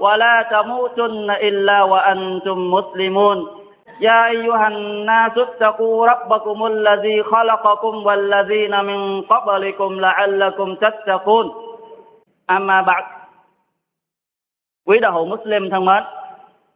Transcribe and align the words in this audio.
ولا 0.00 0.46
تموتن 0.50 1.30
إلا 1.30 1.82
وأنتم 1.82 2.70
مسلمون 2.70 3.38
يا 4.00 4.26
أيها 4.26 4.68
الناس 4.68 5.38
اتقوا 5.38 6.06
ربكم 6.06 6.66
الذي 6.66 7.22
خلقكم 7.22 8.06
والذين 8.06 8.84
من 8.84 9.22
قبلكم 9.22 10.00
لعلكم 10.00 10.74
تتقون 10.74 11.46
أما 12.50 12.80
بعد 12.82 13.04
Quý 14.86 14.98
đạo 14.98 15.12
hữu 15.12 15.26
Muslim 15.26 15.70
thân 15.70 15.84
mến, 15.84 16.02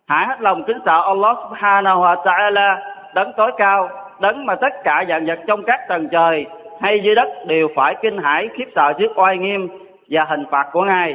hãy 0.07 0.27
hết 0.27 0.41
lòng 0.41 0.65
kính 0.65 0.79
sợ 0.85 1.01
Allah 1.07 1.37
subhanahu 1.43 2.01
wa 2.01 2.17
ta'ala, 2.23 2.79
đấng 3.15 3.33
tối 3.37 3.53
cao, 3.57 3.89
đấng 4.21 4.47
mà 4.47 4.55
tất 4.55 4.73
cả 4.85 5.05
dạng 5.09 5.27
vật 5.27 5.39
trong 5.47 5.63
các 5.63 5.81
tầng 5.89 6.09
trời 6.09 6.47
hay 6.81 7.01
dưới 7.05 7.15
đất 7.15 7.29
đều 7.47 7.69
phải 7.75 7.95
kinh 8.03 8.19
hãi 8.19 8.49
khiếp 8.55 8.65
sợ 8.75 8.93
trước 8.99 9.19
oai 9.19 9.39
nghiêm 9.39 9.69
và 10.11 10.25
hình 10.25 10.45
phạt 10.51 10.67
của 10.73 10.83
Ngài. 10.83 11.15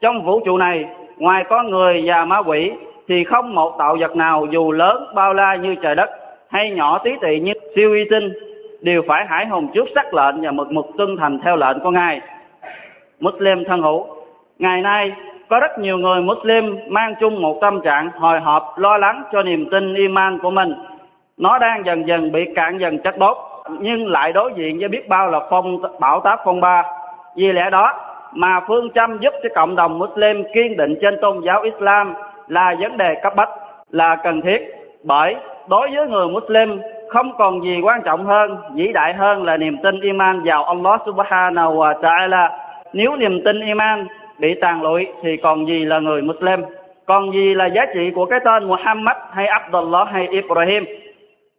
Trong 0.00 0.24
vũ 0.24 0.40
trụ 0.44 0.58
này, 0.58 0.84
ngoài 1.21 1.43
con 1.49 1.69
người 1.69 2.03
và 2.05 2.25
ma 2.25 2.37
quỷ, 2.37 2.71
thì 3.07 3.23
không 3.23 3.55
một 3.55 3.75
tạo 3.79 3.97
vật 3.99 4.15
nào 4.15 4.45
dù 4.51 4.71
lớn, 4.71 5.05
bao 5.15 5.33
la 5.33 5.55
như 5.55 5.75
trời 5.81 5.95
đất, 5.95 6.09
hay 6.49 6.71
nhỏ 6.71 6.97
tí 7.03 7.11
tị 7.21 7.39
như 7.39 7.53
siêu 7.75 7.93
y 7.93 8.03
tinh, 8.09 8.33
đều 8.81 9.01
phải 9.07 9.25
hải 9.27 9.47
hùng 9.47 9.67
trước 9.73 9.85
sắc 9.95 10.13
lệnh 10.13 10.41
và 10.41 10.51
mực 10.51 10.71
mực 10.71 10.85
tuân 10.97 11.17
thành 11.17 11.39
theo 11.43 11.55
lệnh 11.55 11.79
của 11.79 11.91
ngài. 11.91 12.21
Muslim 13.19 13.63
thân 13.65 13.81
hữu, 13.81 14.07
ngày 14.59 14.81
nay 14.81 15.11
có 15.49 15.59
rất 15.59 15.79
nhiều 15.79 15.97
người 15.97 16.21
Muslim 16.21 16.77
mang 16.87 17.15
chung 17.19 17.41
một 17.41 17.57
tâm 17.61 17.81
trạng 17.81 18.09
hồi 18.09 18.39
hộp, 18.39 18.73
lo 18.77 18.97
lắng 18.97 19.23
cho 19.31 19.43
niềm 19.43 19.69
tin 19.71 19.93
iman 19.93 20.39
của 20.39 20.51
mình. 20.51 20.73
Nó 21.37 21.59
đang 21.59 21.85
dần 21.85 22.07
dần 22.07 22.31
bị 22.31 22.45
cạn 22.55 22.77
dần 22.77 22.99
chất 22.99 23.17
đốt 23.17 23.37
nhưng 23.79 24.07
lại 24.07 24.33
đối 24.33 24.53
diện 24.55 24.79
với 24.79 24.87
biết 24.87 25.09
bao 25.09 25.31
là 25.31 25.39
phong 25.49 25.81
bão 25.99 26.19
táp 26.19 26.39
phong 26.45 26.61
ba. 26.61 26.83
Vì 27.35 27.51
lẽ 27.51 27.69
đó 27.69 27.93
mà 28.33 28.59
phương 28.67 28.89
châm 28.95 29.17
giúp 29.19 29.33
cho 29.43 29.49
cộng 29.55 29.75
đồng 29.75 29.99
Muslim 29.99 30.43
kiên 30.53 30.77
định 30.77 30.95
trên 31.01 31.17
tôn 31.21 31.41
giáo 31.45 31.61
Islam 31.61 32.13
là 32.47 32.75
vấn 32.79 32.97
đề 32.97 33.15
cấp 33.23 33.33
bách, 33.35 33.49
là 33.91 34.15
cần 34.23 34.41
thiết. 34.41 34.75
Bởi 35.03 35.35
đối 35.69 35.89
với 35.95 36.07
người 36.07 36.27
Muslim 36.27 36.79
không 37.09 37.31
còn 37.37 37.63
gì 37.63 37.81
quan 37.83 38.01
trọng 38.01 38.25
hơn, 38.25 38.57
vĩ 38.75 38.91
đại 38.93 39.13
hơn 39.13 39.43
là 39.43 39.57
niềm 39.57 39.77
tin 39.83 40.01
iman 40.01 40.41
vào 40.45 40.63
Allah 40.63 41.01
subhanahu 41.05 41.75
wa 41.75 42.01
ta'ala. 42.01 42.49
Nếu 42.93 43.15
niềm 43.15 43.41
tin 43.45 43.59
iman 43.59 44.07
bị 44.39 44.55
tàn 44.61 44.81
lụi 44.81 45.07
thì 45.21 45.37
còn 45.37 45.67
gì 45.67 45.85
là 45.85 45.99
người 45.99 46.21
Muslim? 46.21 46.61
Còn 47.05 47.31
gì 47.31 47.53
là 47.53 47.65
giá 47.65 47.85
trị 47.93 48.11
của 48.15 48.25
cái 48.25 48.39
tên 48.45 48.63
Muhammad 48.63 49.17
hay 49.31 49.45
Abdullah 49.47 50.07
hay 50.11 50.27
Ibrahim? 50.27 50.85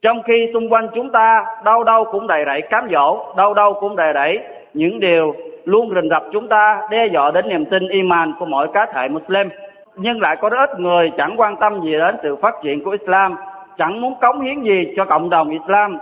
Trong 0.03 0.23
khi 0.23 0.51
xung 0.53 0.73
quanh 0.73 0.89
chúng 0.95 1.11
ta 1.11 1.45
đâu 1.65 1.85
đâu 1.85 2.05
cũng 2.05 2.27
đầy 2.27 2.45
rẫy 2.47 2.61
cám 2.61 2.89
dỗ, 2.93 3.35
đâu 3.37 3.55
đâu 3.55 3.75
cũng 3.81 3.97
đầy 3.97 4.13
rẫy 4.15 4.39
những 4.75 5.01
điều 5.01 5.35
luôn 5.65 5.95
rình 5.95 6.09
rập 6.11 6.25
chúng 6.33 6.49
ta 6.49 6.83
đe 6.91 7.07
dọa 7.07 7.31
đến 7.31 7.49
niềm 7.49 7.65
tin 7.65 7.89
iman 7.89 8.33
của 8.39 8.47
mỗi 8.47 8.69
cá 8.75 8.87
thể 8.95 9.09
Muslim. 9.09 9.49
Nhưng 9.97 10.21
lại 10.21 10.37
có 10.41 10.49
rất 10.49 10.71
ít 10.71 10.81
người 10.81 11.11
chẳng 11.17 11.35
quan 11.37 11.57
tâm 11.57 11.81
gì 11.81 11.93
đến 11.93 12.17
sự 12.23 12.37
phát 12.37 12.55
triển 12.63 12.85
của 12.85 12.91
Islam, 12.91 13.37
chẳng 13.79 14.01
muốn 14.01 14.15
cống 14.21 14.41
hiến 14.41 14.63
gì 14.63 14.95
cho 14.97 15.05
cộng 15.05 15.31
đồng 15.31 15.51
Islam 15.51 15.99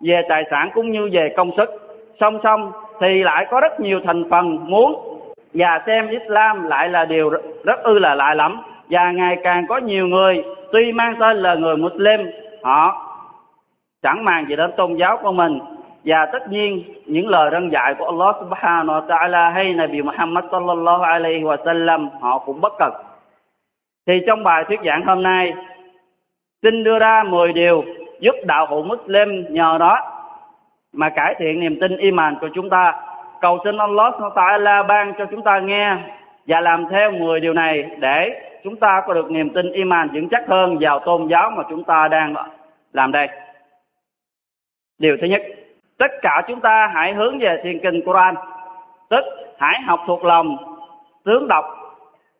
về 0.00 0.22
tài 0.28 0.44
sản 0.50 0.70
cũng 0.74 0.90
như 0.90 1.08
về 1.12 1.34
công 1.36 1.50
sức. 1.56 1.70
Song 2.20 2.38
song 2.42 2.72
thì 3.00 3.22
lại 3.22 3.46
có 3.50 3.60
rất 3.60 3.80
nhiều 3.80 4.00
thành 4.04 4.24
phần 4.30 4.58
muốn 4.70 5.18
và 5.54 5.82
xem 5.86 6.08
Islam 6.08 6.64
lại 6.64 6.88
là 6.88 7.04
điều 7.04 7.30
rất 7.64 7.82
ư 7.82 7.98
là 7.98 8.14
lạ 8.14 8.34
lắm 8.34 8.60
và 8.90 9.10
ngày 9.10 9.36
càng 9.44 9.66
có 9.68 9.76
nhiều 9.78 10.06
người 10.06 10.44
tuy 10.72 10.92
mang 10.92 11.14
tên 11.20 11.36
là 11.36 11.54
người 11.54 11.76
Muslim 11.76 12.20
họ 12.62 13.04
chẳng 14.02 14.24
màng 14.24 14.46
gì 14.48 14.56
đến 14.56 14.70
tôn 14.76 14.94
giáo 14.94 15.18
của 15.22 15.32
mình 15.32 15.58
và 16.04 16.26
tất 16.32 16.48
nhiên 16.50 16.84
những 17.06 17.28
lời 17.28 17.50
răn 17.52 17.70
dạy 17.70 17.94
của 17.98 18.04
Allah 18.04 18.36
subhanahu 18.40 19.00
wa 19.00 19.06
ta'ala 19.06 19.52
hay 19.52 19.72
Nabi 19.72 20.02
Muhammad 20.02 20.44
sallallahu 20.50 21.02
alaihi 21.02 21.42
wa 21.42 21.56
sallam 21.64 22.08
họ 22.20 22.38
cũng 22.38 22.60
bất 22.60 22.72
cần. 22.78 22.92
Thì 24.06 24.20
trong 24.26 24.42
bài 24.44 24.64
thuyết 24.68 24.80
giảng 24.84 25.06
hôm 25.06 25.22
nay 25.22 25.52
xin 26.62 26.84
đưa 26.84 26.98
ra 26.98 27.22
10 27.22 27.52
điều 27.52 27.84
giúp 28.20 28.34
đạo 28.44 28.66
hữu 28.70 28.82
Muslim 28.82 29.44
nhờ 29.50 29.76
đó 29.80 29.98
mà 30.92 31.08
cải 31.08 31.34
thiện 31.38 31.60
niềm 31.60 31.80
tin 31.80 31.96
iman 31.96 32.36
của 32.40 32.48
chúng 32.54 32.70
ta. 32.70 32.94
Cầu 33.40 33.58
xin 33.64 33.76
Allah 33.76 34.14
subhanahu 34.14 34.34
wa 34.34 34.60
ta'ala 34.60 34.86
ban 34.86 35.12
cho 35.18 35.26
chúng 35.30 35.42
ta 35.42 35.58
nghe 35.58 35.96
và 36.46 36.60
làm 36.60 36.86
theo 36.90 37.10
10 37.10 37.40
điều 37.40 37.52
này 37.52 37.90
để 37.98 38.40
chúng 38.64 38.76
ta 38.76 39.02
có 39.06 39.14
được 39.14 39.30
niềm 39.30 39.50
tin 39.50 39.72
iman 39.72 40.08
vững 40.14 40.28
chắc 40.28 40.48
hơn 40.48 40.76
vào 40.80 40.98
tôn 40.98 41.28
giáo 41.28 41.50
mà 41.50 41.62
chúng 41.70 41.84
ta 41.84 42.08
đang 42.08 42.34
làm 42.92 43.12
đây. 43.12 43.28
Điều 44.98 45.16
thứ 45.20 45.26
nhất, 45.26 45.42
tất 45.98 46.10
cả 46.22 46.42
chúng 46.48 46.60
ta 46.60 46.90
hãy 46.94 47.14
hướng 47.14 47.38
về 47.38 47.60
thiền 47.62 47.78
kinh 47.78 48.02
Quran. 48.04 48.34
Tức 49.10 49.24
hãy 49.58 49.80
học 49.86 50.00
thuộc 50.06 50.24
lòng, 50.24 50.56
tướng 51.24 51.48
đọc, 51.48 51.64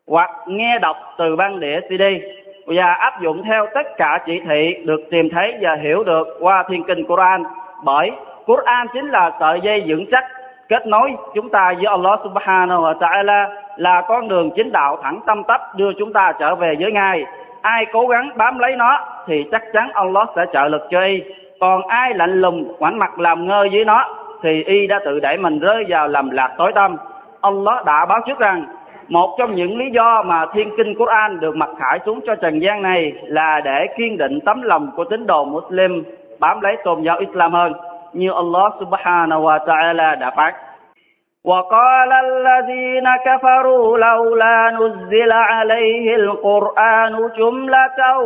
hoặc 0.07 0.31
nghe 0.47 0.79
đọc 0.79 0.97
từ 1.19 1.37
băng 1.37 1.61
đĩa 1.61 1.81
CD 1.81 2.03
và 2.67 2.93
áp 2.93 3.21
dụng 3.21 3.43
theo 3.45 3.67
tất 3.75 3.97
cả 3.97 4.19
chỉ 4.27 4.41
thị 4.49 4.75
được 4.85 5.01
tìm 5.11 5.29
thấy 5.31 5.55
và 5.61 5.77
hiểu 5.83 6.05
được 6.05 6.29
qua 6.41 6.65
thiên 6.69 6.85
kinh 6.85 7.05
Quran. 7.05 7.45
Bởi 7.85 8.11
Quran 8.47 8.87
chính 8.93 9.11
là 9.11 9.31
sợi 9.41 9.61
dây 9.63 9.85
vững 9.87 10.07
chắc 10.11 10.25
kết 10.69 10.87
nối 10.87 11.15
chúng 11.35 11.49
ta 11.49 11.73
với 11.77 11.87
Allah 11.87 12.21
Subhanahu 12.25 12.83
wa 12.83 12.95
Taala, 12.99 13.49
là 13.77 14.03
con 14.09 14.29
đường 14.29 14.51
chính 14.57 14.73
đạo 14.73 14.99
thẳng 15.03 15.21
tâm 15.27 15.45
tắp 15.45 15.61
đưa 15.77 15.93
chúng 15.99 16.13
ta 16.13 16.33
trở 16.39 16.55
về 16.55 16.75
với 16.81 16.93
Ngài. 16.93 17.25
Ai 17.63 17.87
cố 17.93 18.07
gắng 18.07 18.31
bám 18.37 18.59
lấy 18.59 18.77
nó 18.77 19.01
thì 19.27 19.45
chắc 19.53 19.63
chắn 19.73 19.91
Allah 19.93 20.29
sẽ 20.37 20.45
trợ 20.53 20.69
lực 20.69 20.83
cho 20.91 21.01
y 21.01 21.23
còn 21.61 21.83
ai 21.89 22.15
lạnh 22.15 22.41
lùng 22.41 22.73
ngoảnh 22.79 22.99
mặt 22.99 23.19
làm 23.19 23.47
ngơ 23.47 23.67
với 23.73 23.85
nó, 23.85 24.05
thì 24.43 24.63
y 24.65 24.87
đã 24.87 25.01
tự 25.05 25.21
đẩy 25.21 25.37
mình 25.37 25.59
rơi 25.59 25.85
vào 25.89 26.09
lầm 26.09 26.31
lạc 26.31 26.55
tối 26.59 26.73
tâm 26.75 26.97
Allah 27.41 27.85
đã 27.85 28.07
báo 28.09 28.21
trước 28.27 28.39
rằng, 28.39 28.65
một 29.09 29.37
trong 29.39 29.55
những 29.55 29.79
lý 29.79 29.85
do 29.91 30.23
mà 30.23 30.47
thiên 30.53 30.71
kinh 30.77 30.95
Quran 30.95 31.41
được 31.41 31.57
mặc 31.57 31.71
khải 31.79 32.01
xuống 32.07 32.21
cho 32.27 32.35
trần 32.35 32.59
gian 32.63 32.83
này 32.83 33.13
là 33.23 33.61
để 33.65 33.87
kiên 33.97 34.19
định 34.19 34.39
tấm 34.41 34.63
lòng 34.63 34.91
của 34.97 35.05
tín 35.05 35.27
đồ 35.27 35.45
Muslim 35.45 36.05
bám 36.41 36.61
lấy 36.61 36.77
tôn 36.85 37.03
giáo 37.03 37.19
Islam 37.19 37.53
hơn, 37.53 37.73
như 38.13 38.33
Allah 38.33 38.73
subhanahu 38.81 39.43
wa 39.43 39.59
ta'ala 39.67 40.19
đã 40.19 40.31
phát 40.37 40.53
وقال 41.48 42.12
الذين 42.14 43.08
كفروا 43.26 43.98
لولا 43.98 44.72
نزل 44.72 45.32
عليه 45.32 46.16
القرآن 46.16 47.30
جملة 47.38 48.18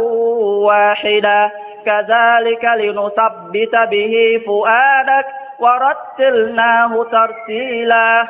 واحدة 0.68 1.52
كذلك 1.86 2.64
لنثبت 2.66 3.76
به 3.92 4.42
فؤادك 4.46 5.26
ورتلناه 5.60 7.04
ترتيلا 7.12 8.26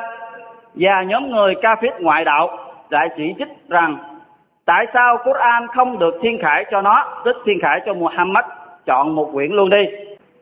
và 0.76 1.04
nhóm 1.04 1.32
người 1.32 1.56
ca 1.62 1.76
phết 1.76 2.02
ngoại 2.02 2.26
đạo 2.26 2.50
lại 2.90 3.10
chỉ 3.18 3.36
trích 3.40 3.70
rằng 3.70 3.98
tại 4.66 4.86
sao 4.94 5.18
Quran 5.24 5.68
không 5.68 6.00
được 6.00 6.20
thiên 6.22 6.40
khải 6.42 6.66
cho 6.72 6.82
nó 6.82 7.06
tức 7.26 7.36
thiên 7.46 7.60
khải 7.62 7.82
cho 7.86 7.94
Muhammad 7.94 8.46
chọn 8.86 9.16
một 9.16 9.30
quyển 9.34 9.52
luôn 9.52 9.70
đi 9.70 9.86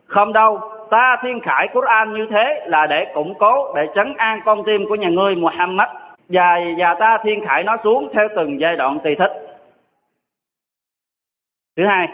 không 0.07 0.33
đâu 0.33 0.59
ta 0.90 1.16
thiên 1.22 1.40
khải 1.40 1.68
Quran 1.68 2.14
như 2.14 2.26
thế 2.30 2.66
là 2.66 2.86
để 2.86 3.06
củng 3.14 3.34
cố, 3.34 3.74
để 3.74 3.86
trấn 3.94 4.14
an 4.16 4.40
con 4.44 4.64
tim 4.64 4.86
của 4.88 4.94
nhà 4.94 5.08
ngươi 5.08 5.34
Muhammad. 5.34 5.88
Và 6.28 6.60
và 6.78 6.94
ta 6.94 7.18
thiên 7.22 7.46
khải 7.46 7.62
nó 7.62 7.76
xuống 7.84 8.08
theo 8.14 8.28
từng 8.36 8.60
giai 8.60 8.76
đoạn 8.76 8.98
tùy 9.04 9.14
thích. 9.14 9.32
Thứ 11.76 11.86
hai, 11.86 12.08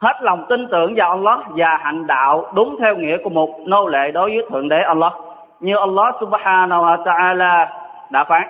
hết 0.00 0.16
lòng 0.20 0.46
tin 0.48 0.68
tưởng 0.70 0.94
vào 0.96 1.10
Allah 1.10 1.38
và 1.56 1.76
hành 1.76 2.06
đạo 2.06 2.52
đúng 2.54 2.76
theo 2.80 2.96
nghĩa 2.96 3.16
của 3.24 3.30
một 3.30 3.60
nô 3.66 3.86
lệ 3.86 4.10
đối 4.10 4.30
với 4.30 4.46
thượng 4.50 4.68
đế 4.68 4.82
Allah. 4.82 5.12
Như 5.60 5.76
Allah 5.76 6.14
subhanahu 6.20 6.82
wa 6.82 7.02
ta'ala 7.04 7.66
đã 8.10 8.24
phán 8.24 8.42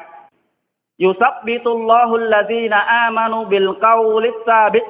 Yusabbitullahu 1.03 2.15
alladhina 2.17 2.79
amanu 2.79 3.45
bil 3.45 3.69
qawli 3.81 4.31
thabit, 4.47 4.83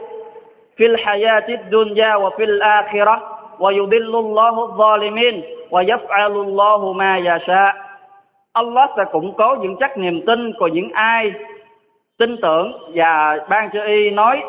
fil 0.76 0.96
hayati 1.04 1.56
dunya 1.70 2.18
wa 2.18 2.30
fil 2.38 2.60
akhirah. 2.60 3.20
ويضل 3.59 4.15
الله 4.15 4.55
الظالمين 4.63 5.43
ويفعل 5.71 6.31
الله 6.31 6.93
ما 6.93 7.17
يشاء 7.17 7.73
Allah 8.55 8.89
sẽ 8.97 9.03
củng 9.11 9.33
cố 9.37 9.55
vững 9.55 9.75
chắc 9.79 9.97
niềm 9.97 10.21
tin 10.27 10.53
của 10.59 10.67
những 10.67 10.89
ai 10.93 11.31
tin 12.19 12.35
tưởng 12.41 12.71
và 12.93 13.37
ban 13.49 13.69
cho 13.73 13.83
y 13.83 14.09
nói 14.09 14.43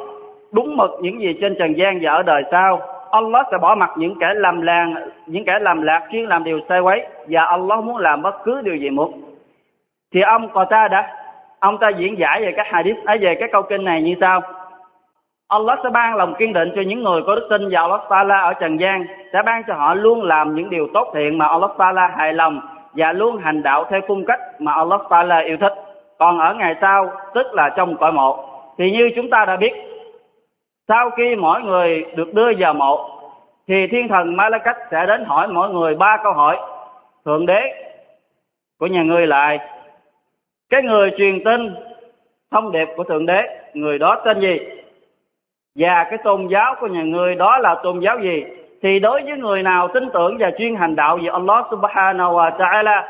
đúng 0.53 0.77
mực 0.77 0.91
những 1.01 1.21
gì 1.21 1.35
trên 1.41 1.55
trần 1.59 1.73
gian 1.77 1.99
và 2.03 2.11
ở 2.13 2.23
đời 2.23 2.43
sau 2.51 2.81
Allah 3.11 3.47
sẽ 3.51 3.59
bỏ 3.59 3.75
mặt 3.75 3.91
những 3.97 4.15
kẻ 4.21 4.35
làm 4.35 4.63
làng 4.63 4.95
những 5.27 5.45
kẻ 5.45 5.59
làm 5.61 5.83
lạc 5.83 6.03
chuyên 6.13 6.25
làm 6.25 6.45
điều 6.45 6.61
sai 6.69 6.81
quấy 6.81 7.07
và 7.29 7.45
Allah 7.45 7.85
muốn 7.85 7.97
làm 7.97 8.23
bất 8.23 8.35
cứ 8.45 8.61
điều 8.65 8.77
gì 8.77 8.91
muốn 8.91 9.13
thì 10.15 10.21
ông 10.21 10.49
ta 10.71 10.89
đã 10.89 11.17
ông 11.61 11.79
ta 11.79 11.89
diễn 11.89 12.19
giải 12.19 12.41
về 12.41 12.53
các 12.57 12.67
hadith 12.71 12.97
ấy 13.05 13.19
về 13.19 13.35
cái 13.41 13.49
câu 13.53 13.63
kinh 13.63 13.85
này 13.85 14.03
như 14.03 14.15
sau 14.21 14.41
Allah 15.52 15.80
sẽ 15.84 15.90
ban 15.90 16.16
lòng 16.16 16.36
kiên 16.36 16.54
định 16.54 16.72
cho 16.76 16.82
những 16.82 17.04
người 17.04 17.22
có 17.28 17.36
đức 17.36 17.48
tin 17.50 17.70
vào 17.70 17.92
Allah 17.92 18.10
Taala 18.10 18.40
ở 18.40 18.54
trần 18.54 18.80
gian, 18.80 19.06
sẽ 19.34 19.40
ban 19.46 19.64
cho 19.68 19.74
họ 19.74 19.94
luôn 19.94 20.24
làm 20.24 20.56
những 20.56 20.70
điều 20.70 20.88
tốt 20.94 21.12
thiện 21.14 21.38
mà 21.38 21.48
Allah 21.48 21.72
Taala 21.78 22.08
hài 22.18 22.34
lòng 22.34 22.62
và 22.94 23.12
luôn 23.12 23.38
hành 23.38 23.64
đạo 23.64 23.86
theo 23.90 24.02
cung 24.08 24.26
cách 24.26 24.40
mà 24.60 24.74
Allah 24.74 25.02
Taala 25.10 25.40
yêu 25.40 25.58
thích. 25.58 25.74
Còn 26.20 26.40
ở 26.40 26.54
ngày 26.54 26.76
sau, 26.82 27.12
tức 27.34 27.54
là 27.54 27.70
trong 27.70 27.98
cõi 27.98 28.12
mộ, 28.12 28.46
thì 28.78 28.92
như 28.92 29.10
chúng 29.16 29.30
ta 29.30 29.46
đã 29.46 29.56
biết, 29.56 29.74
sau 30.88 31.10
khi 31.10 31.36
mỗi 31.36 31.62
người 31.62 32.06
được 32.16 32.34
đưa 32.34 32.52
vào 32.60 32.74
mộ, 32.74 33.10
thì 33.68 33.88
thiên 33.92 34.08
thần 34.08 34.36
Malakat 34.36 34.78
sẽ 34.92 35.06
đến 35.06 35.26
hỏi 35.26 35.48
mỗi 35.48 35.70
người 35.70 35.96
ba 35.96 36.18
câu 36.24 36.34
hỏi. 36.34 36.58
Thượng 37.26 37.46
đế 37.46 37.62
của 38.80 38.88
nhà 38.88 39.04
ngươi 39.04 39.28
lại, 39.28 39.60
cái 40.70 40.82
người 40.82 41.12
truyền 41.18 41.44
tin 41.44 41.76
thông 42.52 42.72
điệp 42.72 42.88
của 42.96 43.04
thượng 43.04 43.26
đế, 43.26 43.42
người 43.74 44.00
đó 44.00 44.22
tên 44.26 44.40
gì? 44.40 44.60
Và 45.76 46.04
cái 46.10 46.18
tôn 46.18 46.48
giáo 46.48 46.76
của 46.80 46.88
nhà 46.88 47.04
ngươi 47.04 47.36
đó 47.36 47.58
là 47.58 47.76
tôn 47.84 48.00
giáo 48.00 48.20
gì? 48.20 48.44
Thì 48.82 49.00
đối 49.00 49.22
với 49.24 49.38
người 49.38 49.64
nào 49.64 49.88
tin 49.88 50.10
tưởng 50.14 50.38
và 50.40 50.52
chuyên 50.58 50.76
hành 50.76 50.96
đạo 50.96 51.18
về 51.18 51.30
Allah 51.32 51.66
subhanahu 51.72 52.34
wa 52.34 52.58
ta'ala, 52.58 53.04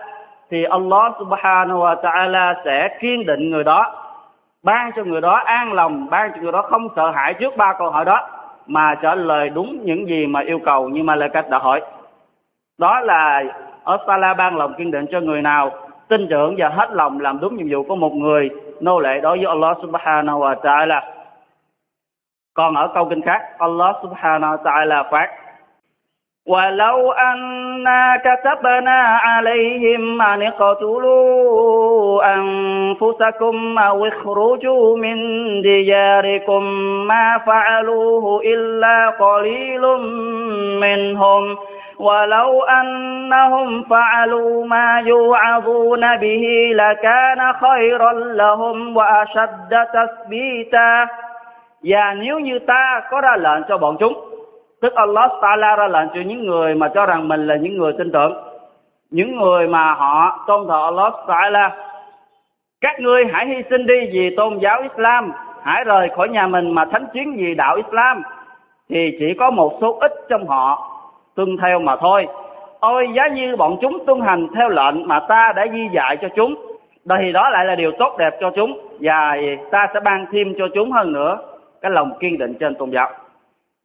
thì 0.52 0.64
Allah 0.64 1.14
subhanahu 1.20 1.80
wa 1.80 1.96
ta'ala 2.02 2.54
sẽ 2.66 2.98
kiên 3.02 3.26
định 3.26 3.50
người 3.50 3.64
đó, 3.64 3.96
ban 4.64 4.92
cho 4.96 5.04
người 5.04 5.22
đó 5.22 5.42
an 5.46 5.74
lòng, 5.74 6.08
ban 6.10 6.32
cho 6.32 6.42
người 6.42 6.52
đó 6.52 6.62
không 6.62 6.88
sợ 6.96 7.12
hãi 7.12 7.34
trước 7.34 7.58
ba 7.58 7.74
câu 7.80 7.90
hỏi 7.90 8.06
đó, 8.06 8.30
mà 8.68 8.96
trả 9.02 9.16
lời 9.16 9.50
đúng 9.50 9.80
những 9.84 10.08
gì 10.08 10.26
mà 10.26 10.42
yêu 10.42 10.60
cầu 10.66 10.90
như 10.90 11.04
mà 11.04 11.16
lời 11.16 11.30
cách 11.30 11.50
đã 11.50 11.58
hỏi. 11.58 11.82
Đó 12.80 13.00
là 13.00 13.44
Allah 14.08 14.38
ban 14.38 14.58
lòng 14.58 14.74
kiên 14.78 14.92
định 14.92 15.06
cho 15.12 15.20
người 15.20 15.42
nào 15.42 15.72
tin 16.08 16.28
tưởng 16.30 16.56
và 16.58 16.70
hết 16.70 16.92
lòng 16.92 17.20
làm 17.22 17.40
đúng 17.40 17.56
nhiệm 17.56 17.68
vụ 17.70 17.84
của 17.88 17.96
một 17.96 18.14
người 18.14 18.50
nô 18.82 19.00
lệ 19.00 19.20
đối 19.22 19.38
với 19.38 19.46
Allah 19.46 19.78
subhanahu 19.82 20.40
wa 20.40 20.56
ta'ala. 20.56 21.02
Còn 22.54 22.76
ở 22.76 22.88
câu 22.94 23.06
kinh 23.10 23.22
khác 23.22 23.42
Allah 23.60 23.96
subhanahu 24.04 24.52
wa 24.56 24.64
ta'ala 24.64 25.04
phát 25.12 25.30
ولو 26.46 27.12
أنا 27.12 28.18
كتبنا 28.18 29.02
عليهم 29.24 30.22
أن 30.22 30.42
اقتلوا 30.42 32.34
أنفسكم 32.36 33.78
أو 33.80 34.06
اخرجوا 34.06 34.98
من 34.98 35.16
دياركم 35.62 36.64
ما 37.08 37.38
فعلوه 37.46 38.42
إلا 38.46 39.10
قليل 39.10 39.82
منهم 40.82 41.58
ولو 42.00 42.64
أنهم 42.64 43.84
فعلوا 43.84 44.66
ما 44.66 45.02
يوعظون 45.06 46.18
به 46.18 46.72
لكان 46.74 47.54
خيرا 47.54 48.14
لهم 48.14 48.98
وأشد 48.98 49.88
تثبيتا 49.94 51.08
và 51.84 52.14
nếu 52.14 52.40
như 52.40 52.60
ta 52.60 53.02
có 53.12 53.22
ra 53.22 53.36
lệnh 53.38 53.64
cho 53.70 53.78
bọn 53.78 53.98
chúng, 54.00 54.14
tức 54.82 54.94
Allah 54.96 55.32
Taala 55.42 55.76
ra 55.76 55.88
lệnh 55.88 56.08
cho 56.14 56.22
những 56.26 56.46
người 56.46 56.76
mà 56.76 56.90
cho 56.94 57.06
rằng 57.06 57.28
mình 57.28 57.48
là 57.48 57.56
những 57.56 57.78
người 57.78 57.94
tin 57.98 58.12
tưởng, 58.12 58.34
những 59.12 59.38
người 59.38 59.68
mà 59.68 59.94
họ 59.94 60.44
tôn 60.48 60.68
thờ 60.68 60.84
Allah 60.84 61.14
Taala, 61.28 61.72
các 62.82 63.00
ngươi 63.00 63.26
hãy 63.34 63.46
hy 63.46 63.64
sinh 63.70 63.86
đi 63.86 64.10
vì 64.14 64.36
tôn 64.36 64.58
giáo 64.58 64.82
Islam, 64.82 65.32
hãy 65.64 65.84
rời 65.84 66.10
khỏi 66.16 66.30
nhà 66.30 66.48
mình 66.48 66.72
mà 66.72 66.86
thánh 66.86 67.06
chiến 67.14 67.36
vì 67.38 67.56
đạo 67.56 67.76
Islam, 67.76 68.22
thì 68.90 69.18
chỉ 69.20 69.34
có 69.40 69.52
một 69.52 69.78
số 69.82 69.98
ít 70.02 70.12
trong 70.30 70.48
họ 70.48 70.92
tuân 71.36 71.58
theo 71.62 71.80
mà 71.80 71.96
thôi. 71.96 72.28
Ôi, 72.80 73.08
giá 73.16 73.28
như 73.28 73.56
bọn 73.56 73.78
chúng 73.82 74.06
tuân 74.06 74.22
hành 74.22 74.48
theo 74.56 74.70
lệnh 74.70 75.08
mà 75.08 75.20
ta 75.20 75.54
đã 75.56 75.66
di 75.74 75.88
dạy 75.94 76.18
cho 76.22 76.28
chúng, 76.36 76.56
thì 77.20 77.32
đó 77.32 77.50
lại 77.50 77.66
là 77.66 77.76
điều 77.76 77.92
tốt 78.00 78.16
đẹp 78.18 78.38
cho 78.42 78.52
chúng, 78.56 78.80
và 79.00 79.38
ta 79.72 79.88
sẽ 79.94 80.00
ban 80.00 80.26
thêm 80.32 80.54
cho 80.58 80.68
chúng 80.74 80.92
hơn 80.92 81.14
nữa 81.14 81.38
cái 81.82 81.92
lòng 81.92 82.12
kiên 82.20 82.38
định 82.38 82.54
trên 82.60 82.76
tôn 82.76 82.90
giáo. 82.90 83.10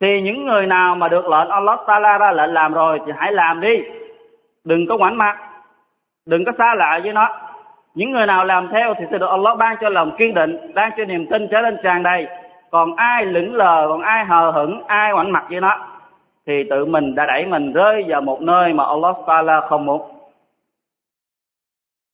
Thì 0.01 0.21
những 0.21 0.47
người 0.47 0.67
nào 0.67 0.95
mà 0.95 1.09
được 1.09 1.27
lệnh 1.29 1.49
Allah 1.49 1.79
Taala 1.87 2.19
ra 2.19 2.33
lệnh 2.33 2.55
làm 2.55 2.75
rồi 2.75 3.01
thì 3.07 3.13
hãy 3.17 3.33
làm 3.33 3.61
đi. 3.61 3.83
Đừng 4.65 4.87
có 4.87 4.97
ngoảnh 4.97 5.19
mặt. 5.19 5.39
Đừng 6.27 6.45
có 6.45 6.53
xa 6.59 6.75
lạ 6.75 7.01
với 7.03 7.13
nó. 7.13 7.29
Những 7.95 8.11
người 8.11 8.27
nào 8.27 8.45
làm 8.45 8.69
theo 8.73 8.95
thì 8.99 9.05
sẽ 9.11 9.19
được 9.19 9.31
Allah 9.31 9.59
ban 9.59 9.77
cho 9.81 9.89
lòng 9.89 10.17
kiên 10.19 10.35
định, 10.35 10.73
ban 10.75 10.91
cho 10.97 11.05
niềm 11.05 11.27
tin 11.31 11.49
trở 11.51 11.61
lên 11.61 11.77
tràn 11.83 12.03
đầy. 12.03 12.27
Còn 12.71 12.97
ai 12.97 13.25
lững 13.25 13.55
lờ, 13.55 13.87
còn 13.89 14.01
ai 14.01 14.25
hờ 14.25 14.51
hững, 14.51 14.83
ai 14.87 15.13
ngoảnh 15.13 15.33
mặt 15.33 15.45
với 15.51 15.61
nó, 15.61 15.79
thì 16.47 16.65
tự 16.71 16.85
mình 16.85 17.15
đã 17.15 17.27
đẩy 17.27 17.47
mình 17.47 17.73
rơi 17.73 18.05
vào 18.09 18.21
một 18.21 18.43
nơi 18.43 18.73
mà 18.73 18.85
Allah 18.85 19.17
Taala 19.27 19.61
không 19.61 19.87
muốn. 19.87 20.16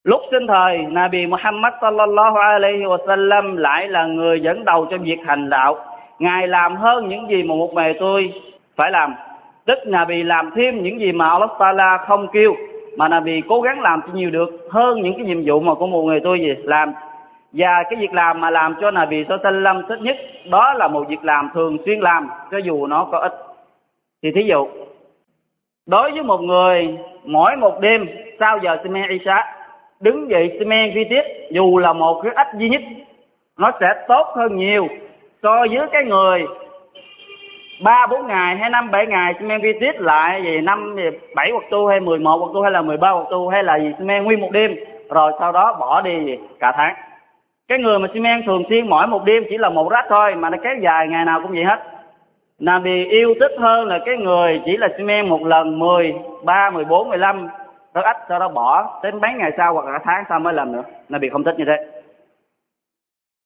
Lúc 0.05 0.21
sinh 0.31 0.47
thời, 0.47 0.79
Nabi 0.79 1.27
Muhammad 1.27 1.73
sallallahu 1.81 2.37
alaihi 2.37 2.83
wa 2.83 2.99
sallam 3.07 3.57
lại 3.57 3.89
là 3.89 4.07
người 4.07 4.41
dẫn 4.41 4.65
đầu 4.65 4.87
trong 4.91 5.03
việc 5.03 5.19
hành 5.27 5.51
đạo. 5.51 5.77
Ngài 6.19 6.49
làm 6.49 6.77
hơn 6.77 7.09
những 7.09 7.29
gì 7.29 7.43
mà 7.43 7.55
một 7.55 7.75
bề 7.75 7.93
tôi 8.01 8.33
phải 8.77 8.91
làm. 8.91 9.15
Tức 9.67 9.79
Nabi 9.87 10.23
làm 10.23 10.51
thêm 10.55 10.83
những 10.83 11.01
gì 11.01 11.13
mà 11.13 11.29
Allah 11.29 11.51
Ta'ala 11.59 11.99
không 11.99 12.29
kêu. 12.33 12.55
Mà 12.97 13.09
Nabi 13.09 13.41
cố 13.49 13.61
gắng 13.61 13.81
làm 13.81 14.01
cho 14.07 14.13
nhiều 14.13 14.31
được 14.31 14.69
hơn 14.71 15.03
những 15.03 15.15
cái 15.17 15.25
nhiệm 15.25 15.43
vụ 15.45 15.61
mà 15.61 15.75
của 15.75 15.87
một 15.87 16.03
người 16.03 16.21
tôi 16.21 16.41
gì 16.41 16.55
làm. 16.63 16.93
Và 17.53 17.83
cái 17.91 18.01
việc 18.01 18.13
làm 18.13 18.41
mà 18.41 18.51
làm 18.51 18.75
cho 18.81 18.91
Nabi 18.91 19.25
sallallahu 19.29 19.83
thích 19.89 20.01
nhất 20.03 20.17
đó 20.51 20.73
là 20.73 20.89
một 20.89 21.09
việc 21.09 21.25
làm 21.25 21.51
thường 21.55 21.79
xuyên 21.85 22.01
làm 22.01 22.29
cho 22.51 22.59
dù 22.59 22.87
nó 22.87 23.09
có 23.13 23.19
ít. 23.19 23.33
Thì 24.23 24.33
thí 24.35 24.43
dụ, 24.43 24.69
đối 25.87 26.11
với 26.11 26.23
một 26.23 26.41
người 26.41 26.99
mỗi 27.25 27.57
một 27.57 27.81
đêm 27.81 28.07
sau 28.41 28.59
giờ 28.63 28.77
Sime 28.83 29.07
Isha 29.11 29.62
đứng 30.03 30.31
dậy 30.31 30.59
men 30.67 30.95
vi 30.95 31.05
tiết, 31.05 31.23
dù 31.51 31.79
là 31.79 31.93
một 31.93 32.21
cái 32.23 32.33
ách 32.35 32.55
duy 32.59 32.69
nhất, 32.69 32.83
nó 33.59 33.71
sẽ 33.81 33.87
tốt 34.09 34.27
hơn 34.37 34.57
nhiều 34.57 34.89
so 35.43 35.65
với 35.71 35.89
cái 35.93 36.05
người 36.05 36.47
ba, 37.83 38.07
bốn 38.11 38.27
ngày 38.27 38.57
hay 38.57 38.71
năm, 38.71 38.91
bảy 38.91 39.07
ngày 39.07 39.35
men 39.41 39.61
vi 39.61 39.73
tiết 39.81 40.01
lại 40.01 40.41
về 40.41 40.61
năm, 40.61 40.97
bảy 41.35 41.51
hoặc 41.53 41.65
tu 41.71 41.87
hay 41.87 42.01
mười 42.01 42.19
một 42.19 42.37
hoặc 42.41 42.51
tu 42.55 42.63
hay 42.63 42.73
là 42.73 42.83
mười 42.83 42.97
ba 42.97 43.11
hoặc 43.11 43.27
tu 43.31 43.49
hay 43.49 43.63
là 43.63 43.79
gì 43.79 43.93
men 43.99 44.25
nguyên 44.25 44.41
một 44.41 44.51
đêm, 44.53 44.77
rồi 45.11 45.33
sau 45.39 45.53
đó 45.53 45.77
bỏ 45.81 46.01
đi 46.01 46.39
cả 46.61 46.73
tháng. 46.77 46.95
Cái 47.69 47.79
người 47.79 47.99
mà 47.99 48.09
men 48.15 48.43
thường 48.47 48.63
xuyên 48.69 48.89
mỗi 48.89 49.07
một 49.07 49.25
đêm 49.25 49.45
chỉ 49.51 49.59
là 49.59 49.69
một 49.69 49.91
rách 49.91 50.05
thôi, 50.09 50.35
mà 50.35 50.51
nó 50.51 50.59
kéo 50.65 50.75
dài 50.81 51.09
ngày 51.09 51.25
nào 51.25 51.41
cũng 51.43 51.53
vậy 51.53 51.65
hết. 51.65 51.79
Là 52.59 52.79
vì 52.79 53.05
yêu 53.05 53.35
thích 53.41 53.53
hơn 53.59 53.89
là 53.89 53.99
cái 54.07 54.17
người 54.17 54.61
chỉ 54.65 54.77
là 54.77 54.89
men 54.99 55.29
một 55.29 55.47
lần 55.47 55.79
mười 55.79 56.15
ba, 56.45 56.71
mười 56.71 56.85
bốn, 56.85 57.09
mười 57.09 57.19
lăm 57.19 57.49
rất 57.95 58.03
ít, 58.05 58.17
sau 58.29 58.39
đó 58.39 58.49
bỏ. 58.49 59.01
Đến 59.03 59.21
mấy 59.21 59.31
ngày 59.39 59.53
sau 59.57 59.75
hoặc 59.75 59.87
là 59.87 59.99
tháng 60.05 60.25
sau 60.29 60.41
mới 60.41 60.55
làm 60.55 60.73
nữa. 60.73 60.83
Nó 61.09 61.19
bị 61.19 61.29
không 61.29 61.45
thích 61.45 61.55
như 61.59 61.65
thế. 61.67 62.03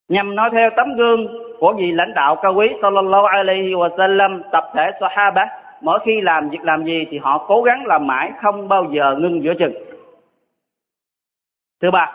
Nhằm 0.08 0.34
nói 0.34 0.50
theo 0.52 0.70
tấm 0.76 0.96
gương 0.96 1.26
của 1.58 1.74
vị 1.78 1.92
lãnh 1.92 2.14
đạo 2.14 2.36
cao 2.42 2.54
quý 2.54 2.68
sallallahu 2.82 3.24
alaihi 3.24 3.74
wa 3.74 3.96
sallam 3.98 4.42
tập 4.52 4.64
thể 4.74 4.90
sahaba, 5.00 5.46
mỗi 5.80 5.98
khi 6.04 6.20
làm 6.20 6.50
việc 6.50 6.62
làm 6.62 6.84
gì 6.84 7.06
thì 7.10 7.18
họ 7.18 7.44
cố 7.48 7.62
gắng 7.62 7.86
làm 7.86 8.06
mãi, 8.06 8.32
không 8.42 8.68
bao 8.68 8.84
giờ 8.92 9.16
ngưng 9.18 9.42
giữa 9.42 9.54
chừng. 9.58 9.74
Thứ 11.82 11.90
ba. 11.90 12.12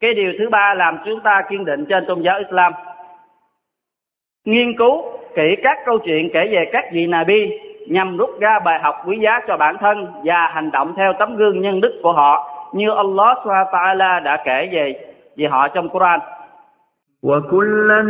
Cái 0.00 0.14
điều 0.14 0.32
thứ 0.38 0.48
ba 0.50 0.74
làm 0.74 0.98
chúng 1.04 1.20
ta 1.20 1.42
kiên 1.48 1.64
định 1.64 1.86
trên 1.88 2.04
tôn 2.06 2.22
giáo 2.22 2.38
Islam. 2.38 2.72
Nghiên 4.44 4.78
cứu 4.78 5.04
kỹ 5.34 5.56
các 5.62 5.78
câu 5.86 5.98
chuyện 5.98 6.30
kể 6.32 6.48
về 6.50 6.64
các 6.72 6.84
vị 6.92 7.06
nabi 7.06 7.58
nhằm 7.87 8.17
rút 8.17 8.39
ra 8.39 8.59
bài 8.65 8.79
học 8.83 8.95
quý 9.05 9.19
giá 9.19 9.39
cho 9.47 9.57
bản 9.57 9.77
thân 9.79 10.07
và 10.23 10.47
hành 10.53 10.71
động 10.71 10.93
theo 10.97 11.13
tấm 11.19 11.35
gương 11.37 11.61
nhân 11.61 11.81
đức 11.81 11.99
của 12.03 12.11
họ 12.13 12.49
như 12.73 12.89
Allah 12.91 13.37
subhanahu 13.43 13.65
wa 13.65 13.71
ta'ala 13.71 14.23
đã 14.23 14.37
kể 14.45 14.69
về 14.71 14.93
về 15.37 15.47
họ 15.47 15.67
trong 15.67 15.89
Quran. 15.89 16.19
وكلا 17.23 18.01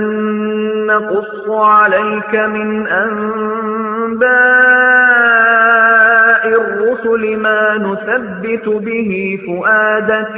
نقص 0.91 1.49
عليك 1.49 2.35
من 2.35 2.87
أنباء 2.87 4.29
الرسل 6.61 7.37
ما 7.37 7.61
نثبت 7.77 8.65
به 8.85 9.11
فؤادك 9.47 10.33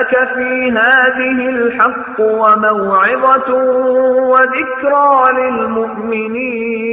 وجاءك 0.00 0.12
في 0.34 0.70
هذه 0.70 1.38
الحق 1.48 2.20
وموعظة 2.20 3.50
وذكرى 4.30 5.32
للمؤمنين 5.38 6.86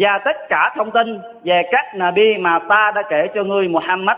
Và 0.00 0.18
tất 0.24 0.48
cả 0.48 0.72
thông 0.76 0.90
tin 0.90 1.18
về 1.44 1.62
các 1.72 1.84
Nabi 1.94 2.36
mà 2.38 2.58
ta 2.68 2.92
đã 2.94 3.02
kể 3.10 3.26
cho 3.34 3.44
ngươi 3.44 3.68
Muhammad 3.68 4.16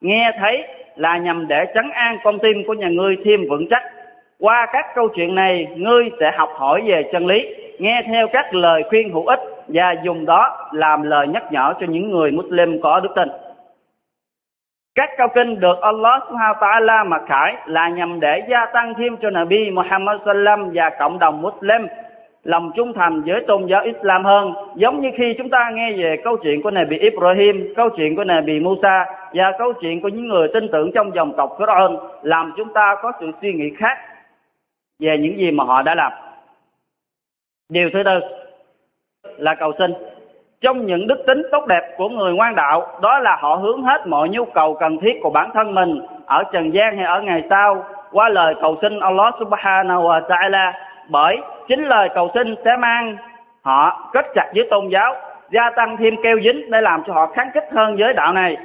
nghe 0.00 0.32
thấy 0.40 0.64
là 0.96 1.18
nhằm 1.18 1.48
để 1.48 1.66
trấn 1.74 1.90
an 1.90 2.18
con 2.24 2.38
tim 2.38 2.64
của 2.66 2.74
nhà 2.74 2.88
ngươi 2.88 3.16
thêm 3.24 3.40
vững 3.48 3.66
chắc. 3.70 3.82
Qua 4.40 4.66
các 4.72 4.86
câu 4.94 5.08
chuyện 5.08 5.34
này, 5.34 5.66
ngươi 5.76 6.10
sẽ 6.20 6.30
học 6.36 6.48
hỏi 6.56 6.82
về 6.86 7.02
chân 7.12 7.26
lý, 7.26 7.54
nghe 7.78 8.02
theo 8.06 8.28
các 8.32 8.54
lời 8.54 8.82
khuyên 8.88 9.12
hữu 9.12 9.26
ích 9.26 9.40
và 9.68 9.94
dùng 10.02 10.26
đó 10.26 10.68
làm 10.72 11.02
lời 11.02 11.26
nhắc 11.28 11.52
nhở 11.52 11.74
cho 11.80 11.86
những 11.86 12.10
người 12.10 12.30
Muslim 12.30 12.80
có 12.82 13.00
đức 13.00 13.10
tin. 13.16 13.28
Các 14.95 15.09
câu 15.17 15.27
kinh 15.35 15.59
được 15.59 15.81
Allah 15.81 16.23
Subhanahu 16.27 16.53
Ta'ala 16.59 17.07
mặc 17.07 17.21
khải 17.27 17.55
là 17.65 17.89
nhằm 17.89 18.19
để 18.19 18.43
gia 18.49 18.65
tăng 18.73 18.93
thêm 18.97 19.17
cho 19.21 19.29
Nabi 19.29 19.71
Muhammad 19.71 20.21
Sallam 20.25 20.69
và 20.73 20.89
cộng 20.99 21.19
đồng 21.19 21.41
Muslim 21.41 21.87
lòng 22.43 22.71
trung 22.75 22.93
thành 22.93 23.21
với 23.21 23.43
tôn 23.47 23.65
giáo 23.65 23.81
Islam 23.83 24.25
hơn. 24.25 24.53
Giống 24.75 25.01
như 25.01 25.09
khi 25.17 25.33
chúng 25.37 25.49
ta 25.49 25.69
nghe 25.73 25.91
về 25.97 26.15
câu 26.23 26.37
chuyện 26.37 26.61
của 26.61 26.71
Nabi 26.71 26.97
Ibrahim, 26.97 27.73
câu 27.75 27.89
chuyện 27.89 28.15
của 28.15 28.23
Nabi 28.23 28.59
Musa 28.59 29.05
và 29.33 29.51
câu 29.57 29.73
chuyện 29.73 30.01
của 30.01 30.07
những 30.07 30.27
người 30.27 30.47
tin 30.53 30.67
tưởng 30.71 30.91
trong 30.91 31.15
dòng 31.15 31.33
tộc 31.37 31.55
Pharaoh 31.59 31.91
làm 32.21 32.53
chúng 32.57 32.73
ta 32.73 32.95
có 33.01 33.11
sự 33.19 33.31
suy 33.41 33.53
nghĩ 33.53 33.69
khác 33.77 33.97
về 34.99 35.17
những 35.17 35.37
gì 35.37 35.51
mà 35.51 35.63
họ 35.63 35.81
đã 35.81 35.95
làm. 35.95 36.11
Điều 37.69 37.89
thứ 37.93 38.03
tư 38.05 38.19
là 39.37 39.55
cầu 39.55 39.73
xin 39.77 40.14
trong 40.65 40.85
những 40.85 41.07
đức 41.07 41.23
tính 41.27 41.41
tốt 41.51 41.65
đẹp 41.67 41.81
của 41.97 42.09
người 42.09 42.33
ngoan 42.33 42.55
đạo, 42.55 42.87
đó 43.01 43.19
là 43.19 43.37
họ 43.39 43.55
hướng 43.55 43.83
hết 43.83 44.07
mọi 44.07 44.29
nhu 44.29 44.45
cầu 44.45 44.73
cần 44.73 44.97
thiết 45.01 45.19
của 45.21 45.29
bản 45.29 45.49
thân 45.53 45.75
mình 45.75 46.01
ở 46.25 46.43
trần 46.51 46.73
gian 46.73 46.97
hay 46.97 47.05
ở 47.05 47.21
ngày 47.21 47.43
sau, 47.49 47.85
qua 48.11 48.29
lời 48.29 48.55
cầu 48.61 48.77
xin 48.81 48.99
Allah 48.99 49.33
subhanahu 49.39 50.03
wa 50.03 50.21
ta'ala. 50.27 50.71
Bởi 51.09 51.37
chính 51.67 51.83
lời 51.83 52.09
cầu 52.15 52.31
xin 52.33 52.55
sẽ 52.65 52.71
mang 52.79 53.17
họ 53.63 54.09
kết 54.13 54.25
chặt 54.35 54.51
với 54.55 54.67
tôn 54.69 54.89
giáo, 54.89 55.15
gia 55.51 55.69
tăng 55.75 55.97
thêm 55.97 56.15
keo 56.23 56.37
dính 56.43 56.71
để 56.71 56.81
làm 56.81 57.03
cho 57.07 57.13
họ 57.13 57.27
kháng 57.27 57.51
kích 57.53 57.67
hơn 57.71 57.95
với 57.99 58.13
đạo 58.13 58.33
này. 58.33 58.57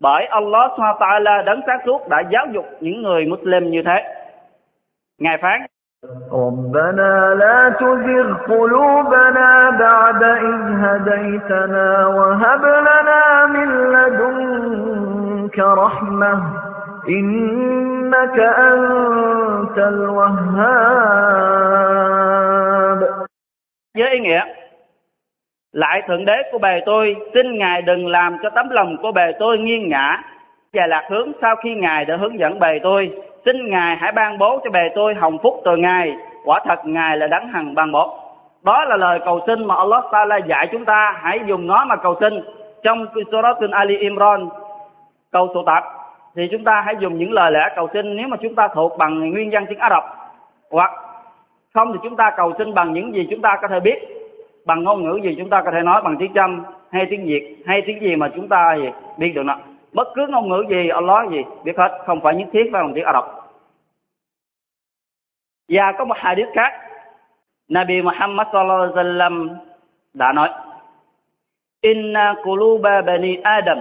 Bởi 0.00 0.26
Allah 0.26 0.70
subhanahu 0.70 0.98
wa 0.98 1.08
ta'ala 1.08 1.44
đấng 1.44 1.60
sáng 1.66 1.78
suốt 1.86 2.08
đã 2.08 2.22
giáo 2.30 2.46
dục 2.52 2.66
những 2.80 3.02
người 3.02 3.24
Muslim 3.26 3.70
như 3.70 3.82
thế. 3.82 4.02
Ngài 5.20 5.38
phán 5.38 5.60
ربنا 6.31 7.35
لا 7.35 7.69
تزغ 7.79 8.33
قلوبنا 8.47 9.69
بعد 9.69 10.23
إذ 10.23 10.61
هديتنا 10.83 12.07
وهب 12.07 12.63
لنا 12.65 13.45
من 13.45 13.69
لدنك 13.93 15.59
رحمة 15.59 16.33
إنك 17.09 18.39
أنت 18.39 19.77
الوهاب 19.77 21.19
với 23.97 24.09
ý 24.11 24.19
nghĩa 24.19 24.43
lại 25.73 26.01
thượng 26.07 26.25
đế 26.25 26.33
của 26.51 26.57
bề 26.59 26.81
tôi 26.85 27.15
xin 27.33 27.57
ngài 27.57 27.81
đừng 27.81 28.07
làm 28.07 28.37
cho 28.43 28.49
tấm 28.49 28.69
lòng 28.69 28.97
của 29.01 29.11
bề 29.11 29.31
tôi 29.39 29.57
nghiêng 29.57 29.89
ngã 29.89 30.23
và 30.73 30.87
lạc 30.87 31.07
hướng 31.09 31.31
sau 31.41 31.55
khi 31.55 31.75
ngài 31.75 32.05
đã 32.05 32.17
hướng 32.17 32.39
dẫn 32.39 32.59
bề 32.59 32.79
tôi 32.83 33.11
xin 33.44 33.70
ngài 33.70 33.96
hãy 33.96 34.12
ban 34.12 34.38
bố 34.38 34.60
cho 34.64 34.70
bề 34.70 34.88
tôi 34.94 35.14
hồng 35.14 35.38
phúc 35.42 35.60
từ 35.64 35.76
ngài. 35.76 36.16
Quả 36.44 36.60
thật 36.64 36.86
ngài 36.86 37.16
là 37.16 37.26
đấng 37.26 37.48
hằng 37.48 37.74
ban 37.74 37.92
bố. 37.92 38.18
Đó 38.62 38.84
là 38.84 38.96
lời 38.96 39.20
cầu 39.24 39.40
xin 39.46 39.64
mà 39.64 39.74
Allah 39.74 40.04
Taala 40.12 40.36
dạy 40.36 40.68
chúng 40.72 40.84
ta. 40.84 41.14
Hãy 41.22 41.40
dùng 41.46 41.66
nó 41.66 41.84
mà 41.84 41.96
cầu 41.96 42.16
xin. 42.20 42.40
Trong 42.82 43.06
Surat 43.32 43.56
Ali 43.72 43.96
Imran, 43.96 44.48
câu 45.32 45.48
số 45.54 45.62
8 45.66 45.82
thì 46.36 46.48
chúng 46.52 46.64
ta 46.64 46.82
hãy 46.86 46.94
dùng 46.98 47.18
những 47.18 47.32
lời 47.32 47.50
lẽ 47.52 47.68
cầu 47.76 47.88
xin 47.92 48.16
nếu 48.16 48.28
mà 48.28 48.36
chúng 48.36 48.54
ta 48.54 48.68
thuộc 48.74 48.98
bằng 48.98 49.30
nguyên 49.30 49.50
văn 49.50 49.66
tiếng 49.68 49.78
Ả 49.78 49.88
Rập. 49.90 50.04
Hoặc 50.70 50.90
không 51.74 51.92
thì 51.92 51.98
chúng 52.02 52.16
ta 52.16 52.32
cầu 52.36 52.52
xin 52.58 52.74
bằng 52.74 52.92
những 52.92 53.14
gì 53.14 53.26
chúng 53.30 53.40
ta 53.40 53.58
có 53.62 53.68
thể 53.68 53.80
biết, 53.80 53.98
bằng 54.66 54.84
ngôn 54.84 55.02
ngữ 55.02 55.20
gì 55.22 55.34
chúng 55.38 55.50
ta 55.50 55.62
có 55.62 55.70
thể 55.70 55.82
nói, 55.82 56.02
bằng 56.02 56.16
tiếng 56.18 56.32
Chăm 56.32 56.64
hay 56.90 57.06
tiếng 57.10 57.24
Việt 57.24 57.62
hay 57.66 57.82
tiếng 57.86 58.00
gì 58.00 58.16
mà 58.16 58.28
chúng 58.34 58.48
ta 58.48 58.76
biết 59.18 59.32
được 59.34 59.42
nó 59.42 59.56
bất 59.94 60.08
cứ 60.14 60.26
ngôn 60.28 60.48
ngữ 60.48 60.64
gì, 60.68 60.88
Allah 60.88 61.30
gì, 61.30 61.44
biết 61.64 61.78
hết, 61.78 61.98
không 62.06 62.20
phải 62.20 62.34
nhất 62.34 62.48
thiết 62.52 62.64
phải 62.72 62.82
bằng 62.82 62.92
tiếng 62.94 63.04
Ả 63.04 63.12
Rập. 63.12 63.24
Và 65.68 65.92
có 65.98 66.04
một 66.04 66.16
hadith 66.18 66.48
khác, 66.54 66.72
Nabi 67.68 68.02
Muhammad 68.02 68.46
sallallahu 68.52 68.80
alaihi 68.80 68.94
wasallam 68.94 69.56
đã 70.14 70.32
nói, 70.32 70.50
Inna 71.80 72.34
quluba 72.44 73.02
bani 73.02 73.36
Adam, 73.42 73.78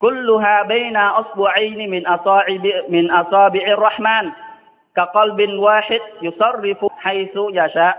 kulluha 0.00 0.64
baina 0.68 1.08
asbu'ain 1.08 1.90
min 1.90 2.02
asabi 2.04 2.70
min 2.88 3.06
asabi'ir 3.08 3.78
rahman, 3.80 4.30
ka 4.94 5.06
qalbin 5.14 5.60
wahid 5.60 6.02
yusarrifu 6.20 6.88
haythu 6.96 7.50
yasha. 7.56 7.96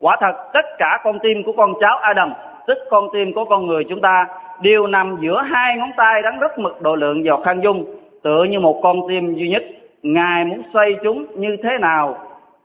Quả 0.00 0.16
thật, 0.20 0.50
tất 0.52 0.66
cả 0.78 1.00
con 1.04 1.18
tim 1.22 1.42
của 1.46 1.52
con 1.56 1.72
cháu 1.80 1.98
Adam, 1.98 2.32
tức 2.66 2.78
con 2.90 3.08
tim 3.12 3.32
của 3.34 3.44
con 3.44 3.66
người 3.66 3.84
chúng 3.88 4.00
ta 4.00 4.26
đều 4.62 4.86
nằm 4.86 5.16
giữa 5.20 5.42
hai 5.42 5.76
ngón 5.76 5.90
tay 5.96 6.22
đắng 6.22 6.38
rất 6.40 6.58
mực 6.58 6.82
độ 6.82 6.96
lượng 6.96 7.22
vào 7.24 7.42
khăn 7.42 7.60
dung, 7.62 7.84
tựa 8.22 8.44
như 8.44 8.60
một 8.60 8.80
con 8.82 9.00
tim 9.08 9.34
duy 9.34 9.48
nhất. 9.48 9.62
Ngài 10.02 10.44
muốn 10.44 10.62
xoay 10.72 10.96
chúng 11.02 11.26
như 11.34 11.56
thế 11.62 11.78
nào 11.80 12.18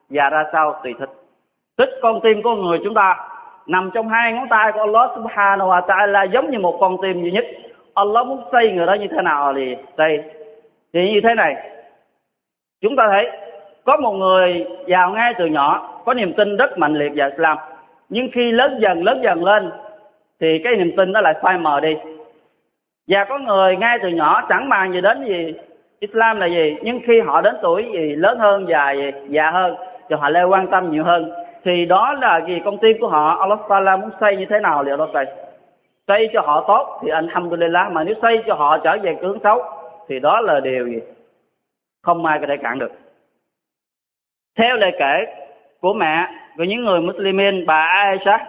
và 0.09 0.29
ra 0.29 0.43
sao 0.51 0.75
tùy 0.83 0.93
thích. 0.99 1.09
Tức 1.77 1.89
con 2.01 2.19
tim 2.23 2.41
của 2.43 2.55
người 2.55 2.79
chúng 2.83 2.93
ta 2.93 3.17
nằm 3.67 3.91
trong 3.93 4.09
hai 4.09 4.33
ngón 4.33 4.47
tay 4.49 4.71
của 4.71 4.79
Allah 4.79 5.11
subhanahu 5.15 5.69
wa 5.69 5.81
ta'ala 5.81 6.31
giống 6.31 6.51
như 6.51 6.59
một 6.59 6.77
con 6.79 6.97
tim 7.01 7.21
duy 7.21 7.31
nhất. 7.31 7.45
Allah 7.93 8.27
muốn 8.27 8.41
xây 8.51 8.71
người 8.71 8.85
đó 8.85 8.93
như 8.93 9.07
thế 9.11 9.21
nào 9.21 9.53
thì 9.55 9.75
xây 9.97 10.23
thì 10.93 11.11
như 11.11 11.19
thế 11.23 11.35
này, 11.35 11.55
chúng 12.81 12.95
ta 12.95 13.07
thấy 13.11 13.29
có 13.85 13.97
một 13.97 14.11
người 14.11 14.65
giàu 14.87 15.11
ngay 15.11 15.33
từ 15.37 15.45
nhỏ, 15.45 16.01
có 16.05 16.13
niềm 16.13 16.33
tin 16.33 16.57
rất 16.57 16.77
mạnh 16.77 16.93
liệt 16.93 17.11
vào 17.15 17.29
Islam. 17.29 17.57
Nhưng 18.09 18.29
khi 18.33 18.51
lớn 18.51 18.77
dần 18.81 19.03
lớn 19.03 19.21
dần 19.23 19.43
lên 19.43 19.71
thì 20.41 20.59
cái 20.63 20.75
niềm 20.75 20.91
tin 20.97 21.11
nó 21.11 21.21
lại 21.21 21.33
phai 21.41 21.57
mờ 21.57 21.79
đi. 21.79 21.95
Và 23.07 23.25
có 23.29 23.39
người 23.39 23.75
ngay 23.75 23.97
từ 24.03 24.09
nhỏ 24.09 24.45
chẳng 24.49 24.69
màng 24.69 24.93
gì 24.93 25.01
đến 25.01 25.25
gì. 25.25 25.53
Islam 25.99 26.39
là 26.39 26.45
gì? 26.45 26.75
Nhưng 26.81 26.99
khi 27.07 27.21
họ 27.21 27.41
đến 27.41 27.55
tuổi 27.61 27.85
gì 27.93 28.15
lớn 28.15 28.39
hơn 28.39 28.65
và 28.67 28.91
gì, 28.91 29.11
già 29.29 29.51
hơn 29.51 29.75
thì 30.09 30.15
họ 30.19 30.29
lại 30.29 30.43
quan 30.43 30.67
tâm 30.67 30.91
nhiều 30.91 31.03
hơn. 31.03 31.31
Thì 31.63 31.85
đó 31.85 32.13
là 32.13 32.41
gì? 32.47 32.61
Con 32.65 32.77
tim 32.77 32.97
của 33.01 33.07
họ 33.07 33.37
Allah 33.39 33.59
Taala 33.69 33.97
muốn 33.97 34.09
xây 34.19 34.37
như 34.37 34.45
thế 34.49 34.59
nào 34.59 34.83
thì 34.83 34.91
Allah 34.91 35.09
xây 35.13 35.25
xây 36.07 36.29
cho 36.33 36.41
họ 36.41 36.63
tốt 36.67 36.99
thì 37.03 37.09
alhamdulillah. 37.09 37.91
Mà 37.91 38.03
nếu 38.03 38.15
xây 38.21 38.43
cho 38.47 38.53
họ 38.53 38.77
trở 38.77 38.97
về 39.03 39.17
hướng 39.21 39.39
xấu 39.43 39.63
thì 40.07 40.19
đó 40.19 40.41
là 40.41 40.59
điều 40.59 40.87
gì? 40.87 40.99
Không 42.03 42.25
ai 42.25 42.39
có 42.39 42.47
thể 42.47 42.57
cản 42.57 42.79
được. 42.79 42.91
Theo 44.57 44.75
lời 44.75 44.91
kể 44.99 45.25
của 45.81 45.93
mẹ 45.93 46.27
của 46.57 46.63
những 46.63 46.85
người 46.85 47.01
Muslimin 47.01 47.65
bà 47.65 47.87
Aisha 47.87 48.45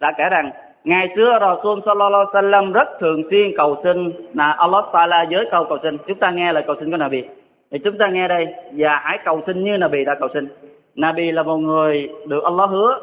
đã 0.00 0.12
kể 0.18 0.24
rằng 0.30 0.50
ngày 0.86 1.08
xưa 1.16 1.38
Rasul 1.40 1.78
sallallahu 1.86 2.24
alaihi 2.24 2.32
wasallam 2.32 2.72
rất 2.72 2.88
thường 3.00 3.22
xuyên 3.30 3.56
cầu 3.56 3.76
xin 3.84 4.12
là 4.34 4.52
Allah 4.52 4.84
Taala 4.92 5.22
giới 5.22 5.48
câu 5.50 5.64
cầu 5.68 5.78
xin. 5.82 5.96
Chúng 6.06 6.18
ta 6.18 6.30
nghe 6.30 6.52
lời 6.52 6.62
cầu 6.66 6.76
xin 6.80 6.90
của 6.90 6.96
Nabi. 6.96 7.24
Thì 7.70 7.78
chúng 7.78 7.98
ta 7.98 8.08
nghe 8.08 8.28
đây, 8.28 8.46
và 8.72 9.00
hãy 9.02 9.18
cầu 9.24 9.42
xin 9.46 9.64
như 9.64 9.76
Nabi 9.78 10.04
đã 10.04 10.14
cầu 10.20 10.28
xin. 10.34 10.48
Nabi 10.94 11.30
là 11.30 11.42
một 11.42 11.56
người 11.56 12.08
được 12.26 12.44
Allah 12.44 12.70
hứa, 12.70 12.98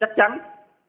chắc 0.00 0.10
chắn 0.16 0.38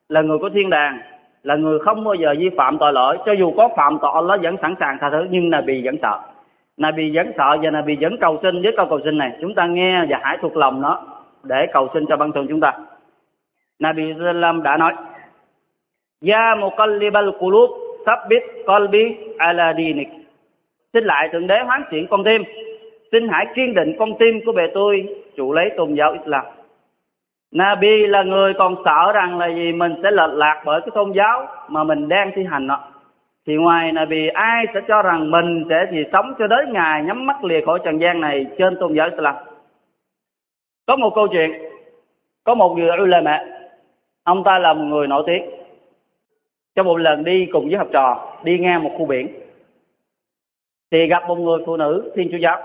là 0.10 0.22
người 0.22 0.38
của 0.38 0.50
thiên 0.50 0.70
đàng, 0.70 1.00
là 1.44 1.56
người 1.56 1.80
không 1.80 2.03
bao 2.03 2.13
giờ 2.13 2.36
vi 2.39 2.50
phạm 2.58 2.77
tội 2.77 2.94
lỗi. 2.94 3.18
Cho 3.25 3.32
dù 3.32 3.53
có 3.58 3.70
phạm 3.77 3.98
tội, 4.01 4.12
Allah 4.13 4.42
vẫn 4.42 4.56
sẵn 4.62 4.75
sàng 4.80 4.98
tha 5.01 5.10
thứ, 5.10 5.27
nhưng 5.30 5.50
Nabi 5.50 5.82
vẫn 5.86 5.96
sợ. 6.01 6.20
Nabi 6.77 7.15
vẫn 7.15 7.32
sợ 7.38 7.58
và 7.62 7.70
Nabi 7.70 7.98
vẫn 8.01 8.18
cầu 8.22 8.39
xin 8.44 8.62
với 8.62 8.74
câu 8.77 8.86
cầu 8.89 9.00
xin 9.06 9.18
này. 9.18 9.32
Chúng 9.42 9.56
ta 9.56 9.65
nghe 9.68 10.06
và 10.10 10.20
hãy 10.22 10.38
thuộc 10.42 10.58
lòng 10.58 10.82
nó 10.82 11.00
để 11.44 11.68
cầu 11.74 11.89
xin 11.94 12.06
cho 12.10 12.18
bản 12.18 12.32
thân 12.32 12.46
chúng 12.50 12.60
ta. 12.60 12.74
Nabi 13.80 14.13
Sallam 14.20 14.63
đã 14.63 14.77
nói 14.77 14.94
Ya 16.24 16.56
muqallibal 16.60 17.32
qulub 17.39 17.70
thabbit 18.06 18.44
qalbi 18.68 19.18
ala 19.38 19.74
dinik 19.77 20.10
Xin 20.94 21.03
lại 21.03 21.30
Thượng 21.32 21.48
Đế 21.48 21.60
hoán 21.65 21.84
chuyển 21.92 22.08
con 22.08 22.24
tim 22.24 22.44
Xin 23.12 23.27
hãy 23.32 23.46
kiên 23.56 23.74
định 23.74 23.96
con 24.00 24.10
tim 24.20 24.42
của 24.46 24.51
bề 24.51 24.63
tôi 24.74 25.08
chủ 25.36 25.53
lấy 25.53 25.70
tôn 25.77 25.94
giáo 25.94 26.12
Islam 26.13 26.46
Nabi 27.53 28.08
là 28.08 28.24
người 28.24 28.53
còn 28.53 28.75
sợ 28.86 29.12
rằng 29.13 29.38
là 29.38 29.48
gì 29.48 29.72
mình 29.72 29.96
sẽ 30.03 30.12
lệch 30.12 30.34
lạc 30.34 30.62
bởi 30.65 30.82
cái 30.82 30.89
tôn 30.96 31.12
giáo 31.12 31.48
mà 31.68 31.84
mình 31.84 32.10
đang 32.10 32.32
thi 32.36 32.44
hành 32.44 32.68
đó. 32.68 32.80
Thì 33.48 33.56
ngoài 33.56 33.92
Nabi 33.92 34.27
ai 34.27 34.65
sẽ 34.74 34.82
cho 34.88 35.01
rằng 35.01 35.32
mình 35.32 35.65
sẽ 35.70 35.86
gì 35.92 36.03
sống 36.12 36.34
cho 36.39 36.48
đến 36.48 36.74
ngày 36.74 37.03
nhắm 37.03 37.25
mắt 37.25 37.44
lìa 37.44 37.62
khỏi 37.65 37.80
trần 37.84 38.01
gian 38.01 38.22
này 38.22 38.46
trên 38.58 38.77
tôn 38.80 38.94
giáo 38.94 39.10
Islam. 39.10 39.36
Có 40.88 40.96
một 40.96 41.15
câu 41.15 41.27
chuyện, 41.27 41.51
có 42.44 42.56
một 42.56 42.75
người 42.77 42.89
ulama, 43.03 43.46
ông 44.24 44.44
ta 44.44 44.60
là 44.60 44.74
một 44.74 44.84
người 44.84 45.08
nổi 45.08 45.24
tiếng. 45.27 45.62
Trong 46.75 46.86
một 46.86 46.98
lần 46.98 47.24
đi 47.24 47.48
cùng 47.51 47.68
với 47.68 47.77
học 47.77 47.88
trò, 47.94 48.36
đi 48.44 48.60
ngang 48.60 48.84
một 48.84 48.92
khu 48.98 49.06
biển, 49.06 49.27
thì 50.92 51.08
gặp 51.08 51.24
một 51.27 51.36
người 51.36 51.60
phụ 51.65 51.77
nữ 51.77 52.12
thiên 52.15 52.30
chúa 52.32 52.38
giáo. 52.38 52.62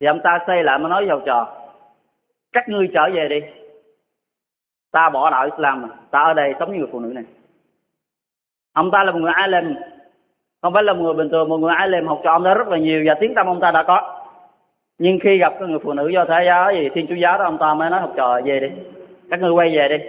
Thì 0.00 0.06
ông 0.06 0.20
ta 0.24 0.38
xây 0.46 0.62
lại 0.62 0.78
mà 0.78 0.88
nói 0.88 1.02
với 1.02 1.10
học 1.10 1.22
trò, 1.26 1.48
các 2.52 2.68
ngươi 2.68 2.88
trở 2.94 3.10
về 3.14 3.28
đi. 3.28 3.40
Ta 4.92 5.10
bỏ 5.10 5.30
đạo 5.30 5.44
Islam 5.44 5.82
mà, 5.82 5.88
ta 6.10 6.22
ở 6.22 6.34
đây 6.34 6.54
sống 6.58 6.72
như 6.72 6.78
người 6.78 6.88
phụ 6.92 7.00
nữ 7.00 7.08
này. 7.08 7.24
Ông 8.72 8.90
ta 8.90 9.04
là 9.04 9.12
một 9.12 9.18
người 9.18 9.32
alim, 9.34 9.74
không 10.62 10.72
phải 10.72 10.82
là 10.82 10.92
một 10.92 11.02
người 11.02 11.14
bình 11.14 11.28
thường, 11.28 11.48
một 11.48 11.58
người 11.58 11.74
alim 11.74 12.06
học 12.06 12.20
trò 12.24 12.32
ông 12.32 12.44
ta 12.44 12.54
rất 12.54 12.68
là 12.68 12.78
nhiều 12.78 13.02
và 13.06 13.14
tiếng 13.20 13.34
tâm 13.34 13.46
ông 13.46 13.60
ta 13.60 13.70
đã 13.70 13.82
có. 13.82 14.24
Nhưng 14.98 15.18
khi 15.22 15.38
gặp 15.38 15.54
cái 15.58 15.68
người 15.68 15.78
phụ 15.78 15.92
nữ 15.92 16.08
do 16.08 16.24
thế 16.24 16.44
giáo 16.46 16.72
gì 16.72 16.88
thiên 16.94 17.06
chúa 17.06 17.14
giáo 17.14 17.38
đó 17.38 17.44
ông 17.44 17.58
ta 17.58 17.74
mới 17.74 17.90
nói 17.90 18.00
học 18.00 18.12
trò 18.16 18.40
về 18.44 18.60
đi. 18.60 18.68
Các 19.30 19.40
ngươi 19.40 19.50
quay 19.50 19.76
về 19.76 19.88
đi. 19.88 20.04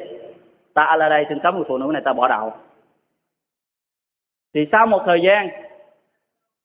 Ta 0.74 0.84
ở 0.84 0.96
lại 0.96 1.10
đây 1.10 1.26
sinh 1.30 1.40
sống 1.44 1.56
người 1.56 1.66
phụ 1.68 1.78
nữ 1.78 1.92
này 1.94 2.02
ta 2.06 2.14
bỏ 2.14 2.28
đạo 2.28 2.58
thì 4.56 4.68
sau 4.72 4.88
một 4.88 5.02
thời 5.06 5.22
gian, 5.22 5.50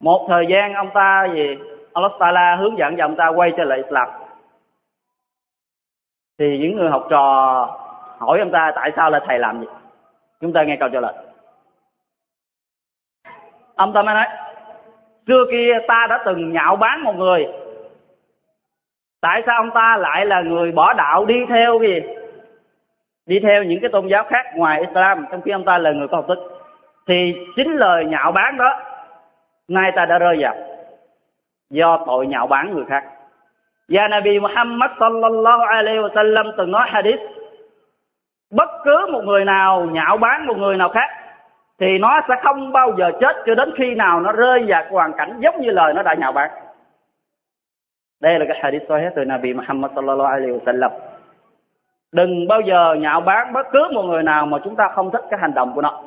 một 0.00 0.26
thời 0.28 0.46
gian 0.50 0.74
ông 0.74 0.90
ta 0.94 1.28
gì, 1.34 1.56
Allah 1.92 2.12
Taala 2.18 2.56
hướng 2.56 2.78
dẫn 2.78 2.96
cho 2.96 3.04
ông 3.04 3.16
ta 3.16 3.28
quay 3.28 3.52
trở 3.56 3.64
lại 3.64 3.78
Islam. 3.78 4.08
Thì 6.38 6.58
những 6.58 6.76
người 6.76 6.90
học 6.90 7.06
trò 7.10 7.22
hỏi 8.18 8.38
ông 8.38 8.50
ta 8.50 8.72
tại 8.74 8.92
sao 8.96 9.10
là 9.10 9.20
thầy 9.26 9.38
làm 9.38 9.60
gì? 9.60 9.66
Chúng 10.40 10.52
ta 10.52 10.64
nghe 10.64 10.76
câu 10.80 10.88
trả 10.88 11.00
lời. 11.00 11.14
Ông 13.74 13.92
ta 13.92 14.02
mới 14.02 14.14
nói, 14.14 14.26
xưa 15.26 15.44
kia 15.50 15.72
ta 15.88 16.06
đã 16.10 16.22
từng 16.24 16.52
nhạo 16.52 16.76
báng 16.76 17.04
một 17.04 17.16
người. 17.16 17.46
Tại 19.20 19.42
sao 19.46 19.56
ông 19.56 19.70
ta 19.74 19.96
lại 19.96 20.26
là 20.26 20.42
người 20.42 20.72
bỏ 20.72 20.92
đạo 20.92 21.24
đi 21.24 21.34
theo 21.48 21.78
gì? 21.80 22.00
Đi 23.26 23.40
theo 23.42 23.64
những 23.64 23.80
cái 23.80 23.90
tôn 23.92 24.06
giáo 24.06 24.24
khác 24.24 24.46
ngoài 24.54 24.80
Islam, 24.80 25.26
trong 25.30 25.40
khi 25.42 25.50
ông 25.50 25.64
ta 25.64 25.78
là 25.78 25.92
người 25.92 26.08
có 26.08 26.16
học 26.16 26.24
thức 26.28 26.59
thì 27.08 27.34
chính 27.56 27.76
lời 27.76 28.04
nhạo 28.04 28.32
báng 28.32 28.56
đó 28.56 28.80
nay 29.68 29.92
ta 29.96 30.06
đã 30.06 30.18
rơi 30.18 30.36
vào. 30.40 30.54
Do 31.70 32.04
tội 32.06 32.26
nhạo 32.26 32.46
báng 32.46 32.74
người 32.74 32.84
khác. 32.88 33.04
Và 33.88 34.08
Nabi 34.08 34.40
Muhammad 34.40 34.90
sallallahu 35.00 35.62
alaihi 35.62 35.98
wasallam 35.98 36.52
từng 36.56 36.70
nói 36.70 36.88
hadith, 36.90 37.20
bất 38.50 38.70
cứ 38.84 39.06
một 39.12 39.24
người 39.24 39.44
nào 39.44 39.86
nhạo 39.92 40.16
báng 40.16 40.46
một 40.46 40.56
người 40.58 40.76
nào 40.76 40.88
khác, 40.88 41.10
thì 41.80 41.98
nó 41.98 42.20
sẽ 42.28 42.34
không 42.42 42.72
bao 42.72 42.92
giờ 42.98 43.10
chết 43.20 43.36
cho 43.46 43.54
đến 43.54 43.72
khi 43.76 43.94
nào 43.94 44.20
nó 44.20 44.32
rơi 44.32 44.64
vào 44.68 44.84
hoàn 44.90 45.12
cảnh 45.12 45.40
giống 45.40 45.60
như 45.60 45.70
lời 45.70 45.94
nó 45.94 46.02
đã 46.02 46.14
nhạo 46.14 46.32
báng. 46.32 46.50
Đây 48.20 48.38
là 48.38 48.44
cái 48.48 48.60
hadith 48.62 48.82
sahih 48.88 49.08
từ 49.16 49.24
Nabi 49.24 49.54
Muhammad 49.54 49.90
sallallahu 49.94 50.32
alaihi 50.32 50.52
wasallam. 50.52 50.90
Đừng 52.12 52.48
bao 52.48 52.60
giờ 52.60 52.94
nhạo 52.94 53.20
báng 53.20 53.52
bất 53.52 53.66
cứ 53.72 53.88
một 53.92 54.02
người 54.02 54.22
nào 54.22 54.46
mà 54.46 54.58
chúng 54.64 54.76
ta 54.76 54.88
không 54.94 55.10
thích 55.10 55.24
cái 55.30 55.40
hành 55.40 55.54
động 55.54 55.72
của 55.74 55.82
nó 55.82 56.02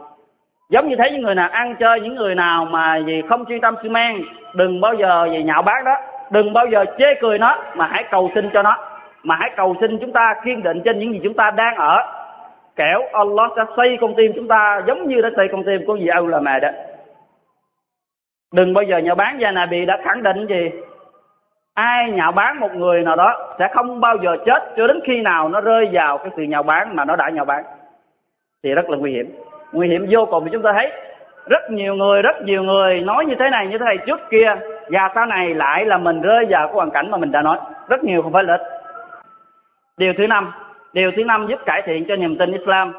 giống 0.69 0.87
như 0.87 0.95
thế 0.95 1.11
những 1.11 1.21
người 1.21 1.35
nào 1.35 1.49
ăn 1.49 1.75
chơi, 1.79 2.01
những 2.01 2.15
người 2.15 2.35
nào 2.35 2.65
mà 2.65 2.97
gì 2.97 3.21
không 3.29 3.45
chuyên 3.45 3.61
tâm 3.61 3.75
xi 3.83 3.89
men, 3.89 4.21
đừng 4.53 4.81
bao 4.81 4.93
giờ 4.93 5.27
gì 5.31 5.43
nhạo 5.43 5.61
báng 5.61 5.83
đó, 5.83 5.95
đừng 6.31 6.53
bao 6.53 6.65
giờ 6.65 6.85
chê 6.97 7.05
cười 7.21 7.37
nó, 7.37 7.63
mà 7.75 7.87
hãy 7.87 8.03
cầu 8.11 8.31
xin 8.35 8.49
cho 8.53 8.61
nó. 8.61 8.77
Mà 9.23 9.35
hãy 9.39 9.51
cầu 9.55 9.75
xin 9.81 9.97
chúng 9.97 10.11
ta 10.13 10.35
kiên 10.45 10.63
định 10.63 10.81
trên 10.85 10.99
những 10.99 11.13
gì 11.13 11.19
chúng 11.23 11.33
ta 11.33 11.51
đang 11.51 11.75
ở. 11.75 11.97
Kẻo 12.75 13.01
Allah 13.13 13.51
sẽ 13.55 13.61
xây 13.77 13.97
con 14.01 14.13
tim 14.17 14.31
chúng 14.35 14.47
ta 14.47 14.81
giống 14.87 15.07
như 15.07 15.21
đã 15.21 15.29
xây 15.35 15.47
con 15.51 15.63
tim 15.63 15.85
của 15.87 15.95
vị 15.95 16.07
Âu 16.07 16.27
là 16.27 16.39
mẹ 16.39 16.59
đó. 16.59 16.69
Đừng 18.53 18.73
bao 18.73 18.83
giờ 18.83 18.97
nhạo 18.97 19.15
bán 19.15 19.39
gia 19.39 19.65
bị 19.65 19.85
đã 19.85 19.97
khẳng 20.03 20.23
định 20.23 20.45
gì? 20.47 20.71
Ai 21.73 22.11
nhạo 22.11 22.31
bán 22.31 22.59
một 22.59 22.75
người 22.75 23.01
nào 23.01 23.15
đó 23.15 23.55
sẽ 23.59 23.67
không 23.73 23.99
bao 23.99 24.17
giờ 24.23 24.37
chết 24.45 24.73
cho 24.77 24.87
đến 24.87 24.99
khi 25.03 25.21
nào 25.21 25.49
nó 25.49 25.61
rơi 25.61 25.89
vào 25.91 26.17
cái 26.17 26.29
sự 26.35 26.43
nhạo 26.43 26.63
bán 26.63 26.95
mà 26.95 27.05
nó 27.05 27.15
đã 27.15 27.29
nhạo 27.29 27.45
bán 27.45 27.63
thì 28.63 28.73
rất 28.73 28.89
là 28.89 28.97
nguy 28.97 29.11
hiểm 29.11 29.35
nguy 29.73 29.87
hiểm 29.87 30.05
vô 30.09 30.25
cùng 30.25 30.45
thì 30.45 30.49
chúng 30.53 30.61
ta 30.61 30.73
thấy 30.73 30.91
rất 31.49 31.71
nhiều 31.71 31.95
người, 31.95 32.21
rất 32.21 32.41
nhiều 32.41 32.63
người 32.63 32.99
nói 32.99 33.25
như 33.25 33.35
thế 33.39 33.49
này, 33.49 33.67
như 33.67 33.77
thế 33.77 33.85
này 33.85 33.97
trước 33.97 34.19
kia. 34.29 34.55
Và 34.89 35.09
sau 35.15 35.25
này 35.25 35.53
lại 35.53 35.85
là 35.85 35.97
mình 35.97 36.21
rơi 36.21 36.45
vào 36.49 36.67
cái 36.67 36.75
hoàn 36.75 36.91
cảnh 36.91 37.11
mà 37.11 37.17
mình 37.17 37.31
đã 37.31 37.41
nói. 37.41 37.57
Rất 37.89 38.03
nhiều 38.03 38.21
không 38.21 38.33
phải 38.33 38.43
là 38.43 38.53
ít. 38.53 38.61
Điều 39.97 40.13
thứ 40.17 40.27
năm, 40.27 40.51
điều 40.93 41.11
thứ 41.15 41.23
năm 41.23 41.47
giúp 41.47 41.59
cải 41.65 41.81
thiện 41.85 42.05
cho 42.07 42.15
niềm 42.15 42.37
tin 42.37 42.51
Islam 42.51 42.93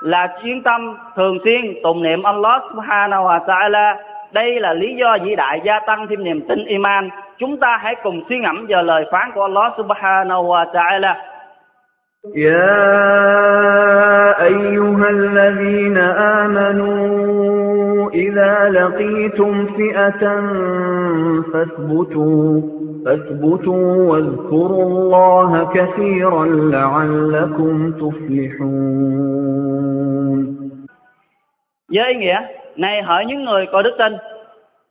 là 0.00 0.28
chuyên 0.42 0.62
tâm 0.62 0.96
thường 1.16 1.38
xuyên 1.44 1.74
tụng 1.82 2.02
niệm 2.02 2.22
Allah 2.22 2.62
subhanahu 2.70 3.24
wa 3.24 3.44
ta'ala. 3.44 3.96
Đây 4.32 4.60
là 4.60 4.72
lý 4.72 4.94
do 4.94 5.16
vĩ 5.22 5.34
đại 5.36 5.60
gia 5.64 5.80
tăng 5.80 6.06
thêm 6.06 6.24
niềm 6.24 6.40
tin 6.48 6.64
iman. 6.64 7.08
Chúng 7.38 7.56
ta 7.56 7.76
hãy 7.82 7.94
cùng 8.02 8.22
suy 8.28 8.38
ngẫm 8.38 8.66
vào 8.68 8.82
lời 8.82 9.04
phán 9.12 9.30
của 9.34 9.42
Allah 9.42 9.72
subhanahu 9.76 10.44
wa 10.44 10.72
ta'ala. 10.72 11.14
يا 12.35 12.85
أيها 14.43 15.09
الذين 15.09 15.97
آمنوا 16.41 18.09
إذا 18.09 18.69
لقيتم 18.69 19.65
فئة 19.65 20.41
فاثبتوا 21.53 22.61
فاثبتوا 23.05 24.11
واذكروا 24.11 24.83
الله 24.83 25.69
كثيرا 25.73 26.45
لعلكم 26.45 27.91
تفلحون 27.91 29.39
với 31.93 32.07
ý 32.07 32.15
nghĩa 32.15 32.39
này 32.75 33.01
hỡi 33.03 33.25
những 33.25 33.45
người 33.45 33.65
có 33.71 33.81
đức 33.81 33.95
tin 33.97 34.13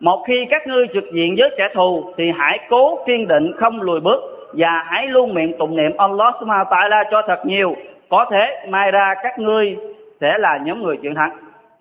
một 0.01 0.25
khi 0.27 0.47
các 0.51 0.67
ngươi 0.67 0.87
trực 0.95 1.05
diện 1.13 1.35
với 1.39 1.51
kẻ 1.59 1.69
thù 1.75 2.05
thì 2.17 2.25
hãy 2.39 2.59
cố 2.71 2.99
kiên 3.07 3.29
định 3.29 3.53
không 3.59 3.83
lùi 3.83 4.01
bước 4.01 4.32
và 4.54 4.84
hãy 4.86 5.08
luôn 5.08 5.34
miệng 5.34 5.58
tụng 5.60 5.76
niệm 5.76 5.92
Allah 5.98 6.36
Subhanahu 6.40 6.66
wa 6.66 6.70
ta'ala 6.70 7.04
cho 7.12 7.22
thật 7.28 7.46
nhiều. 7.46 7.76
Có 8.10 8.26
thể 8.32 8.66
mai 8.70 8.92
ra 8.92 9.14
các 9.24 9.40
ngươi 9.40 9.78
sẽ 10.22 10.38
là 10.38 10.58
nhóm 10.58 10.84
người 10.84 10.98
chiến 10.98 11.16
thắng 11.16 11.32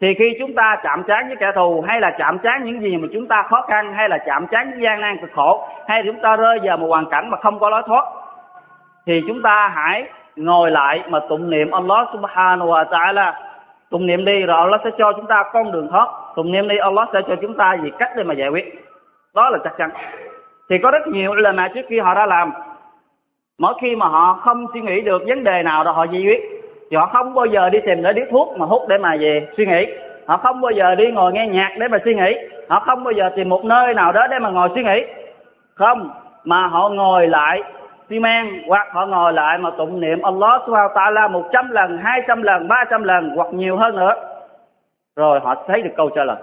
thì 0.02 0.14
khi 0.18 0.36
chúng 0.38 0.54
ta 0.54 0.76
chạm 0.82 1.02
trán 1.08 1.26
với 1.26 1.36
kẻ 1.36 1.52
thù, 1.54 1.84
hay 1.88 2.00
là 2.00 2.10
chạm 2.18 2.38
trán 2.38 2.64
những 2.64 2.80
gì 2.80 2.96
mà 2.96 3.08
chúng 3.12 3.26
ta 3.28 3.42
khó 3.42 3.62
khăn, 3.68 3.92
hay 3.94 4.08
là 4.08 4.18
chạm 4.18 4.46
trán 4.46 4.70
với 4.70 4.80
gian 4.80 5.00
nan 5.00 5.18
cực 5.20 5.30
khổ, 5.32 5.68
hay 5.88 6.02
chúng 6.06 6.20
ta 6.22 6.36
rơi 6.36 6.58
vào 6.62 6.76
một 6.76 6.86
hoàn 6.88 7.06
cảnh 7.10 7.30
mà 7.30 7.36
không 7.36 7.58
có 7.58 7.70
lối 7.70 7.82
thoát, 7.86 8.04
thì 9.06 9.22
chúng 9.28 9.42
ta 9.42 9.72
hãy 9.74 10.04
ngồi 10.36 10.70
lại 10.70 11.02
mà 11.08 11.20
tụng 11.28 11.50
niệm 11.50 11.70
Allah 11.70 12.08
Subhanahu 12.12 12.68
wa 12.68 12.84
ta'ala. 12.84 13.32
Tụng 13.90 14.06
niệm 14.06 14.24
đi, 14.24 14.42
rồi 14.42 14.56
Allah 14.56 14.80
sẽ 14.84 14.90
cho 14.98 15.12
chúng 15.12 15.26
ta 15.26 15.44
con 15.52 15.72
đường 15.72 15.88
thoát. 15.90 16.08
Tụng 16.36 16.52
niệm 16.52 16.68
đi, 16.68 16.76
Allah 16.76 17.08
sẽ 17.12 17.20
cho 17.28 17.36
chúng 17.42 17.56
ta 17.56 17.76
gì? 17.82 17.90
Cách 17.98 18.10
để 18.16 18.22
mà 18.22 18.34
giải 18.34 18.48
quyết. 18.48 18.84
Đó 19.34 19.50
là 19.50 19.58
chắc 19.64 19.72
chắn 19.78 19.90
thì 20.70 20.76
có 20.82 20.90
rất 20.90 21.06
nhiều 21.06 21.34
lần 21.34 21.56
mà 21.56 21.68
trước 21.74 21.82
khi 21.88 21.98
họ 21.98 22.14
đã 22.14 22.26
làm 22.26 22.52
mỗi 23.58 23.74
khi 23.80 23.96
mà 23.96 24.06
họ 24.06 24.38
không 24.44 24.66
suy 24.74 24.80
nghĩ 24.80 25.00
được 25.00 25.22
vấn 25.26 25.44
đề 25.44 25.62
nào 25.62 25.84
đó 25.84 25.92
họ 25.92 26.04
giải 26.04 26.22
quyết 26.22 26.40
thì 26.90 26.96
họ 26.96 27.06
không 27.06 27.34
bao 27.34 27.46
giờ 27.46 27.70
đi 27.70 27.78
tìm 27.86 28.02
để 28.02 28.12
điếu 28.12 28.24
thuốc 28.30 28.58
mà 28.58 28.66
hút 28.66 28.82
để 28.88 28.98
mà 28.98 29.16
về 29.20 29.48
suy 29.56 29.66
nghĩ 29.66 29.86
họ 30.26 30.36
không 30.36 30.60
bao 30.60 30.70
giờ 30.70 30.94
đi 30.94 31.10
ngồi 31.12 31.32
nghe 31.32 31.46
nhạc 31.46 31.70
để 31.78 31.88
mà 31.88 31.98
suy 32.04 32.14
nghĩ 32.14 32.34
họ 32.68 32.82
không 32.86 33.04
bao 33.04 33.12
giờ 33.12 33.30
tìm 33.36 33.48
một 33.48 33.64
nơi 33.64 33.94
nào 33.94 34.12
đó 34.12 34.26
để 34.30 34.38
mà 34.38 34.50
ngồi 34.50 34.68
suy 34.74 34.82
nghĩ 34.82 35.04
không 35.74 36.10
mà 36.44 36.66
họ 36.66 36.88
ngồi 36.88 37.26
lại 37.28 37.62
xi 38.12 38.18
men 38.18 38.62
hoặc 38.66 38.88
họ 38.92 39.06
ngồi 39.06 39.32
lại 39.32 39.58
mà 39.58 39.70
tụng 39.78 40.00
niệm 40.00 40.22
Allah 40.22 40.62
subhanahu 40.66 40.88
wa 40.88 40.94
ta'ala 40.94 41.30
100 41.30 41.70
lần, 41.70 41.98
200 41.98 42.42
lần, 42.42 42.68
300 42.68 43.02
lần 43.04 43.30
hoặc 43.36 43.48
nhiều 43.52 43.76
hơn 43.76 43.96
nữa. 43.96 44.14
Rồi 45.16 45.40
họ 45.40 45.54
thấy 45.66 45.82
được 45.82 45.90
câu 45.96 46.10
trả 46.10 46.24
lời. 46.24 46.36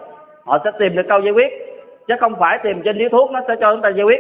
Họ 0.45 0.57
sẽ 0.63 0.71
tìm 0.79 0.95
được 0.95 1.03
câu 1.09 1.19
giải 1.19 1.31
quyết. 1.31 1.68
Chứ 2.09 2.15
không 2.19 2.35
phải 2.39 2.59
tìm 2.63 2.81
trên 2.85 2.97
điếu 2.97 3.09
thuốc 3.09 3.31
nó 3.31 3.39
sẽ 3.47 3.55
cho 3.59 3.73
chúng 3.73 3.81
ta 3.81 3.89
giải 3.89 4.05
quyết. 4.05 4.19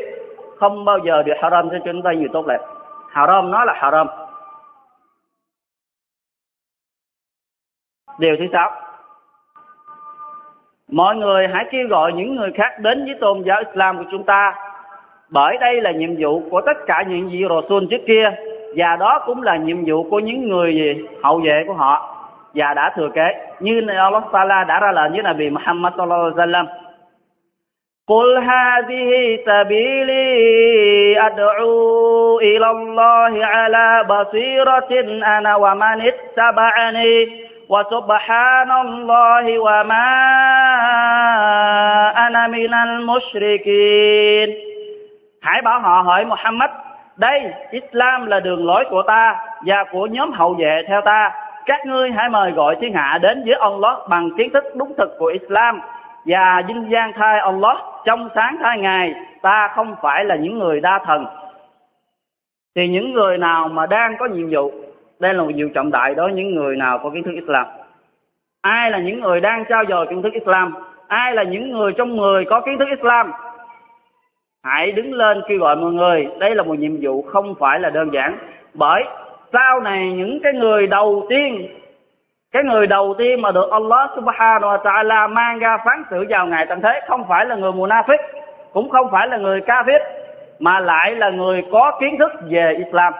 Không 0.57 0.85
bao 0.85 0.97
giờ 0.97 1.23
được 1.23 1.33
haram 1.41 1.69
sẽ 1.71 1.77
cho 1.85 1.91
chúng 1.91 2.01
ta 2.01 2.13
nhiều 2.13 2.29
tốt 2.33 2.47
đẹp. 2.47 2.59
Haram 3.09 3.51
nó 3.51 3.65
là 3.65 3.73
haram. 3.73 4.07
Điều 8.19 8.35
thứ 8.39 8.45
sáu. 8.53 8.71
Mọi 10.91 11.15
người 11.15 11.47
hãy 11.47 11.65
kêu 11.71 11.87
gọi 11.87 12.13
những 12.13 12.35
người 12.35 12.51
khác 12.55 12.79
đến 12.79 13.05
với 13.05 13.15
tôn 13.21 13.41
giáo 13.41 13.59
Islam 13.59 13.97
của 13.97 14.03
chúng 14.11 14.23
ta 14.23 14.55
bởi 15.29 15.57
đây 15.57 15.81
là 15.81 15.91
nhiệm 15.91 16.15
vụ 16.19 16.43
của 16.51 16.61
tất 16.65 16.77
cả 16.87 17.03
những 17.07 17.29
vị 17.29 17.43
Rasul 17.49 17.83
trước 17.89 18.01
kia, 18.07 18.31
và 18.75 18.95
đó 18.95 19.23
cũng 19.25 19.43
là 19.43 19.57
nhiệm 19.57 19.85
vụ 19.85 20.09
của 20.09 20.19
những 20.19 20.49
người 20.49 20.75
gì 20.75 21.07
hậu 21.23 21.39
vệ 21.39 21.63
của 21.67 21.73
họ 21.73 22.15
và 22.53 22.73
đã 22.73 22.93
thừa 22.95 23.09
kế 23.13 23.55
như 23.59 23.81
Allah 23.87 24.23
Taala 24.31 24.63
đã 24.63 24.79
ra 24.79 24.91
lệnh 24.91 25.11
với 25.11 25.23
Nabi 25.23 25.49
Muhammad 25.49 25.93
sallallahu 25.97 26.21
alaihi 26.21 26.35
wasallam 26.37 26.65
قل 28.08 28.38
هذه 28.38 29.38
سبيلي 29.46 31.20
أدعو 31.26 32.38
إلى 32.38 32.70
الله 32.70 33.46
على 33.46 34.04
بصيرة 34.08 34.90
أنا 35.38 35.56
ومن 35.56 36.00
اتبعني 36.12 37.44
وسبحان 37.68 38.70
الله 38.70 39.58
وما 39.58 40.10
أنا 42.26 42.46
من 42.46 42.74
المشركين 42.74 44.48
hãy 45.40 45.62
bảo 45.62 45.80
họ 45.80 46.00
hỏi 46.02 46.24
Muhammad 46.24 46.70
đây 47.16 47.42
Islam 47.70 48.26
là 48.26 48.40
đường 48.40 48.66
lối 48.66 48.84
của 48.90 49.02
ta 49.06 49.36
và 49.66 49.84
của 49.92 50.06
nhóm 50.06 50.32
hậu 50.32 50.54
vệ 50.58 50.82
theo 50.88 51.00
ta 51.00 51.30
các 51.66 51.86
ngươi 51.86 52.10
hãy 52.10 52.28
mời 52.28 52.50
gọi 52.50 52.76
thiên 52.80 52.92
hạ 52.94 53.18
đến 53.22 53.42
với 53.44 53.54
Allah 53.54 53.98
bằng 54.08 54.30
kiến 54.38 54.50
thức 54.52 54.64
đúng 54.76 54.92
thực 54.98 55.18
của 55.18 55.26
Islam 55.26 55.80
và 56.29 56.61
vinh 56.67 56.91
gian 56.91 57.11
thay 57.15 57.39
Allah, 57.39 57.77
trong 58.05 58.29
sáng 58.35 58.57
thay 58.61 58.79
ngài, 58.79 59.13
ta 59.41 59.71
không 59.75 59.95
phải 60.01 60.25
là 60.25 60.35
những 60.35 60.59
người 60.59 60.81
đa 60.81 60.99
thần. 61.05 61.25
Thì 62.75 62.87
những 62.87 63.13
người 63.13 63.37
nào 63.37 63.67
mà 63.67 63.85
đang 63.85 64.17
có 64.17 64.25
nhiệm 64.25 64.49
vụ, 64.51 64.71
đây 65.19 65.33
là 65.33 65.43
một 65.43 65.49
nhiệm 65.49 65.67
vụ 65.67 65.73
trọng 65.75 65.91
đại 65.91 66.15
đối 66.15 66.29
với 66.29 66.37
những 66.37 66.55
người 66.55 66.75
nào 66.75 66.99
có 67.03 67.09
kiến 67.09 67.23
thức 67.23 67.31
Islam. 67.35 67.65
Ai 68.61 68.91
là 68.91 68.99
những 68.99 69.21
người 69.21 69.41
đang 69.41 69.65
trao 69.69 69.83
dồi 69.89 70.07
kiến 70.07 70.21
thức 70.21 70.33
Islam? 70.33 70.73
Ai 71.07 71.33
là 71.33 71.43
những 71.43 71.71
người 71.71 71.93
trong 71.97 72.17
người 72.17 72.45
có 72.45 72.61
kiến 72.61 72.77
thức 72.79 72.87
Islam? 72.89 73.31
Hãy 74.63 74.91
đứng 74.91 75.13
lên 75.13 75.41
kêu 75.47 75.59
gọi 75.59 75.75
mọi 75.75 75.91
người. 75.91 76.27
Đây 76.39 76.55
là 76.55 76.63
một 76.63 76.79
nhiệm 76.79 76.97
vụ 77.01 77.21
không 77.21 77.55
phải 77.59 77.79
là 77.79 77.89
đơn 77.89 78.09
giản. 78.13 78.37
Bởi 78.73 79.03
sau 79.53 79.79
này 79.79 80.11
những 80.11 80.39
cái 80.43 80.53
người 80.53 80.87
đầu 80.87 81.25
tiên 81.29 81.67
cái 82.51 82.63
người 82.63 82.87
đầu 82.87 83.15
tiên 83.17 83.41
mà 83.41 83.51
được 83.51 83.71
Allah 83.71 84.09
subhanahu 84.15 84.71
wa 84.71 84.81
ta'ala 84.81 85.33
mang 85.33 85.59
ra 85.59 85.77
phán 85.85 86.03
xử 86.09 86.25
vào 86.29 86.47
ngày 86.47 86.65
tận 86.69 86.81
thế 86.81 87.01
không 87.07 87.25
phải 87.29 87.45
là 87.45 87.55
người 87.55 87.71
munafik 87.71 88.17
cũng 88.73 88.89
không 88.89 89.11
phải 89.11 89.27
là 89.27 89.37
người 89.37 89.59
kafir, 89.59 89.99
mà 90.59 90.79
lại 90.79 91.15
là 91.15 91.29
người 91.29 91.63
có 91.71 91.97
kiến 92.01 92.15
thức 92.19 92.31
về 92.49 92.75
Islam. 92.77 93.13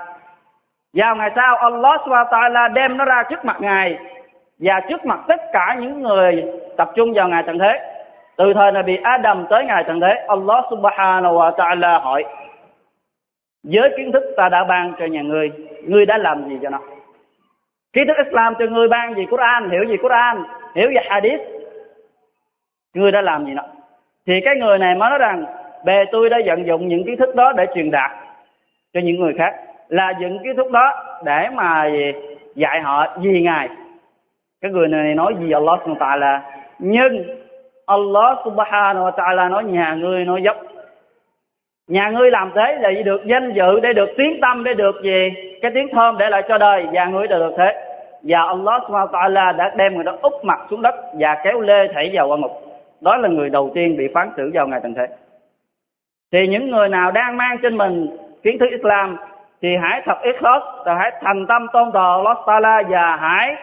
Vào 0.93 1.15
ngày 1.15 1.31
sau, 1.35 1.55
Allah 1.55 2.01
subhanahu 2.05 2.25
wa 2.25 2.29
ta'ala 2.29 2.73
đem 2.73 2.97
nó 2.97 3.05
ra 3.05 3.23
trước 3.29 3.45
mặt 3.45 3.57
ngài 3.59 3.97
và 4.59 4.81
trước 4.89 5.05
mặt 5.05 5.19
tất 5.27 5.41
cả 5.53 5.75
những 5.79 6.01
người 6.01 6.43
tập 6.77 6.91
trung 6.95 7.13
vào 7.13 7.27
ngày 7.27 7.43
tận 7.47 7.59
thế. 7.59 7.79
Từ 8.37 8.53
thời 8.53 8.71
Nabi 8.71 8.97
Adam 9.03 9.45
tới 9.49 9.65
ngày 9.65 9.83
tận 9.87 9.99
thế, 9.99 10.25
Allah 10.27 10.65
subhanahu 10.69 11.35
wa 11.37 11.55
ta'ala 11.55 11.99
hỏi 12.01 12.25
với 13.63 13.93
kiến 13.97 14.11
thức 14.11 14.23
ta 14.37 14.49
đã 14.49 14.63
ban 14.63 14.93
cho 14.99 15.05
nhà 15.05 15.21
ngươi 15.21 15.51
ngươi 15.83 16.05
đã 16.05 16.17
làm 16.17 16.49
gì 16.49 16.59
cho 16.61 16.69
nó? 16.69 16.79
Kiến 17.93 18.07
thức 18.07 18.17
Islam 18.25 18.53
cho 18.59 18.65
ngươi 18.65 18.87
ban 18.87 19.15
gì 19.15 19.25
Quran, 19.25 19.69
hiểu 19.69 19.83
gì 19.83 19.97
Quran, 19.97 20.43
hiểu 20.75 20.87
về 20.95 21.01
Hadith. 21.09 21.41
Ngươi 22.93 23.11
đã 23.11 23.21
làm 23.21 23.45
gì 23.45 23.53
đó. 23.53 23.63
thì 24.27 24.33
cái 24.45 24.55
người 24.55 24.77
này 24.77 24.95
mới 24.95 25.09
nói 25.09 25.19
rằng, 25.19 25.45
bề 25.85 26.05
tôi 26.11 26.29
đã 26.29 26.37
vận 26.45 26.67
dụng 26.67 26.87
những 26.87 27.03
kiến 27.05 27.17
thức 27.17 27.35
đó 27.35 27.53
để 27.57 27.65
truyền 27.75 27.91
đạt 27.91 28.11
cho 28.93 28.99
những 29.03 29.19
người 29.19 29.33
khác. 29.37 29.55
Là 29.87 30.13
những 30.19 30.39
kiến 30.43 30.55
thức 30.55 30.71
đó 30.71 30.93
để 31.25 31.49
mà 31.53 31.89
dạy 32.55 32.81
họ 32.81 33.17
gì 33.21 33.41
ngài. 33.41 33.69
Cái 34.61 34.71
người 34.71 34.87
này 34.87 35.15
nói 35.15 35.35
gì 35.39 35.51
Allah 35.51 35.79
subhanahu 35.85 35.99
wa 35.99 36.19
ta'ala. 36.19 36.39
Nhưng 36.79 37.39
Allah 37.85 38.37
subhanahu 38.45 39.05
wa 39.05 39.11
ta'ala 39.11 39.49
nói 39.49 39.63
nhà 39.63 39.93
ngươi 39.93 40.25
nói 40.25 40.41
dốc 40.43 40.57
nhà 41.89 42.09
ngươi 42.09 42.31
làm 42.31 42.51
thế 42.55 42.77
để 42.81 43.03
được 43.03 43.25
danh 43.25 43.53
dự, 43.53 43.79
để 43.79 43.93
được 43.93 44.09
tiếng 44.17 44.41
tâm, 44.41 44.63
để 44.63 44.73
được 44.73 45.01
gì? 45.03 45.29
Cái 45.61 45.71
tiếng 45.73 45.87
thơm 45.91 46.17
để 46.17 46.29
lại 46.29 46.43
cho 46.47 46.57
đời, 46.57 46.87
và 46.91 47.05
ngươi 47.05 47.27
đều 47.27 47.39
được 47.39 47.53
thế. 47.57 47.85
Và 48.23 48.41
Allah 48.41 48.81
subhanahu 48.87 49.07
wa 49.07 49.11
ta'ala 49.11 49.57
đã 49.57 49.71
đem 49.75 49.95
người 49.95 50.03
đó 50.03 50.17
úp 50.21 50.33
mặt 50.43 50.59
xuống 50.69 50.81
đất 50.81 50.95
và 51.19 51.37
kéo 51.43 51.61
lê 51.61 51.87
thảy 51.93 52.09
vào 52.13 52.27
quan 52.27 52.41
ngục. 52.41 52.51
Đó 53.01 53.17
là 53.17 53.29
người 53.29 53.49
đầu 53.49 53.71
tiên 53.75 53.97
bị 53.97 54.07
phán 54.13 54.29
xử 54.37 54.51
vào 54.53 54.67
ngày 54.67 54.79
tận 54.83 54.93
thế. 54.93 55.07
Thì 56.31 56.47
những 56.47 56.71
người 56.71 56.89
nào 56.89 57.11
đang 57.11 57.37
mang 57.37 57.57
trên 57.61 57.77
mình 57.77 58.17
kiến 58.43 58.57
thức 58.59 58.67
Islam 58.71 59.17
thì 59.61 59.69
hãy 59.81 60.01
thật 60.05 60.17
ikhlas 60.21 60.61
và 60.85 60.95
hãy 60.95 61.11
thành 61.21 61.45
tâm 61.47 61.67
tôn 61.73 61.91
thờ 61.93 62.15
Allah 62.15 62.37
Taala 62.47 62.81
và 62.89 63.15
hãy 63.15 63.55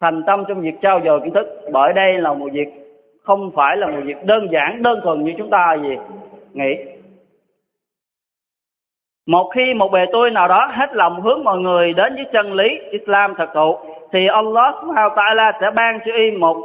thành 0.00 0.22
tâm 0.26 0.44
trong 0.48 0.60
việc 0.60 0.74
trao 0.82 1.00
dồi 1.04 1.20
kiến 1.20 1.34
thức. 1.34 1.46
Bởi 1.72 1.92
đây 1.92 2.12
là 2.12 2.32
một 2.32 2.48
việc 2.52 2.68
không 3.22 3.50
phải 3.54 3.76
là 3.76 3.86
một 3.86 4.00
việc 4.04 4.24
đơn 4.24 4.48
giản, 4.50 4.82
đơn 4.82 5.00
thuần 5.02 5.24
như 5.24 5.32
chúng 5.38 5.50
ta 5.50 5.76
gì 5.82 5.96
nghĩ 6.52 6.76
một 9.26 9.50
khi 9.54 9.74
một 9.74 9.92
bề 9.92 10.06
tôi 10.12 10.30
nào 10.30 10.48
đó 10.48 10.70
hết 10.72 10.94
lòng 10.94 11.20
hướng 11.20 11.44
mọi 11.44 11.58
người 11.58 11.92
đến 11.92 12.14
với 12.14 12.24
chân 12.32 12.52
lý 12.52 12.78
Islam 12.90 13.34
thật 13.34 13.50
thụ 13.54 13.78
thì 14.12 14.26
Allah 14.26 14.74
subhanahu 14.80 15.14
ta'ala 15.14 15.52
sẽ 15.60 15.70
ban 15.70 15.98
cho 16.06 16.12
y 16.12 16.30
một 16.30 16.56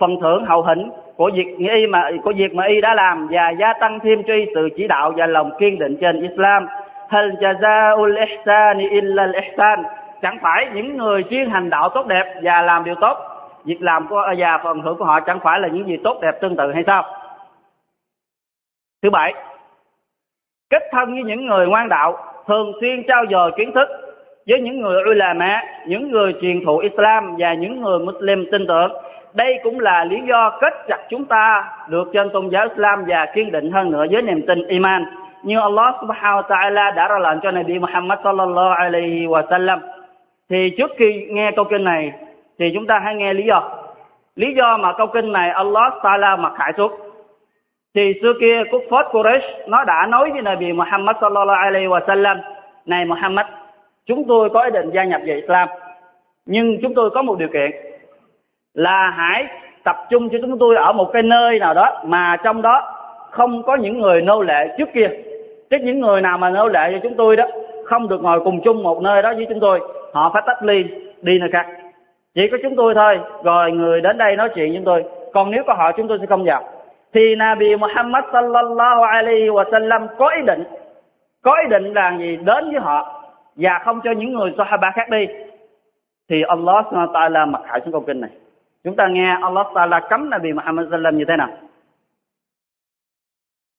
phần 0.00 0.20
thưởng 0.20 0.44
hậu 0.44 0.62
hĩnh 0.62 0.90
của 1.16 1.30
việc 1.34 1.56
y 1.58 1.86
mà 1.86 2.10
của 2.24 2.32
việc 2.36 2.54
mà 2.54 2.64
y 2.66 2.80
đã 2.80 2.94
làm 2.94 3.28
và 3.30 3.50
gia 3.50 3.72
tăng 3.72 3.98
thêm 4.00 4.22
cho 4.26 4.34
y 4.34 4.46
sự 4.54 4.68
chỉ 4.76 4.86
đạo 4.88 5.12
và 5.16 5.26
lòng 5.26 5.50
kiên 5.58 5.78
định 5.78 5.96
trên 6.00 6.22
Islam. 6.22 6.66
Hal 7.08 7.30
jazaul 7.30 8.26
ihsani 8.26 8.88
illa 8.88 9.22
al 9.22 9.34
ihsan. 9.34 9.82
Chẳng 10.22 10.38
phải 10.42 10.68
những 10.74 10.96
người 10.96 11.24
chuyên 11.30 11.50
hành 11.50 11.70
đạo 11.70 11.88
tốt 11.88 12.06
đẹp 12.06 12.34
và 12.42 12.62
làm 12.62 12.84
điều 12.84 12.94
tốt, 12.94 13.16
việc 13.64 13.82
làm 13.82 14.08
của 14.08 14.22
và 14.38 14.60
phần 14.64 14.82
thưởng 14.82 14.96
của 14.98 15.04
họ 15.04 15.20
chẳng 15.20 15.40
phải 15.42 15.60
là 15.60 15.68
những 15.68 15.86
gì 15.86 15.96
tốt 16.04 16.18
đẹp 16.22 16.32
tương 16.40 16.56
tự 16.56 16.72
hay 16.72 16.84
sao? 16.86 17.04
Thứ 19.02 19.10
bảy, 19.10 19.34
kết 20.70 20.82
thân 20.92 21.12
với 21.14 21.22
những 21.22 21.46
người 21.46 21.66
ngoan 21.66 21.88
đạo 21.88 22.16
thường 22.46 22.72
xuyên 22.80 23.02
trao 23.08 23.24
dồi 23.30 23.52
kiến 23.56 23.72
thức 23.72 23.88
với 24.46 24.60
những 24.60 24.80
người 24.80 25.02
ulama, 25.10 25.62
những 25.86 26.10
người 26.10 26.34
truyền 26.40 26.64
thụ 26.64 26.78
Islam 26.78 27.36
và 27.38 27.54
những 27.54 27.82
người 27.82 27.98
Muslim 27.98 28.46
tin 28.52 28.66
tưởng. 28.66 28.92
Đây 29.34 29.58
cũng 29.62 29.80
là 29.80 30.04
lý 30.04 30.16
do 30.28 30.58
kết 30.60 30.72
chặt 30.88 30.98
chúng 31.10 31.24
ta 31.24 31.72
được 31.88 32.10
trên 32.12 32.30
tôn 32.30 32.48
giáo 32.48 32.68
Islam 32.68 33.04
và 33.08 33.26
kiên 33.34 33.52
định 33.52 33.70
hơn 33.70 33.90
nữa 33.90 34.04
với 34.10 34.22
niềm 34.22 34.46
tin 34.46 34.66
iman. 34.66 35.04
Như 35.42 35.60
Allah 35.60 35.94
subhanahu 36.00 36.40
wa 36.40 36.48
ta'ala 36.48 36.94
đã 36.94 37.08
ra 37.08 37.18
lệnh 37.18 37.40
cho 37.42 37.50
Nabi 37.50 37.78
Muhammad 37.78 38.18
sallallahu 38.24 38.74
alaihi 38.78 39.26
wa 39.26 39.42
sallam. 39.50 39.80
Thì 40.50 40.70
trước 40.78 40.90
khi 40.98 41.26
nghe 41.30 41.50
câu 41.56 41.64
kinh 41.64 41.84
này 41.84 42.12
thì 42.58 42.70
chúng 42.74 42.86
ta 42.86 43.00
hãy 43.04 43.14
nghe 43.14 43.34
lý 43.34 43.44
do. 43.44 43.62
Lý 44.36 44.54
do 44.54 44.76
mà 44.76 44.92
câu 44.92 45.06
kinh 45.06 45.32
này 45.32 45.50
Allah 45.50 45.92
ta'ala 46.02 46.38
mặc 46.40 46.52
khải 46.58 46.72
xuống 46.76 46.92
thì 47.94 48.12
xưa 48.22 48.32
kia 48.40 48.62
quốc 48.70 48.82
phốt 48.90 49.06
Quraysh 49.12 49.68
nó 49.68 49.84
đã 49.84 50.06
nói 50.08 50.30
với 50.30 50.42
Nabi 50.42 50.72
Muhammad 50.72 51.16
sallallahu 51.20 51.64
alaihi 51.64 51.86
wa 51.86 52.00
sallam, 52.06 52.40
này 52.86 53.04
Muhammad, 53.04 53.46
chúng 54.06 54.24
tôi 54.28 54.50
có 54.50 54.62
ý 54.62 54.70
định 54.70 54.90
gia 54.90 55.04
nhập 55.04 55.20
vào 55.26 55.36
Islam, 55.36 55.68
nhưng 56.46 56.78
chúng 56.82 56.94
tôi 56.94 57.10
có 57.10 57.22
một 57.22 57.38
điều 57.38 57.48
kiện, 57.48 57.70
là 58.74 59.10
hãy 59.16 59.46
tập 59.84 59.96
trung 60.10 60.28
cho 60.28 60.38
chúng 60.42 60.58
tôi 60.58 60.76
ở 60.76 60.92
một 60.92 61.10
cái 61.12 61.22
nơi 61.22 61.58
nào 61.58 61.74
đó 61.74 62.02
mà 62.04 62.36
trong 62.44 62.62
đó 62.62 62.82
không 63.30 63.62
có 63.62 63.76
những 63.76 64.00
người 64.00 64.22
nô 64.22 64.42
lệ 64.42 64.74
trước 64.78 64.88
kia. 64.94 65.10
Chứ 65.70 65.76
những 65.82 66.00
người 66.00 66.20
nào 66.20 66.38
mà 66.38 66.50
nô 66.50 66.68
lệ 66.68 66.90
cho 66.92 66.98
chúng 67.02 67.14
tôi 67.14 67.36
đó, 67.36 67.44
không 67.84 68.08
được 68.08 68.22
ngồi 68.22 68.40
cùng 68.44 68.60
chung 68.64 68.82
một 68.82 69.02
nơi 69.02 69.22
đó 69.22 69.32
với 69.36 69.46
chúng 69.48 69.60
tôi, 69.60 69.80
họ 70.12 70.30
phải 70.32 70.42
tách 70.46 70.62
ly, 70.62 70.84
đi 71.22 71.38
nơi 71.38 71.48
khác. 71.52 71.66
Chỉ 72.34 72.48
có 72.52 72.58
chúng 72.62 72.76
tôi 72.76 72.94
thôi, 72.94 73.18
rồi 73.44 73.72
người 73.72 74.00
đến 74.00 74.18
đây 74.18 74.36
nói 74.36 74.48
chuyện 74.54 74.68
với 74.68 74.76
chúng 74.76 74.84
tôi. 74.84 75.04
Còn 75.32 75.50
nếu 75.50 75.62
có 75.66 75.74
họ, 75.74 75.92
chúng 75.92 76.08
tôi 76.08 76.18
sẽ 76.20 76.26
không 76.26 76.44
vào 76.44 76.62
thì 77.13 77.35
Nabi 77.35 77.75
Muhammad 77.75 78.23
sallallahu 78.33 79.01
alaihi 79.03 79.49
wa 79.49 79.63
sallam 79.71 80.07
có 80.17 80.29
ý 80.29 80.41
định 80.47 80.63
có 81.43 81.51
ý 81.63 81.69
định 81.69 81.93
là 81.93 82.17
gì 82.19 82.35
đến 82.35 82.71
với 82.71 82.79
họ 82.79 83.21
và 83.55 83.79
không 83.85 84.01
cho 84.03 84.11
những 84.11 84.33
người 84.33 84.53
Sahaba 84.57 84.91
khác 84.95 85.09
đi 85.09 85.27
thì 86.29 86.41
Allah 86.47 86.85
subhanahu 86.85 87.11
wa 87.11 87.13
ta'ala 87.13 87.51
mặc 87.51 87.61
khải 87.65 87.81
xuống 87.81 87.91
câu 87.91 88.03
kinh 88.07 88.21
này 88.21 88.29
chúng 88.83 88.95
ta 88.95 89.07
nghe 89.07 89.37
Allah 89.41 89.67
ta'ala 89.73 89.99
cấm 90.09 90.29
Nabi 90.29 90.53
Muhammad 90.53 90.87
sallam 90.91 91.17
như 91.17 91.25
thế 91.27 91.35
nào 91.37 91.49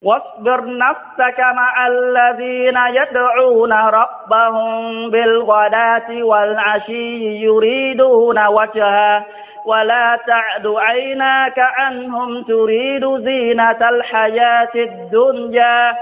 واصبر 0.02 0.60
نفسك 0.78 1.40
مع 1.40 1.86
الذين 1.86 2.76
يدعون 2.76 3.72
ربهم 3.72 5.10
بالغداة 5.10 6.08
والعشي 6.22 7.40
يريدون 7.46 8.46
وجهه 8.46 9.26
ولا 9.64 10.18
تعد 10.26 10.66
عيناك 10.66 11.58
عنهم 11.58 12.42
تريد 12.42 13.04
زينة 13.24 13.80
الحياة 13.88 14.74
الدنيا 14.74 15.92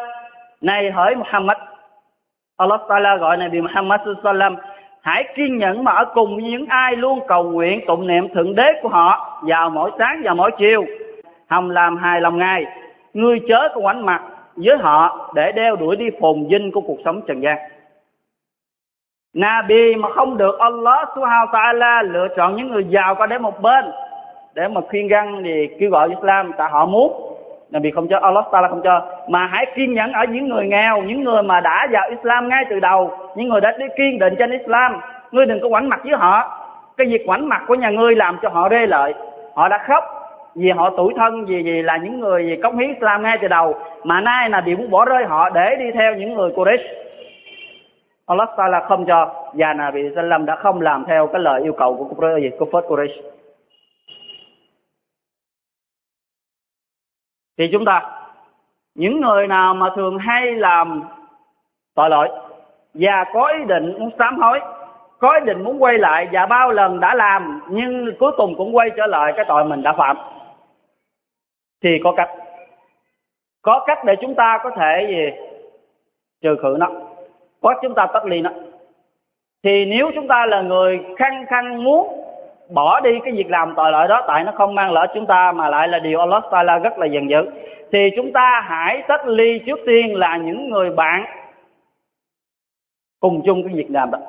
này 0.61 0.91
hỡi 0.91 1.15
Muhammad 1.15 1.57
Allah 2.57 2.81
Taala 2.89 3.17
gọi 3.17 3.37
Nabi 3.37 3.61
Muhammad 3.61 4.01
sallam 4.25 4.57
hãy 5.03 5.25
kiên 5.37 5.59
nhẫn 5.59 5.85
mà 5.85 5.93
ở 5.93 6.05
cùng 6.15 6.35
với 6.37 6.45
những 6.45 6.67
ai 6.69 6.97
luôn 6.97 7.21
cầu 7.29 7.45
nguyện 7.45 7.81
tụng 7.87 8.07
niệm 8.07 8.29
thượng 8.35 8.55
đế 8.55 8.73
của 8.83 8.89
họ 8.89 9.41
vào 9.43 9.71
mỗi 9.71 9.91
sáng 9.99 10.21
và 10.25 10.35
mỗi 10.35 10.51
chiều 10.59 10.85
hồng 11.51 11.71
làm 11.71 11.97
hài 11.97 12.21
lòng 12.21 12.39
ngài 12.39 12.65
ngươi 13.15 13.41
chớ 13.49 13.69
có 13.75 13.81
ngoảnh 13.81 14.07
mặt 14.07 14.23
với 14.57 14.77
họ 14.77 15.31
để 15.35 15.53
đeo 15.53 15.77
đuổi 15.77 15.97
đi 15.97 16.07
phồn 16.21 16.47
vinh 16.49 16.73
của 16.73 16.81
cuộc 16.81 16.99
sống 17.05 17.21
trần 17.27 17.41
gian 17.43 17.59
Nabi 19.34 19.96
mà 19.96 20.10
không 20.10 20.38
được 20.38 20.60
Allah 20.60 21.10
subhanahu 21.16 21.46
wa 21.46 21.52
ta'ala 21.52 22.04
lựa 22.04 22.28
chọn 22.38 22.56
những 22.56 22.72
người 22.72 22.84
giàu 22.84 23.16
qua 23.16 23.28
để 23.28 23.38
một 23.38 23.62
bên, 23.62 23.86
để 24.56 24.68
mà 24.68 24.82
khuyên 24.90 25.08
răng 25.08 25.42
thì 25.44 25.68
kêu 25.80 25.90
gọi 25.90 26.10
Islam, 26.10 26.52
tại 26.58 26.70
họ 26.72 26.86
muốn. 26.86 27.36
Nabi 27.72 27.92
không 27.92 28.08
cho, 28.08 28.20
Allah 28.22 28.46
ta'ala 28.52 28.70
không 28.70 28.82
cho. 28.84 29.02
Mà 29.28 29.48
hãy 29.52 29.66
kiên 29.76 29.94
nhẫn 29.94 30.12
ở 30.14 30.26
những 30.30 30.50
người 30.50 30.68
nghèo, 30.68 31.02
những 31.02 31.24
người 31.24 31.44
mà 31.44 31.60
đã 31.60 31.88
vào 31.92 32.10
Islam 32.10 32.50
ngay 32.50 32.66
từ 32.70 32.80
đầu, 32.80 33.12
những 33.36 33.50
người 33.50 33.62
đã 33.62 33.72
đi 33.80 33.86
kiên 33.98 34.20
định 34.20 34.36
trên 34.40 34.52
Islam. 34.52 35.00
Ngươi 35.32 35.46
đừng 35.46 35.60
có 35.62 35.70
quảnh 35.70 35.90
mặt 35.90 36.00
với 36.04 36.14
họ. 36.18 36.66
Cái 36.98 37.08
việc 37.08 37.24
quảnh 37.26 37.50
mặt 37.50 37.62
của 37.68 37.76
nhà 37.76 37.90
ngươi 37.90 38.16
làm 38.16 38.38
cho 38.42 38.50
họ 38.50 38.70
rê 38.70 38.88
lợi. 38.88 39.14
Họ 39.56 39.68
đã 39.68 39.78
khóc 39.88 40.04
vì 40.56 40.70
họ 40.70 40.90
tuổi 40.98 41.14
thân, 41.18 41.46
vì 41.46 41.64
gì 41.64 41.82
là 41.82 41.98
những 41.98 42.20
người 42.20 42.60
cống 42.64 42.78
hiến 42.78 42.90
Islam 42.90 43.24
ngay 43.24 43.38
từ 43.42 43.48
đầu. 43.48 43.76
Mà 44.04 44.22
nay 44.22 44.50
là 44.50 44.62
bị 44.62 44.76
muốn 44.76 44.92
bỏ 44.92 45.06
rơi 45.06 45.26
họ 45.26 45.50
để 45.50 45.76
đi 45.80 45.92
theo 45.92 46.16
những 46.16 46.34
người 46.34 46.52
Quraysh. 46.56 47.09
Allah 48.30 48.50
Taala 48.58 48.86
không 48.88 49.06
cho 49.06 49.50
và 49.54 49.74
Nabi 49.74 50.02
Sallam 50.16 50.46
đã 50.46 50.56
không 50.56 50.82
làm 50.82 51.06
theo 51.08 51.28
cái 51.28 51.42
lời 51.42 51.62
yêu 51.64 51.74
cầu 51.78 51.96
của 51.98 52.16
Quraysh 52.16 52.42
gì? 52.42 52.50
Của 52.60 52.66
Phật 52.72 52.86
Quraysh. 52.88 53.22
Thì 57.58 57.66
chúng 57.72 57.86
ta, 57.86 58.22
những 58.96 59.22
người 59.22 59.48
nào 59.48 59.74
mà 59.74 59.90
thường 59.96 60.18
hay 60.18 60.56
làm 60.56 61.04
tội 61.96 62.10
lỗi 62.10 62.30
và 62.94 63.26
có 63.34 63.48
ý 63.48 63.66
định 63.68 63.94
muốn 64.00 64.10
sám 64.20 64.40
hối, 64.40 64.60
có 65.20 65.34
ý 65.34 65.46
định 65.46 65.64
muốn 65.64 65.84
quay 65.84 65.98
lại 65.98 66.28
và 66.32 66.46
bao 66.46 66.72
lần 66.72 67.00
đã 67.00 67.16
làm 67.16 67.62
nhưng 67.70 68.16
cuối 68.20 68.32
cùng 68.38 68.56
cũng 68.58 68.76
quay 68.76 68.90
trở 68.98 69.06
lại 69.06 69.34
cái 69.36 69.46
tội 69.48 69.66
mình 69.66 69.82
đã 69.82 69.94
phạm, 69.98 70.18
thì 71.84 71.90
có 72.04 72.14
cách. 72.18 72.30
Có 73.62 73.84
cách 73.88 74.00
để 74.06 74.16
chúng 74.22 74.36
ta 74.36 74.60
có 74.64 74.72
thể 74.78 75.08
gì? 75.10 75.46
Trừ 76.42 76.56
khử 76.62 76.76
nó 76.80 77.09
có 77.62 77.74
chúng 77.82 77.96
ta 77.96 78.06
tách 78.14 78.26
ly 78.26 78.42
nó 78.42 78.50
thì 79.64 79.86
nếu 79.86 80.12
chúng 80.16 80.28
ta 80.28 80.46
là 80.46 80.62
người 80.62 81.00
khăng 81.18 81.46
khăng 81.46 81.84
muốn 81.84 82.26
bỏ 82.70 83.00
đi 83.00 83.20
cái 83.24 83.34
việc 83.34 83.50
làm 83.50 83.74
tội 83.76 83.92
lỗi 83.92 84.08
đó, 84.08 84.24
tại 84.28 84.44
nó 84.44 84.52
không 84.52 84.76
mang 84.76 84.92
lợi 84.92 85.08
chúng 85.14 85.26
ta 85.26 85.52
mà 85.52 85.70
lại 85.70 85.88
là 85.88 86.00
điều 86.00 86.20
Allah 86.20 86.44
Taala 86.52 86.78
rất 86.78 86.98
là 86.98 87.06
giận 87.06 87.30
dữ, 87.30 87.50
thì 87.92 88.10
chúng 88.16 88.32
ta 88.32 88.62
hãy 88.66 89.04
tách 89.08 89.28
ly 89.28 89.60
trước 89.66 89.80
tiên 89.86 90.16
là 90.16 90.38
những 90.38 90.70
người 90.70 90.90
bạn 90.90 91.26
cùng 93.20 93.42
chung 93.46 93.64
cái 93.64 93.74
việc 93.74 93.88
làm 93.90 94.12
đó. 94.12 94.20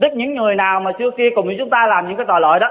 Tức 0.00 0.08
những 0.14 0.34
người 0.34 0.54
nào 0.54 0.80
mà 0.80 0.92
trước 0.92 1.16
kia 1.16 1.30
cùng 1.34 1.46
với 1.46 1.56
chúng 1.58 1.70
ta 1.70 1.86
làm 1.86 2.08
những 2.08 2.16
cái 2.16 2.26
tội 2.26 2.40
lỗi 2.40 2.58
đó, 2.58 2.70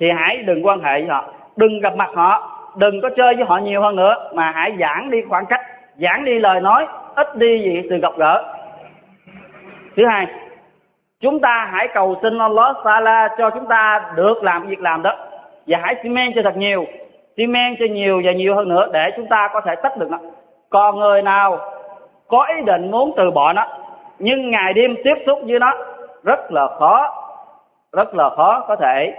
thì 0.00 0.10
hãy 0.16 0.36
đừng 0.36 0.66
quan 0.66 0.80
hệ 0.80 1.00
với 1.00 1.08
họ, 1.08 1.32
đừng 1.56 1.80
gặp 1.80 1.96
mặt 1.96 2.10
họ, 2.14 2.60
đừng 2.76 3.00
có 3.00 3.10
chơi 3.16 3.34
với 3.34 3.44
họ 3.44 3.58
nhiều 3.58 3.80
hơn 3.80 3.96
nữa, 3.96 4.30
mà 4.34 4.52
hãy 4.54 4.76
giảng 4.80 5.10
đi 5.10 5.22
khoảng 5.28 5.46
cách, 5.46 5.60
giảng 5.96 6.24
đi 6.24 6.38
lời 6.38 6.60
nói, 6.60 6.86
ít 7.14 7.36
đi 7.36 7.62
gì 7.62 7.82
sự 7.90 7.98
gặp 7.98 8.12
gỡ 8.16 8.53
thứ 9.96 10.02
hai, 10.10 10.26
chúng 11.20 11.40
ta 11.40 11.68
hãy 11.72 11.88
cầu 11.94 12.16
xin 12.22 12.38
Allah 12.38 12.76
Taala 12.84 13.28
cho 13.38 13.50
chúng 13.50 13.66
ta 13.66 14.12
được 14.16 14.42
làm 14.42 14.66
việc 14.66 14.80
làm 14.80 15.02
đó. 15.02 15.16
Và 15.66 15.78
hãy 15.82 15.94
xi 16.02 16.08
men 16.08 16.32
cho 16.34 16.42
thật 16.44 16.56
nhiều, 16.56 16.84
xi 17.36 17.46
men 17.46 17.76
cho 17.78 17.86
nhiều 17.90 18.22
và 18.24 18.32
nhiều 18.32 18.54
hơn 18.54 18.68
nữa 18.68 18.88
để 18.92 19.10
chúng 19.16 19.26
ta 19.26 19.48
có 19.52 19.60
thể 19.60 19.74
tách 19.82 19.96
được 19.96 20.10
nó 20.10 20.18
còn 20.74 20.98
người 20.98 21.22
nào 21.22 21.58
có 22.28 22.46
ý 22.56 22.62
định 22.66 22.90
muốn 22.90 23.12
từ 23.16 23.30
bỏ 23.30 23.52
nó, 23.52 23.66
nhưng 24.18 24.50
ngày 24.50 24.72
đêm 24.72 24.96
tiếp 25.04 25.14
xúc 25.26 25.38
với 25.46 25.58
nó, 25.58 25.72
rất 26.24 26.52
là 26.52 26.68
khó, 26.78 27.14
rất 27.92 28.14
là 28.14 28.30
khó 28.36 28.64
có 28.68 28.76
thể 28.76 29.14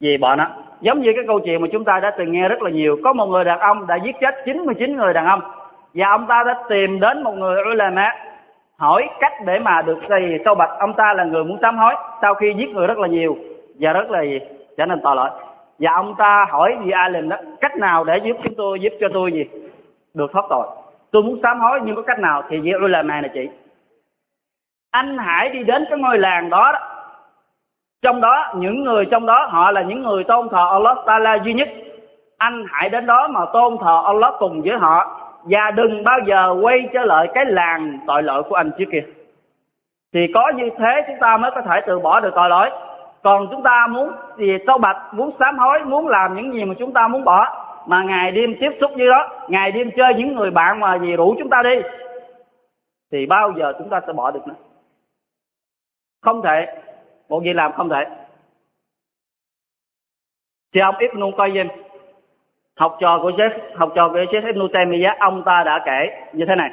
vì 0.00 0.16
bỏ 0.16 0.36
nó. 0.36 0.46
Giống 0.80 1.00
như 1.00 1.12
cái 1.16 1.24
câu 1.26 1.38
chuyện 1.38 1.62
mà 1.62 1.68
chúng 1.72 1.84
ta 1.84 2.00
đã 2.00 2.10
từng 2.18 2.32
nghe 2.32 2.48
rất 2.48 2.62
là 2.62 2.70
nhiều. 2.70 2.96
Có 3.04 3.12
một 3.12 3.26
người 3.26 3.44
đàn 3.44 3.58
ông 3.58 3.86
đã 3.86 3.96
giết 3.96 4.16
chết 4.20 4.34
99 4.44 4.96
người 4.96 5.12
đàn 5.12 5.26
ông, 5.26 5.40
và 5.94 6.08
ông 6.08 6.26
ta 6.26 6.42
đã 6.46 6.54
tìm 6.68 7.00
đến 7.00 7.22
một 7.22 7.32
người 7.32 7.62
ulama 7.72 8.14
hỏi 8.78 9.08
cách 9.20 9.32
để 9.44 9.58
mà 9.58 9.82
được 9.82 9.98
gì? 10.08 10.38
Sâu 10.44 10.54
bạch 10.54 10.70
ông 10.78 10.94
ta 10.94 11.14
là 11.14 11.24
người 11.24 11.44
muốn 11.44 11.58
sám 11.62 11.78
hối. 11.78 11.94
Sau 12.22 12.34
khi 12.34 12.54
giết 12.56 12.68
người 12.68 12.86
rất 12.86 12.98
là 12.98 13.08
nhiều 13.08 13.36
và 13.80 13.92
rất 13.92 14.10
là 14.10 14.22
gì? 14.22 14.38
Trở 14.76 14.86
nên 14.86 15.00
tội 15.02 15.16
lỗi. 15.16 15.30
Và 15.78 15.92
ông 15.92 16.14
ta 16.18 16.46
hỏi 16.50 16.76
vị 16.84 16.90
alim 16.90 17.28
đó 17.28 17.36
cách 17.60 17.76
nào 17.76 18.04
để 18.04 18.18
giúp 18.24 18.36
chúng 18.42 18.54
tôi 18.54 18.80
giúp 18.80 18.92
cho 19.00 19.06
tôi 19.14 19.32
gì? 19.32 19.44
Được 20.14 20.32
thoát 20.32 20.44
tội. 20.50 20.66
Tôi 21.10 21.22
muốn 21.22 21.38
sám 21.42 21.60
hối 21.60 21.80
nhưng 21.84 21.96
có 21.96 22.02
cách 22.02 22.18
nào 22.18 22.42
thì 22.48 22.58
vị 22.58 22.72
ulama 22.84 23.20
này 23.20 23.30
chị. 23.34 23.48
Anh 24.90 25.18
hãy 25.18 25.48
đi 25.48 25.64
đến 25.64 25.84
cái 25.90 25.98
ngôi 25.98 26.18
làng 26.18 26.50
đó, 26.50 26.72
đó. 26.72 26.78
Trong 28.02 28.20
đó 28.20 28.52
những 28.56 28.84
người 28.84 29.06
trong 29.10 29.26
đó 29.26 29.46
họ 29.50 29.70
là 29.70 29.82
những 29.82 30.02
người 30.02 30.24
tôn 30.24 30.48
thờ 30.48 30.68
Allah 30.72 30.98
Taala 31.06 31.38
duy 31.44 31.54
nhất. 31.54 31.68
Anh 32.38 32.64
hãy 32.68 32.88
đến 32.88 33.06
đó 33.06 33.28
mà 33.28 33.40
tôn 33.52 33.76
thờ 33.80 34.02
Allah 34.04 34.34
cùng 34.38 34.62
với 34.62 34.78
họ 34.78 35.27
và 35.48 35.70
đừng 35.70 36.04
bao 36.04 36.18
giờ 36.26 36.54
quay 36.62 36.88
trở 36.92 37.04
lại 37.04 37.28
cái 37.34 37.44
làng 37.44 37.98
tội 38.06 38.22
lỗi 38.22 38.42
của 38.48 38.54
anh 38.54 38.70
trước 38.78 38.84
kia. 38.92 39.04
Thì 40.12 40.20
có 40.34 40.52
như 40.56 40.70
thế 40.78 41.04
chúng 41.06 41.16
ta 41.20 41.36
mới 41.36 41.50
có 41.54 41.60
thể 41.60 41.80
từ 41.86 41.98
bỏ 41.98 42.20
được 42.20 42.32
tội 42.34 42.48
lỗi. 42.48 42.70
Còn 43.22 43.46
chúng 43.50 43.62
ta 43.62 43.86
muốn 43.90 44.12
gì 44.36 44.58
sâu 44.66 44.78
bạch, 44.78 45.14
muốn 45.14 45.30
sám 45.38 45.58
hối, 45.58 45.84
muốn 45.84 46.08
làm 46.08 46.36
những 46.36 46.52
gì 46.52 46.64
mà 46.64 46.74
chúng 46.78 46.92
ta 46.92 47.08
muốn 47.08 47.24
bỏ. 47.24 47.64
Mà 47.86 48.02
ngày 48.02 48.30
đêm 48.30 48.54
tiếp 48.60 48.70
xúc 48.80 48.90
như 48.96 49.08
đó, 49.08 49.30
ngày 49.48 49.72
đêm 49.72 49.90
chơi 49.96 50.14
những 50.14 50.36
người 50.36 50.50
bạn 50.50 50.80
mà 50.80 50.98
gì 50.98 51.16
rủ 51.16 51.34
chúng 51.38 51.50
ta 51.50 51.62
đi, 51.62 51.80
thì 53.12 53.26
bao 53.26 53.52
giờ 53.56 53.72
chúng 53.78 53.88
ta 53.88 54.00
sẽ 54.06 54.12
bỏ 54.12 54.30
được 54.30 54.46
nữa? 54.46 54.54
Không 56.22 56.42
thể. 56.42 56.66
Một 57.28 57.40
việc 57.44 57.56
làm 57.56 57.72
không 57.72 57.88
thể. 57.88 58.04
Thì 60.74 60.80
ông 60.80 60.94
Ibn 60.98 61.20
Qayyim 61.20 61.68
học 62.78 62.96
trò 63.00 63.18
của 63.22 63.32
Sheikh 63.38 63.52
học 63.74 63.92
trò 63.94 64.08
của 64.08 64.24
Sheikh 64.32 64.44
Ibn 64.44 64.68
Taymiyyah 64.72 65.18
ông 65.18 65.42
ta 65.46 65.62
đã 65.66 65.82
kể 65.86 66.10
như 66.32 66.44
thế 66.44 66.54
này. 66.54 66.70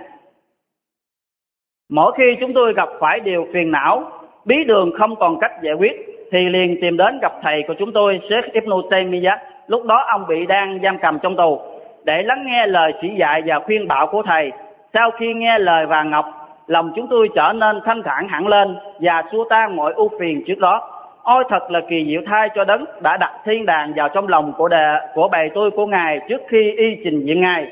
Mỗi 1.89 2.11
khi 2.17 2.35
chúng 2.39 2.53
tôi 2.53 2.73
gặp 2.73 2.89
phải 2.99 3.19
điều 3.19 3.47
phiền 3.53 3.71
não, 3.71 4.03
bí 4.45 4.63
đường 4.63 4.91
không 4.99 5.15
còn 5.15 5.39
cách 5.39 5.51
giải 5.61 5.73
quyết, 5.73 5.93
thì 6.31 6.39
liền 6.49 6.77
tìm 6.81 6.97
đến 6.97 7.19
gặp 7.21 7.33
thầy 7.41 7.63
của 7.67 7.73
chúng 7.79 7.91
tôi 7.91 8.19
Sheikh 8.29 8.53
Ibn 8.53 8.71
Taymiyyah 8.89 9.39
lúc 9.67 9.85
đó 9.85 10.03
ông 10.07 10.27
bị 10.27 10.45
đang 10.45 10.79
giam 10.83 10.97
cầm 10.97 11.19
trong 11.19 11.35
tù. 11.35 11.59
Để 12.03 12.23
lắng 12.23 12.45
nghe 12.45 12.67
lời 12.67 12.93
chỉ 13.01 13.09
dạy 13.19 13.41
và 13.45 13.59
khuyên 13.59 13.87
bảo 13.87 14.07
của 14.07 14.23
thầy, 14.23 14.51
sau 14.93 15.11
khi 15.11 15.33
nghe 15.33 15.59
lời 15.59 15.85
và 15.85 16.03
ngọc, 16.03 16.25
lòng 16.67 16.91
chúng 16.95 17.07
tôi 17.07 17.29
trở 17.35 17.53
nên 17.55 17.81
thanh 17.85 18.03
thản 18.03 18.27
hẳn 18.27 18.47
lên 18.47 18.77
và 18.99 19.23
xua 19.31 19.43
tan 19.49 19.75
mọi 19.75 19.93
ưu 19.93 20.09
phiền 20.19 20.43
trước 20.47 20.59
đó. 20.59 20.94
Ôi 21.25 21.43
thật 21.49 21.71
là 21.71 21.81
kỳ 21.89 22.05
diệu 22.07 22.21
thay 22.25 22.49
cho 22.55 22.63
đấng 22.63 22.85
đã 23.01 23.17
đặt 23.17 23.41
thiên 23.45 23.65
đàng 23.65 23.93
vào 23.95 24.09
trong 24.09 24.27
lòng 24.27 24.53
của 24.57 24.67
đề, 24.67 24.99
của 25.13 25.27
bầy 25.31 25.49
tôi 25.53 25.71
của 25.71 25.85
Ngài 25.85 26.19
trước 26.29 26.41
khi 26.47 26.71
y 26.77 27.01
trình 27.03 27.25
diện 27.25 27.41
Ngài. 27.41 27.71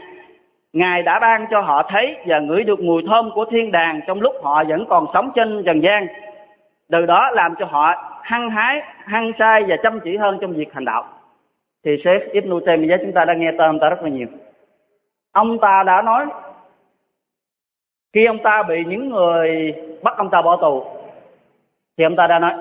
Ngài 0.74 1.04
đã 1.04 1.20
ban 1.20 1.46
cho 1.52 1.62
họ 1.62 1.84
thấy 1.90 2.16
và 2.26 2.40
ngửi 2.40 2.64
được 2.64 2.80
mùi 2.80 3.04
thơm 3.08 3.32
của 3.36 3.46
thiên 3.52 3.72
đàng 3.72 4.00
trong 4.08 4.22
lúc 4.22 4.36
họ 4.44 4.64
vẫn 4.64 4.86
còn 4.90 5.06
sống 5.14 5.32
trên 5.36 5.64
trần 5.66 5.84
gian. 5.84 6.08
Từ 6.92 7.06
đó 7.06 7.30
làm 7.34 7.56
cho 7.60 7.66
họ 7.66 7.94
hăng 8.24 8.50
hái, 8.50 8.82
hăng 8.98 9.32
sai 9.40 9.64
và 9.68 9.76
chăm 9.84 10.00
chỉ 10.00 10.18
hơn 10.18 10.38
trong 10.42 10.54
việc 10.54 10.74
hành 10.74 10.86
đạo. 10.86 11.04
Thì 11.86 11.92
Sheikh 12.04 12.32
Ibn 12.32 12.60
Taymiyyah 12.66 13.00
chúng 13.02 13.12
ta 13.12 13.26
đã 13.26 13.34
nghe 13.34 13.52
tên 13.52 13.70
ông 13.70 13.80
ta 13.80 13.90
rất 13.90 14.02
là 14.02 14.10
nhiều. 14.10 14.28
Ông 15.34 15.60
ta 15.60 15.84
đã 15.86 16.02
nói 16.02 16.26
khi 18.14 18.26
ông 18.26 18.38
ta 18.44 18.64
bị 18.64 18.84
những 18.88 19.10
người 19.10 19.74
bắt 20.04 20.18
ông 20.18 20.30
ta 20.30 20.42
bỏ 20.42 20.58
tù 20.62 20.84
thì 21.98 22.04
ông 22.04 22.16
ta 22.16 22.28
đã 22.28 22.40
nói 22.40 22.54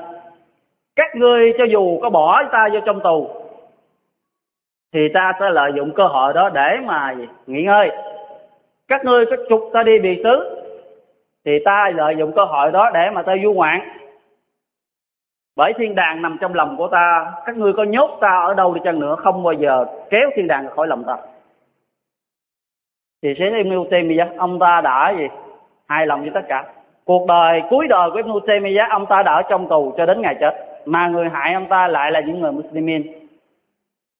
các 0.96 1.16
ngươi 1.16 1.52
cho 1.58 1.64
dù 1.64 1.98
có 2.02 2.10
bỏ 2.10 2.42
ta 2.52 2.68
vô 2.72 2.80
trong 2.86 3.00
tù, 3.00 3.28
thì 4.92 5.08
ta 5.14 5.32
sẽ 5.40 5.50
lợi 5.50 5.72
dụng 5.76 5.92
cơ 5.94 6.06
hội 6.06 6.32
đó 6.32 6.48
để 6.48 6.76
mà 6.84 7.14
nghỉ 7.46 7.62
ngơi. 7.62 7.90
Các 8.88 9.04
ngươi 9.04 9.26
có 9.26 9.36
trục 9.48 9.70
ta 9.72 9.82
đi 9.82 9.98
biệt 9.98 10.20
xứ 10.24 10.58
thì 11.44 11.52
ta 11.64 11.90
lợi 11.94 12.14
dụng 12.18 12.32
cơ 12.36 12.44
hội 12.44 12.70
đó 12.72 12.90
để 12.94 13.10
mà 13.10 13.22
ta 13.22 13.34
du 13.42 13.52
ngoạn. 13.52 13.80
Bởi 15.56 15.72
thiên 15.78 15.94
đàng 15.94 16.22
nằm 16.22 16.36
trong 16.40 16.54
lòng 16.54 16.76
của 16.76 16.88
ta, 16.88 17.32
các 17.46 17.56
ngươi 17.56 17.72
có 17.72 17.84
nhốt 17.84 18.18
ta 18.20 18.40
ở 18.46 18.54
đâu 18.54 18.74
đi 18.74 18.80
chăng 18.84 19.00
nữa, 19.00 19.16
không 19.18 19.42
bao 19.42 19.52
giờ 19.52 19.86
kéo 20.10 20.30
thiên 20.36 20.46
đàng 20.46 20.68
khỏi 20.76 20.86
lòng 20.86 21.04
ta. 21.06 21.16
Thì 23.22 23.34
sẽ 23.38 23.44
Ibn 23.56 23.90
Taymiyyah 23.90 24.28
ông 24.38 24.58
ta 24.58 24.80
đã 24.80 25.14
gì? 25.18 25.28
Hài 25.88 26.06
lòng 26.06 26.20
với 26.20 26.30
tất 26.34 26.40
cả 26.48 26.72
cuộc 27.06 27.26
đời 27.26 27.62
cuối 27.70 27.86
đời 27.88 28.10
của 28.10 28.16
Ibn 28.16 28.32
Taymiyyah, 28.46 28.90
ông 28.90 29.06
ta 29.06 29.22
đã 29.22 29.32
ở 29.32 29.42
trong 29.42 29.68
tù 29.68 29.94
cho 29.96 30.06
đến 30.06 30.20
ngày 30.20 30.36
chết. 30.40 30.50
Mà 30.84 31.08
người 31.08 31.28
hại 31.32 31.54
ông 31.54 31.66
ta 31.66 31.88
lại 31.88 32.10
là 32.10 32.20
những 32.20 32.40
người 32.40 32.52
Muslimin. 32.52 33.02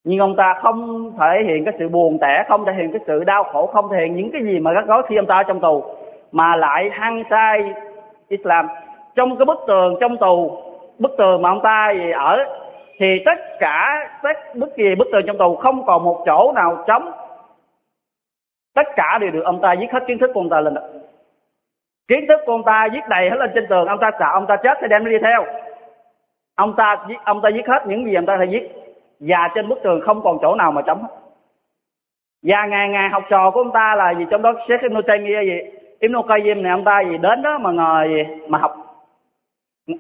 Nhưng 0.05 0.19
ông 0.19 0.37
ta 0.37 0.55
không 0.63 1.13
thể 1.19 1.43
hiện 1.47 1.65
cái 1.65 1.75
sự 1.79 1.89
buồn 1.89 2.19
tẻ, 2.21 2.45
không 2.49 2.65
thể 2.65 2.73
hiện 2.73 2.93
cái 2.93 3.01
sự 3.07 3.25
đau 3.25 3.45
khổ, 3.45 3.67
không 3.67 3.89
thể 3.89 3.97
hiện 4.01 4.17
những 4.17 4.31
cái 4.31 4.43
gì 4.45 4.59
mà 4.59 4.73
gắt 4.73 4.87
gói 4.87 5.03
khi 5.09 5.17
ông 5.17 5.27
ta 5.27 5.37
ở 5.37 5.43
trong 5.43 5.61
tù, 5.61 5.85
mà 6.33 6.57
lại 6.57 6.91
hăng 6.93 7.23
sai 7.31 7.73
Islam. 8.29 8.69
Trong 9.15 9.37
cái 9.37 9.45
bức 9.45 9.59
tường 9.67 9.97
trong 10.01 10.17
tù, 10.17 10.59
bức 10.99 11.15
tường 11.19 11.43
mà 11.43 11.51
ông 11.51 11.61
ta 11.63 11.93
ở, 12.15 12.45
thì 12.99 13.07
tất 13.25 13.39
cả 13.59 14.11
tất 14.23 14.55
bất 14.55 14.77
kỳ 14.77 14.95
bức 14.95 15.09
tường 15.13 15.23
trong 15.27 15.39
tù 15.39 15.57
không 15.57 15.87
còn 15.87 16.05
một 16.05 16.23
chỗ 16.27 16.53
nào 16.55 16.85
trống. 16.87 17.11
Tất 18.75 18.87
cả 18.97 19.19
đều 19.21 19.31
được 19.31 19.43
ông 19.45 19.61
ta 19.61 19.75
viết 19.81 19.93
hết 19.93 20.01
kiến 20.07 20.19
thức 20.19 20.31
của 20.35 20.41
ông 20.41 20.49
ta 20.49 20.61
lên 20.61 20.75
đó 20.75 20.83
kiến 22.09 22.25
thức 22.29 22.41
của 22.47 22.53
ông 22.53 22.65
ta 22.65 22.89
viết 22.93 23.01
đầy 23.09 23.31
hết 23.31 23.37
lên 23.37 23.51
trên 23.55 23.67
tường, 23.69 23.87
ông 23.87 23.99
ta 24.01 24.11
sợ 24.19 24.27
ông 24.33 24.47
ta 24.47 24.57
chết 24.57 24.79
thì 24.81 24.89
đem 24.89 25.05
nó 25.05 25.11
đi 25.11 25.19
theo. 25.23 25.45
Ông 26.57 26.75
ta 26.77 26.97
viết, 27.09 27.17
ông 27.25 27.41
ta 27.43 27.49
viết 27.55 27.67
hết 27.67 27.87
những 27.87 28.05
gì 28.05 28.15
ông 28.15 28.27
ta 28.27 28.37
phải 28.39 28.47
viết. 28.47 28.69
Và 29.21 29.49
trên 29.55 29.69
bức 29.69 29.83
tường 29.83 30.01
không 30.01 30.23
còn 30.23 30.39
chỗ 30.43 30.55
nào 30.55 30.73
mà 30.73 30.83
trống 30.83 31.03
hết. 31.03 31.09
Và 32.43 32.67
ngày 32.67 32.89
ngày 32.89 33.09
học 33.09 33.23
trò 33.31 33.51
của 33.51 33.61
ông 33.61 33.73
ta 33.73 33.95
là 33.95 34.15
gì? 34.15 34.25
Trong 34.31 34.43
đó 34.43 34.53
Sheikh 34.69 34.83
Ibn 34.83 35.03
Taymiyyah 35.07 35.45
gì? 35.45 35.61
Ibn 36.01 36.15
Qayyim 36.15 36.63
này, 36.63 36.73
ông 36.73 36.85
ta 36.85 37.01
gì? 37.01 37.19
Đến 37.19 37.43
đó 37.43 37.59
mà 37.59 37.71
ngồi 37.71 38.09
gì 38.09 38.23
mà 38.49 38.59
học. 38.59 38.77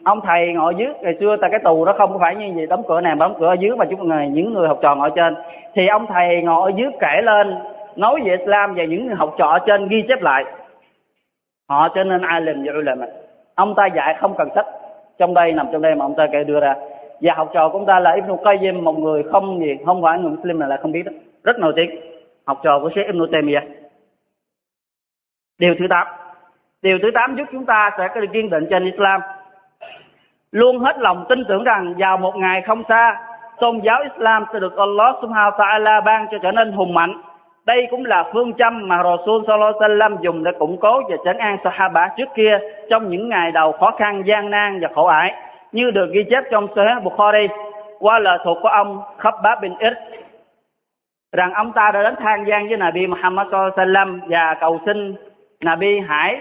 Ông 0.04 0.20
thầy 0.20 0.52
ngồi 0.52 0.74
dưới, 0.74 0.92
ngày 1.00 1.16
xưa 1.20 1.36
tại 1.40 1.50
cái 1.50 1.60
tù 1.64 1.84
đó 1.84 1.94
không 1.98 2.18
phải 2.20 2.36
như 2.36 2.54
gì 2.60 2.66
đóng 2.66 2.82
cửa 2.88 3.00
này 3.00 3.14
đóng 3.14 3.34
cửa 3.40 3.46
ở 3.46 3.52
dưới 3.52 3.76
mà 3.76 3.84
chúng 3.90 4.08
người, 4.08 4.26
những 4.28 4.54
người 4.54 4.68
học 4.68 4.78
trò 4.82 4.94
ngồi 4.94 5.10
trên. 5.16 5.34
Thì 5.74 5.86
ông 5.86 6.06
thầy 6.06 6.42
ngồi 6.42 6.72
ở 6.72 6.76
dưới 6.76 6.90
kể 7.00 7.22
lên, 7.22 7.54
nói 7.96 8.20
về 8.24 8.36
Islam 8.36 8.74
và 8.74 8.84
những 8.84 9.06
người 9.06 9.14
học 9.14 9.34
trò 9.38 9.46
ở 9.46 9.58
trên 9.66 9.88
ghi 9.88 10.04
chép 10.08 10.22
lại 10.22 10.44
họ 11.72 11.88
trở 11.88 12.04
nên 12.04 12.22
alim 12.22 12.62
và 12.64 12.72
ulama. 12.78 13.06
Ông 13.54 13.74
ta 13.74 13.86
dạy 13.86 14.16
không 14.20 14.34
cần 14.38 14.48
sách. 14.54 14.66
Trong 15.18 15.34
đây, 15.34 15.52
nằm 15.52 15.66
trong 15.72 15.82
đây 15.82 15.94
mà 15.94 16.04
ông 16.04 16.14
ta 16.14 16.26
kể 16.32 16.44
đưa 16.44 16.60
ra. 16.60 16.74
Và 17.20 17.34
học 17.34 17.50
trò 17.54 17.68
của 17.68 17.78
ông 17.78 17.86
ta 17.86 18.00
là 18.00 18.12
Ibn 18.12 18.30
Qayyim, 18.30 18.82
một 18.82 18.98
người 18.98 19.22
không 19.32 19.60
gì, 19.60 19.76
không 19.86 20.02
phải 20.02 20.18
người 20.18 20.30
Muslim 20.30 20.58
này 20.58 20.68
là 20.68 20.76
không 20.76 20.92
biết 20.92 21.02
đó. 21.02 21.12
Rất 21.44 21.58
nổi 21.58 21.72
tiếng. 21.76 21.90
Học 22.46 22.60
trò 22.62 22.78
của 22.82 22.90
Sheikh 22.94 23.06
Ibn 23.06 23.32
Taymiyyah. 23.32 23.64
Điều 25.58 25.74
thứ 25.78 25.86
tám. 25.90 26.06
Điều 26.82 26.98
thứ 27.02 27.10
tám 27.14 27.36
giúp 27.36 27.44
chúng 27.52 27.66
ta 27.66 27.90
sẽ 27.98 28.08
có 28.14 28.20
được 28.20 28.26
kiên 28.32 28.50
định 28.50 28.66
trên 28.70 28.84
Islam. 28.84 29.20
Luôn 30.52 30.78
hết 30.78 30.98
lòng 30.98 31.26
tin 31.28 31.44
tưởng 31.48 31.64
rằng 31.64 31.94
vào 31.98 32.16
một 32.16 32.36
ngày 32.36 32.62
không 32.66 32.82
xa, 32.88 33.20
tôn 33.60 33.80
giáo 33.84 34.02
Islam 34.02 34.44
sẽ 34.52 34.58
được 34.60 34.76
Allah 34.76 35.16
Subhanahu 35.22 35.50
wa 35.50 35.58
Taala 35.58 36.00
ban 36.00 36.26
cho 36.30 36.38
trở 36.42 36.52
nên 36.52 36.72
hùng 36.72 36.94
mạnh 36.94 37.22
đây 37.66 37.86
cũng 37.90 38.04
là 38.04 38.30
phương 38.32 38.52
châm 38.58 38.88
mà 38.88 38.96
Rasul 38.96 39.42
Sallallahu 39.46 39.78
Alaihi 39.78 39.98
Wasallam 39.98 40.16
dùng 40.20 40.44
để 40.44 40.50
củng 40.58 40.78
cố 40.80 41.02
và 41.08 41.16
trấn 41.24 41.38
an 41.38 41.58
Sahaba 41.64 42.08
trước 42.16 42.28
kia 42.34 42.58
trong 42.90 43.08
những 43.08 43.28
ngày 43.28 43.52
đầu 43.52 43.72
khó 43.72 43.90
khăn, 43.98 44.22
gian 44.26 44.50
nan 44.50 44.80
và 44.80 44.88
khổ 44.94 45.06
ải, 45.06 45.34
như 45.72 45.90
được 45.90 46.10
ghi 46.12 46.24
chép 46.30 46.44
trong 46.50 46.66
Sahih 46.76 47.04
Bukhari 47.04 47.48
qua 47.98 48.18
lời 48.18 48.38
thuộc 48.44 48.58
của 48.62 48.68
ông 48.68 49.02
Khabbab 49.18 49.60
bin 49.60 49.72
Id 49.78 49.92
rằng 51.32 51.52
ông 51.52 51.72
ta 51.72 51.90
đã 51.94 52.02
đến 52.02 52.14
than 52.16 52.44
gian 52.48 52.68
với 52.68 52.76
Nabi 52.76 53.06
Muhammad 53.06 53.46
Sallallahu 53.50 53.72
Alaihi 53.76 53.92
Wasallam 53.92 54.18
và 54.28 54.56
cầu 54.60 54.80
xin 54.86 55.14
Nabi 55.60 56.00
hãy 56.08 56.40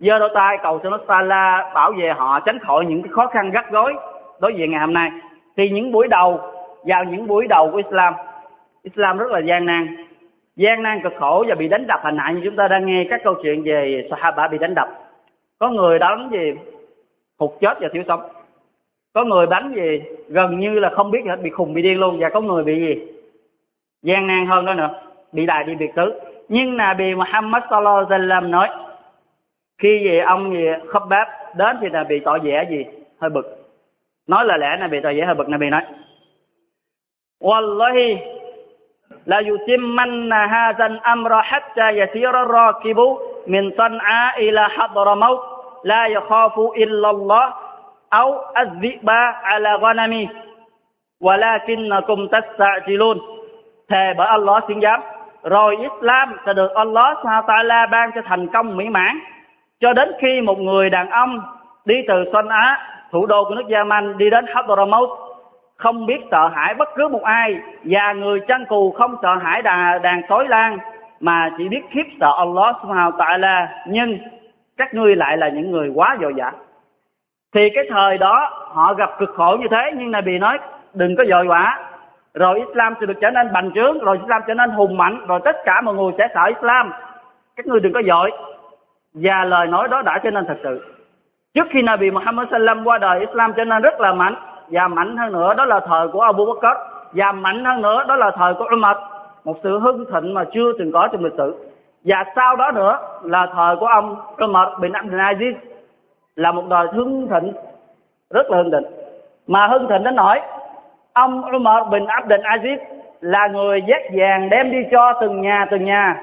giơ 0.00 0.18
đôi 0.18 0.30
tay 0.34 0.58
cầu 0.62 0.80
xin 0.82 0.92
Allah 1.06 1.74
bảo 1.74 1.92
vệ 1.92 2.12
họ 2.16 2.40
tránh 2.40 2.58
khỏi 2.58 2.84
những 2.84 3.02
cái 3.02 3.12
khó 3.12 3.26
khăn 3.26 3.50
gắt 3.50 3.70
gối 3.70 3.94
đối 4.40 4.54
diện 4.54 4.70
ngày 4.70 4.80
hôm 4.80 4.94
nay. 4.94 5.10
Thì 5.56 5.70
những 5.70 5.92
buổi 5.92 6.08
đầu 6.08 6.40
vào 6.84 7.04
những 7.04 7.26
buổi 7.26 7.46
đầu 7.46 7.70
của 7.70 7.76
Islam, 7.76 8.14
Islam 8.82 9.18
rất 9.18 9.30
là 9.30 9.38
gian 9.38 9.66
nan 9.66 10.07
gian 10.58 10.82
nan 10.82 11.00
cực 11.02 11.12
khổ 11.18 11.44
và 11.48 11.54
bị 11.54 11.68
đánh 11.68 11.86
đập. 11.86 12.00
Hành 12.02 12.16
hạ 12.18 12.32
như 12.32 12.40
chúng 12.44 12.56
ta 12.56 12.68
đang 12.68 12.86
nghe 12.86 13.06
các 13.10 13.20
câu 13.24 13.34
chuyện 13.42 13.62
về 13.62 14.06
Sahaba 14.10 14.48
bị 14.48 14.58
đánh 14.58 14.74
đập. 14.74 14.88
Có 15.58 15.70
người 15.70 15.98
đánh 15.98 16.28
gì 16.32 16.52
hụt 17.38 17.50
chết 17.60 17.78
và 17.80 17.88
thiếu 17.92 18.02
sống. 18.08 18.20
Có 19.14 19.24
người 19.24 19.46
đánh 19.46 19.72
gì 19.76 20.02
gần 20.28 20.60
như 20.60 20.78
là 20.78 20.90
không 20.90 21.10
biết 21.10 21.18
gì 21.24 21.30
hết, 21.30 21.42
bị 21.42 21.50
khùng, 21.50 21.74
bị 21.74 21.82
điên 21.82 22.00
luôn. 22.00 22.16
Và 22.20 22.28
có 22.28 22.40
người 22.40 22.64
bị 22.64 22.78
gì? 22.78 23.06
Gian 24.02 24.26
nan 24.26 24.46
hơn 24.46 24.64
đó 24.64 24.74
nữa. 24.74 24.90
Bị 25.32 25.46
đài 25.46 25.64
đi 25.64 25.74
biệt 25.74 25.90
xứ 25.96 26.20
nhưng 26.48 26.76
Nabi 26.76 27.14
Muhammad 27.14 27.62
sallallahu 27.70 27.96
alaihi 27.96 28.24
wasallam 28.24 28.50
nói, 28.50 28.68
khi 29.82 30.08
về 30.08 30.18
ông 30.18 30.52
gì 30.52 30.64
khắp 30.88 31.02
bếp 31.10 31.26
đến 31.56 31.76
thì 31.80 31.88
là 31.88 32.04
bị 32.04 32.20
tỏ 32.24 32.38
vẻ 32.38 32.66
gì? 32.70 32.84
Hơi 33.20 33.30
bực. 33.30 33.66
Nói 34.28 34.44
là 34.44 34.56
lẽ 34.56 34.76
là 34.80 34.86
bị 34.86 35.00
tỏ 35.02 35.08
vẻ 35.16 35.24
hơi 35.24 35.34
bực. 35.34 35.48
Nabi 35.48 35.70
nói, 35.70 35.82
Wallahi 37.40 38.16
لا 39.28 39.38
yutimmanna 39.44 40.40
هذا 40.56 40.88
amra 41.04 41.40
حتى 41.44 41.86
يسير 42.00 42.32
ar-rakibu 42.32 43.06
min 43.46 43.72
San'a 43.76 44.40
ila 44.40 44.64
Hadramaut 44.76 45.40
la 45.84 46.08
yakhafu 46.08 46.72
illa 46.80 47.08
Allah 47.12 47.46
au 48.12 48.28
az-zi'ba 48.56 49.20
ala 49.52 49.72
ghanami. 49.84 50.24
Walakinnakum 51.20 52.28
tasta'jilun. 52.32 53.18
Thề 53.88 54.14
bởi 54.16 54.26
Allah, 54.26 54.64
xin 54.68 54.80
giám 54.80 55.00
rồi 55.44 55.76
Islam 55.76 56.36
sẽ 56.46 56.52
được 56.52 56.70
Allah 56.74 57.16
Ta'ala 57.24 57.86
ban 57.86 58.10
cho 58.14 58.20
thành 58.24 58.48
công 58.48 58.76
mỹ 58.76 58.88
mãn. 58.88 59.18
Cho 59.80 59.92
đến 59.92 60.08
khi 60.20 60.40
một 60.40 60.58
người 60.58 60.90
đàn 60.90 61.10
ông 61.10 61.40
đi 61.84 61.94
từ 62.08 62.24
San'a 62.32 62.76
thủ 63.12 63.26
đô 63.26 63.44
của 63.44 63.54
nước 63.54 63.68
Yemen 63.68 64.18
đi 64.18 64.30
đến 64.30 64.44
Hadramaut 64.54 65.27
không 65.78 66.06
biết 66.06 66.20
sợ 66.30 66.48
hãi 66.48 66.74
bất 66.74 66.88
cứ 66.96 67.08
một 67.08 67.22
ai 67.22 67.60
và 67.84 68.12
người 68.12 68.40
chăn 68.40 68.64
cù 68.66 68.90
không 68.90 69.16
sợ 69.22 69.36
hãi 69.42 69.62
đà, 69.62 69.98
đàn 70.02 70.22
sói 70.28 70.48
lan 70.48 70.78
mà 71.20 71.50
chỉ 71.58 71.68
biết 71.68 71.80
khiếp 71.90 72.04
sợ 72.20 72.32
Allah 72.38 72.76
subhanahu 72.82 73.10
tại 73.18 73.38
ta'ala. 73.38 73.66
Nhưng 73.86 74.18
các 74.76 74.94
ngươi 74.94 75.16
lại 75.16 75.36
là 75.36 75.48
những 75.48 75.70
người 75.70 75.90
quá 75.94 76.16
dội 76.20 76.34
dã. 76.36 76.52
Thì 77.54 77.60
cái 77.74 77.84
thời 77.90 78.18
đó 78.18 78.50
họ 78.72 78.94
gặp 78.94 79.10
cực 79.18 79.30
khổ 79.34 79.56
như 79.60 79.66
thế 79.70 79.92
nhưng 79.96 80.10
Nabi 80.10 80.38
nói 80.38 80.58
đừng 80.94 81.16
có 81.16 81.24
dội 81.24 81.46
vã 81.46 81.78
rồi 82.34 82.58
Islam 82.58 82.94
sẽ 83.00 83.06
được 83.06 83.18
trở 83.20 83.30
nên 83.30 83.52
bành 83.52 83.70
trướng 83.74 83.98
rồi 83.98 84.18
Islam 84.22 84.42
trở 84.46 84.54
nên 84.54 84.70
hùng 84.70 84.96
mạnh 84.96 85.26
rồi 85.26 85.40
tất 85.44 85.56
cả 85.64 85.80
mọi 85.80 85.94
người 85.94 86.12
sẽ 86.18 86.28
sợ 86.34 86.44
Islam. 86.46 86.92
Các 87.56 87.66
ngươi 87.66 87.80
đừng 87.80 87.92
có 87.92 88.02
dội. 88.06 88.30
Và 89.14 89.44
lời 89.44 89.66
nói 89.66 89.88
đó 89.88 90.02
đã 90.02 90.18
trở 90.24 90.30
nên 90.30 90.44
thật 90.46 90.56
sự. 90.62 90.94
Trước 91.54 91.66
khi 91.70 91.82
Nabi 91.82 92.10
Muhammad 92.10 92.48
sallam 92.50 92.84
qua 92.84 92.98
đời 92.98 93.20
Islam 93.20 93.52
trở 93.56 93.64
nên 93.64 93.82
rất 93.82 94.00
là 94.00 94.12
mạnh 94.12 94.34
và 94.70 94.88
mạnh 94.88 95.16
hơn 95.16 95.32
nữa 95.32 95.54
đó 95.54 95.64
là 95.64 95.80
thời 95.80 96.08
của 96.08 96.20
Abu 96.20 96.46
Bakr. 96.46 96.78
Và 97.12 97.32
mạnh 97.32 97.64
hơn 97.64 97.82
nữa 97.82 98.04
đó 98.08 98.16
là 98.16 98.30
thời 98.30 98.54
của 98.54 98.68
Umar. 98.72 98.96
Một 99.44 99.56
sự 99.62 99.78
hưng 99.78 100.04
thịnh 100.12 100.34
mà 100.34 100.44
chưa 100.52 100.72
từng 100.78 100.92
có 100.92 101.08
trong 101.12 101.24
lịch 101.24 101.34
sử. 101.36 101.70
Và 102.04 102.24
sau 102.36 102.56
đó 102.56 102.70
nữa 102.70 102.98
là 103.22 103.46
thời 103.54 103.76
của 103.76 103.86
ông 103.86 104.16
Umar 104.44 104.68
bin 104.80 104.92
Abdul 104.92 105.20
Aziz. 105.20 105.54
Là 106.36 106.52
một 106.52 106.64
đời 106.68 106.86
hưng 106.92 107.28
thịnh, 107.28 107.52
rất 108.30 108.50
là 108.50 108.56
hưng 108.56 108.70
thịnh. 108.70 108.92
Mà 109.46 109.66
hưng 109.66 109.88
thịnh 109.88 110.02
đến 110.02 110.16
nỗi, 110.16 110.40
ông 111.12 111.42
Umar 111.54 111.88
bin 111.90 112.06
Abdul 112.06 112.40
Aziz 112.40 112.78
là 113.20 113.46
người 113.46 113.82
dắt 113.86 114.02
vàng 114.12 114.48
đem 114.50 114.70
đi 114.72 114.78
cho 114.90 115.12
từng 115.20 115.40
nhà 115.40 115.66
từng 115.70 115.84
nhà, 115.84 116.22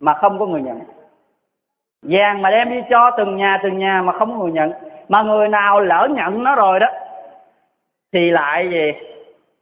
mà 0.00 0.14
không 0.14 0.38
có 0.38 0.46
người 0.46 0.62
nhận. 0.62 0.80
Vàng 2.02 2.42
mà 2.42 2.50
đem 2.50 2.70
đi 2.70 2.82
cho 2.90 3.10
từng 3.10 3.36
nhà 3.36 3.60
từng 3.62 3.78
nhà 3.78 4.02
mà 4.02 4.12
không 4.12 4.30
có 4.30 4.38
người 4.38 4.52
nhận. 4.52 4.72
Mà 5.08 5.22
người 5.22 5.48
nào 5.48 5.80
lỡ 5.80 6.08
nhận 6.10 6.44
nó 6.44 6.54
rồi 6.54 6.80
đó 6.80 6.86
thì 8.12 8.30
lại 8.30 8.68
gì 8.70 8.92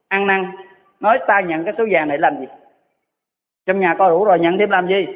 ăn 0.08 0.26
năn, 0.26 0.50
nói 1.00 1.18
ta 1.26 1.40
nhận 1.40 1.64
cái 1.64 1.74
số 1.78 1.84
vàng 1.90 2.08
này 2.08 2.18
làm 2.18 2.40
gì? 2.40 2.46
Trong 3.66 3.80
nhà 3.80 3.94
có 3.98 4.08
đủ 4.08 4.24
rồi, 4.24 4.38
nhận 4.38 4.58
thêm 4.58 4.70
làm 4.70 4.86
gì? 4.86 5.06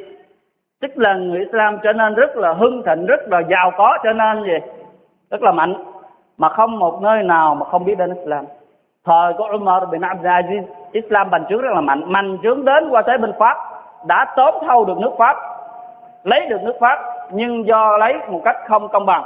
Tức 0.80 0.98
là 0.98 1.14
người 1.14 1.38
Islam 1.38 1.78
trở 1.82 1.92
nên 1.92 2.14
rất 2.14 2.36
là 2.36 2.52
hưng 2.52 2.82
thịnh, 2.86 3.06
rất 3.06 3.20
là 3.28 3.42
giàu 3.50 3.70
có, 3.76 3.98
trở 4.04 4.12
nên 4.12 4.44
gì? 4.44 4.58
Rất 5.30 5.42
là 5.42 5.52
mạnh. 5.52 5.74
Mà 6.38 6.48
không 6.48 6.78
một 6.78 7.02
nơi 7.02 7.22
nào 7.22 7.54
mà 7.54 7.66
không 7.66 7.84
biết 7.84 7.98
đến 7.98 8.14
Islam. 8.14 8.44
Thời 9.04 9.32
của 9.32 9.48
Umar 9.54 9.82
bin 9.90 10.00
Abdul 10.00 10.26
Aziz 10.26 10.62
Islam 10.92 11.30
bành 11.30 11.44
trướng 11.48 11.60
rất 11.60 11.72
là 11.74 11.80
mạnh. 11.80 12.12
Mạnh 12.12 12.38
trướng 12.42 12.64
đến 12.64 12.88
qua 12.90 13.02
tới 13.02 13.18
bên 13.18 13.32
Pháp, 13.38 13.56
đã 14.06 14.34
tóm 14.36 14.54
thâu 14.66 14.84
được 14.84 14.98
nước 14.98 15.12
Pháp, 15.18 15.36
lấy 16.24 16.46
được 16.46 16.62
nước 16.62 16.76
Pháp, 16.80 16.98
nhưng 17.32 17.66
do 17.66 17.96
lấy 17.96 18.14
một 18.28 18.40
cách 18.44 18.56
không 18.68 18.88
công 18.88 19.06
bằng 19.06 19.24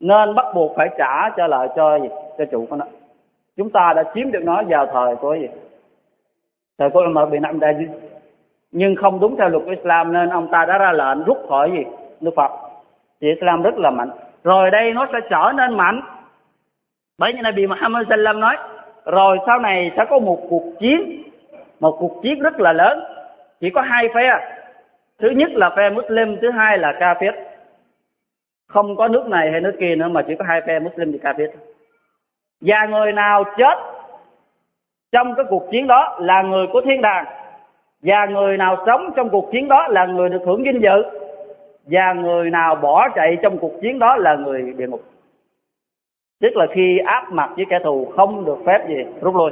nên 0.00 0.34
bắt 0.34 0.46
buộc 0.54 0.76
phải 0.76 0.88
trả 0.98 1.30
trở 1.36 1.46
lại 1.46 1.68
cho 1.76 1.98
gì? 1.98 2.08
Cho 2.38 2.44
chủ 2.44 2.66
của 2.70 2.76
nó. 2.76 2.84
Chúng 3.56 3.70
ta 3.70 3.92
đã 3.96 4.04
chiếm 4.14 4.30
được 4.30 4.42
nó 4.42 4.62
vào 4.68 4.86
thời 4.86 5.16
của 5.16 5.34
gì? 5.34 5.48
Thời 6.78 6.90
của 6.90 7.00
Umar 7.00 7.28
bin 7.30 7.42
Abdul 7.42 7.64
Aziz. 7.64 7.88
Nhưng 8.72 8.96
không 8.96 9.20
đúng 9.20 9.36
theo 9.36 9.48
luật 9.48 9.64
của 9.64 9.70
Islam 9.70 10.12
nên 10.12 10.28
ông 10.28 10.48
ta 10.52 10.64
đã 10.64 10.78
ra 10.78 10.92
lệnh 10.92 11.24
rút 11.24 11.38
khỏi 11.48 11.70
gì? 11.70 11.84
Nước 12.20 12.30
Phật 12.36 12.50
thì 13.20 13.28
Islam 13.28 13.62
rất 13.62 13.78
là 13.78 13.90
mạnh. 13.90 14.10
Rồi 14.44 14.70
đây 14.70 14.92
nó 14.92 15.06
sẽ 15.12 15.18
trở 15.30 15.52
nên 15.54 15.76
mạnh. 15.76 16.00
Bởi 17.18 17.32
như 17.32 17.42
Nabi 17.42 17.66
Muhammad 17.66 18.06
sallam 18.08 18.40
nói, 18.40 18.56
rồi 19.04 19.38
sau 19.46 19.58
này 19.58 19.90
sẽ 19.96 20.04
có 20.10 20.18
một 20.18 20.38
cuộc 20.50 20.64
chiến. 20.80 21.22
Một 21.80 21.96
cuộc 22.00 22.22
chiến 22.22 22.40
rất 22.40 22.60
là 22.60 22.72
lớn. 22.72 23.00
Chỉ 23.60 23.70
có 23.70 23.80
hai 23.80 24.08
phe. 24.14 24.30
Thứ 25.18 25.30
nhất 25.30 25.50
là 25.50 25.70
phe 25.76 25.90
Muslim, 25.90 26.36
thứ 26.42 26.50
hai 26.50 26.78
là 26.78 26.92
Kafir 26.92 27.32
không 28.68 28.96
có 28.96 29.08
nước 29.08 29.26
này 29.26 29.50
hay 29.50 29.60
nước 29.60 29.76
kia 29.80 29.94
nữa, 29.96 30.08
mà 30.08 30.22
chỉ 30.22 30.34
có 30.38 30.44
hai 30.48 30.60
phe 30.66 30.78
Muslim 30.78 31.12
và 31.12 31.32
Kafir 31.32 31.48
và 32.60 32.86
người 32.90 33.12
nào 33.12 33.44
chết 33.56 33.78
trong 35.12 35.34
cái 35.34 35.44
cuộc 35.48 35.70
chiến 35.70 35.86
đó 35.86 36.18
là 36.20 36.42
người 36.42 36.66
của 36.72 36.80
thiên 36.80 37.02
đàng. 37.02 37.24
Và 38.02 38.26
người 38.26 38.56
nào 38.56 38.76
sống 38.86 39.10
trong 39.16 39.28
cuộc 39.28 39.52
chiến 39.52 39.68
đó 39.68 39.88
là 39.88 40.06
người 40.06 40.28
được 40.28 40.42
hưởng 40.46 40.62
vinh 40.62 40.82
dự. 40.82 41.02
Và 41.84 42.12
người 42.12 42.50
nào 42.50 42.74
bỏ 42.74 43.08
chạy 43.14 43.36
trong 43.42 43.58
cuộc 43.58 43.72
chiến 43.80 43.98
đó 43.98 44.16
là 44.16 44.36
người 44.36 44.74
địa 44.76 44.86
ngục. 44.86 45.02
Tức 46.40 46.56
là 46.56 46.66
khi 46.74 46.98
áp 46.98 47.32
mặt 47.32 47.50
với 47.56 47.64
kẻ 47.70 47.78
thù, 47.84 48.12
không 48.16 48.44
được 48.44 48.58
phép 48.66 48.88
gì, 48.88 49.04
rút 49.20 49.36
lui. 49.36 49.50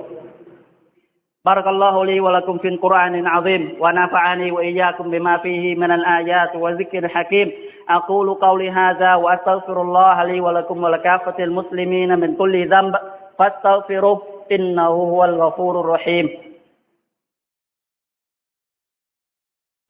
بارك 1.46 1.66
الله 1.66 2.04
لي 2.04 2.20
ولكم 2.20 2.59
في 2.59 2.68
القرآن 2.68 3.14
العظيم 3.14 3.76
ونفعني 3.80 4.50
وإياكم 4.52 5.11
بما 5.11 5.37
فيه 5.38 5.74
من 5.74 5.90
الآيات 5.92 6.56
والذكر 6.56 6.98
الحكيم 6.98 7.52
أقول 7.88 8.35
قولي 8.35 8.70
هذا 8.70 9.14
وأستغفر 9.14 9.82
الله 9.82 10.24
لي 10.24 10.40
ولكم 10.40 10.82
ولكافة 10.85 11.44
المسلمين 11.44 12.18
من 12.18 12.37
كل 12.37 12.68
ذنب 12.70 12.94
فاستغفروه 13.38 14.22
إنه 14.52 14.87
هو 14.87 15.24
الغفور 15.24 15.80
الرحيم 15.80 16.28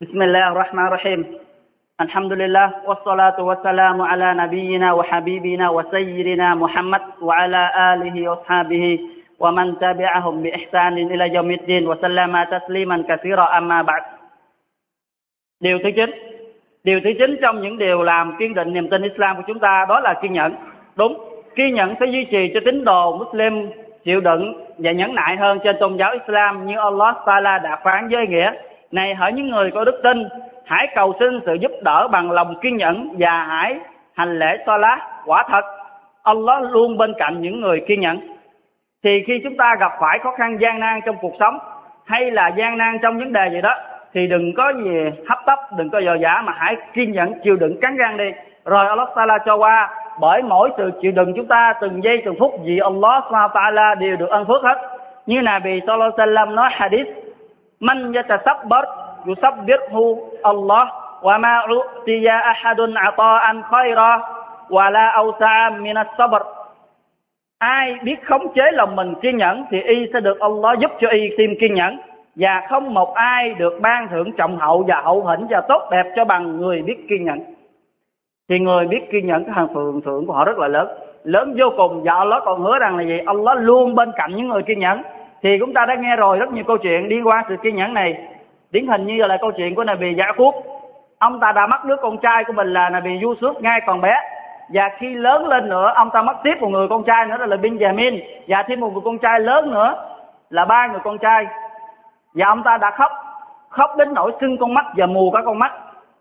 بسم 0.00 0.22
الله 0.22 0.48
الرحمن 0.52 0.86
الرحيم 0.86 1.38
الحمد 2.00 2.32
لله 2.32 2.72
والصلاة 2.86 3.40
والسلام 3.42 4.02
على 4.02 4.34
نبينا 4.34 4.92
وحبيبنا 4.92 5.70
وسيدنا 5.70 6.54
محمد 6.54 7.02
وعلى 7.22 7.62
آله 7.94 8.28
وأصحابه 8.30 8.98
ومن 9.39 9.67
تبعهم 9.79 10.43
بإحسان 10.43 10.93
إلى 11.11 11.25
يوم 11.35 11.51
الدين 11.51 11.83
وسلم 11.89 12.33
تسليما 12.53 12.97
كثيرا 13.09 13.45
أما 13.59 13.81
بعد 13.81 14.03
Điều 15.59 15.79
thứ 15.83 15.89
chín 15.95 16.09
Điều 16.83 16.99
thứ 17.03 17.09
chín 17.19 17.37
trong 17.41 17.61
những 17.61 17.77
điều 17.77 18.03
làm 18.03 18.35
kiên 18.39 18.53
định 18.53 18.73
niềm 18.73 18.89
tin 18.89 19.01
Islam 19.01 19.35
của 19.37 19.43
chúng 19.47 19.59
ta 19.59 19.85
đó 19.89 19.99
là 19.99 20.13
kiên 20.21 20.33
nhẫn 20.33 20.55
Đúng, 20.95 21.17
kiên 21.55 21.75
nhẫn 21.75 21.95
sẽ 21.99 22.05
duy 22.05 22.25
trì 22.31 22.51
cho 22.53 22.59
tín 22.65 22.83
đồ 22.83 23.17
Muslim 23.17 23.69
chịu 24.03 24.21
đựng 24.21 24.53
và 24.77 24.91
nhẫn 24.91 25.15
nại 25.15 25.37
hơn 25.37 25.59
trên 25.63 25.75
tôn 25.79 25.97
giáo 25.97 26.11
Islam 26.13 26.65
như 26.65 26.77
Allah 26.77 27.15
Ta'ala 27.25 27.61
đã 27.61 27.79
phán 27.83 28.09
với 28.09 28.27
nghĩa 28.27 28.51
này 28.91 29.15
hỡi 29.15 29.33
những 29.33 29.49
người 29.49 29.71
có 29.71 29.83
đức 29.83 29.99
tin 30.03 30.27
hãy 30.65 30.87
cầu 30.95 31.13
xin 31.19 31.39
sự 31.45 31.53
giúp 31.53 31.71
đỡ 31.83 32.07
bằng 32.07 32.31
lòng 32.31 32.55
kiên 32.61 32.77
nhẫn 32.77 33.15
và 33.19 33.43
hãy 33.43 33.79
hành 34.13 34.39
lễ 34.39 34.57
Salah 34.65 34.99
quả 35.25 35.45
thật 35.49 35.65
Allah 36.23 36.63
luôn 36.71 36.97
bên 36.97 37.13
cạnh 37.17 37.41
những 37.41 37.61
người 37.61 37.81
kiên 37.87 37.99
nhẫn 37.99 38.19
thì 39.04 39.24
khi 39.26 39.40
chúng 39.44 39.56
ta 39.56 39.74
gặp 39.80 39.92
phải 40.00 40.18
khó 40.18 40.32
khăn, 40.38 40.56
gian 40.60 40.80
nan 40.80 41.00
trong 41.06 41.16
cuộc 41.20 41.32
sống, 41.40 41.58
hay 42.06 42.30
là 42.30 42.48
gian 42.48 42.78
nan 42.78 42.98
trong 43.02 43.18
vấn 43.18 43.32
đề 43.32 43.48
gì 43.52 43.60
đó, 43.60 43.74
thì 44.14 44.26
đừng 44.26 44.54
có 44.56 44.72
gì 44.84 44.90
hấp 45.28 45.38
tấp, 45.46 45.58
đừng 45.76 45.90
có 45.90 45.98
dò 45.98 46.14
dã 46.14 46.42
mà 46.44 46.52
hãy 46.56 46.76
kiên 46.92 47.12
nhẫn, 47.12 47.32
chịu 47.44 47.56
đựng, 47.56 47.80
cắn 47.80 47.96
răng 47.96 48.16
đi. 48.16 48.32
Rồi 48.64 48.86
Allah 48.88 49.08
Ta'ala 49.14 49.38
cho 49.46 49.56
qua, 49.56 49.90
bởi 50.20 50.42
mỗi 50.42 50.70
sự 50.76 50.90
chịu 51.02 51.12
đựng 51.12 51.32
chúng 51.36 51.46
ta 51.46 51.74
từng 51.80 52.04
giây, 52.04 52.22
từng 52.24 52.34
phút 52.38 52.52
vì 52.64 52.78
Allah 52.78 53.24
Ta'ala 53.30 53.94
đều 53.98 54.16
được 54.16 54.30
ân 54.30 54.44
phước 54.48 54.62
hết. 54.62 54.78
Như 55.26 55.42
Nabi 55.42 55.80
Sallallahu 55.86 56.12
Alaihi 56.16 56.54
nói 56.54 56.70
hadith, 56.72 57.08
man 57.80 58.12
yatasabbar 58.12 58.84
yusabbirhu 59.26 60.18
Allah, 60.42 60.88
wa 61.22 61.40
ma 61.40 61.66
u'tiya 61.68 62.40
ahadun 62.40 62.94
ata'an 62.94 63.62
khayra, 63.62 64.18
wa 64.70 64.90
la 64.90 65.12
awsa'a 65.16 65.82
min 65.82 65.96
as-sabr 65.96 66.55
ai 67.58 67.94
biết 68.02 68.24
khống 68.24 68.54
chế 68.54 68.62
lòng 68.72 68.96
mình 68.96 69.14
kiên 69.22 69.36
nhẫn 69.36 69.64
thì 69.70 69.80
y 69.80 70.06
sẽ 70.12 70.20
được 70.20 70.40
Allah 70.40 70.78
giúp 70.78 70.90
cho 71.00 71.08
y 71.08 71.30
thêm 71.38 71.54
kiên 71.60 71.74
nhẫn. 71.74 71.98
Và 72.36 72.66
không 72.68 72.94
một 72.94 73.14
ai 73.14 73.54
được 73.54 73.78
ban 73.80 74.08
thưởng 74.08 74.32
trọng 74.32 74.58
hậu 74.58 74.84
và 74.88 75.00
hậu 75.00 75.26
hĩnh 75.26 75.46
và 75.50 75.60
tốt 75.68 75.88
đẹp 75.90 76.12
cho 76.16 76.24
bằng 76.24 76.56
người 76.56 76.82
biết 76.82 77.08
kiên 77.08 77.24
nhẫn. 77.24 77.38
Thì 78.48 78.58
người 78.58 78.86
biết 78.86 79.10
kiên 79.12 79.26
nhẫn 79.26 79.44
cái 79.44 79.54
hàng 79.54 79.68
phượng 79.74 80.00
thưởng 80.04 80.26
của 80.26 80.32
họ 80.32 80.44
rất 80.44 80.58
là 80.58 80.68
lớn. 80.68 80.88
Lớn 81.24 81.54
vô 81.58 81.66
cùng 81.76 82.02
và 82.04 82.14
Allah 82.14 82.42
còn 82.44 82.60
hứa 82.60 82.78
rằng 82.78 82.96
là 82.96 83.04
gì? 83.04 83.18
Allah 83.26 83.58
luôn 83.60 83.94
bên 83.94 84.12
cạnh 84.16 84.36
những 84.36 84.48
người 84.48 84.62
kiên 84.62 84.78
nhẫn. 84.78 85.02
Thì 85.42 85.56
chúng 85.60 85.72
ta 85.74 85.86
đã 85.86 85.94
nghe 85.94 86.16
rồi 86.16 86.38
rất 86.38 86.52
nhiều 86.52 86.64
câu 86.64 86.76
chuyện 86.76 87.08
liên 87.08 87.26
quan 87.26 87.44
sự 87.48 87.56
kiên 87.62 87.76
nhẫn 87.76 87.94
này. 87.94 88.18
Điển 88.70 88.86
hình 88.86 89.06
như 89.06 89.16
là 89.16 89.36
câu 89.40 89.50
chuyện 89.56 89.74
của 89.74 89.84
Nabi 89.84 90.14
Yaqub. 90.18 90.54
Ông 91.18 91.40
ta 91.40 91.52
đã 91.52 91.66
mất 91.66 91.84
đứa 91.84 91.96
con 91.96 92.18
trai 92.18 92.44
của 92.44 92.52
mình 92.52 92.72
là 92.72 92.90
Nabi 92.90 93.10
Yusuf, 93.10 93.60
ngay 93.60 93.80
còn 93.86 94.00
bé 94.00 94.14
và 94.68 94.90
khi 94.98 95.14
lớn 95.14 95.48
lên 95.48 95.68
nữa, 95.68 95.92
ông 95.94 96.10
ta 96.10 96.22
mất 96.22 96.36
tiếp 96.42 96.54
một 96.60 96.68
người 96.68 96.88
con 96.88 97.04
trai 97.04 97.26
nữa 97.26 97.46
là 97.46 97.56
Benjamin. 97.56 98.20
Và 98.48 98.64
thêm 98.68 98.80
một 98.80 98.92
người 98.92 99.02
con 99.04 99.18
trai 99.18 99.40
lớn 99.40 99.70
nữa, 99.70 99.94
là 100.50 100.64
ba 100.64 100.86
người 100.86 101.00
con 101.04 101.18
trai. 101.18 101.46
Và 102.34 102.46
ông 102.46 102.62
ta 102.62 102.76
đã 102.76 102.90
khóc 102.90 103.12
khóc 103.68 103.96
đến 103.96 104.14
nỗi 104.14 104.32
sưng 104.40 104.58
con 104.58 104.74
mắt 104.74 104.86
và 104.96 105.06
mù 105.06 105.30
cả 105.30 105.40
con 105.44 105.58
mắt. 105.58 105.72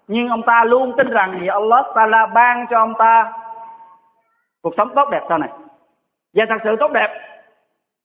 Nhưng 0.08 0.30
ông 0.30 0.42
ta 0.42 0.64
luôn 0.64 0.94
tin 0.98 1.10
rằng 1.10 1.38
vì 1.42 1.48
Allah 1.48 1.86
Taala 1.96 2.26
ban 2.26 2.66
cho 2.70 2.80
ông 2.80 2.94
ta 2.94 3.34
cuộc 4.62 4.74
sống 4.78 4.90
tốt 4.96 5.10
đẹp 5.12 5.22
sau 5.30 5.38
này. 5.38 5.50
Và 6.34 6.46
thật 6.50 6.58
sự 6.64 6.76
tốt 6.80 6.92
đẹp. 6.92 7.10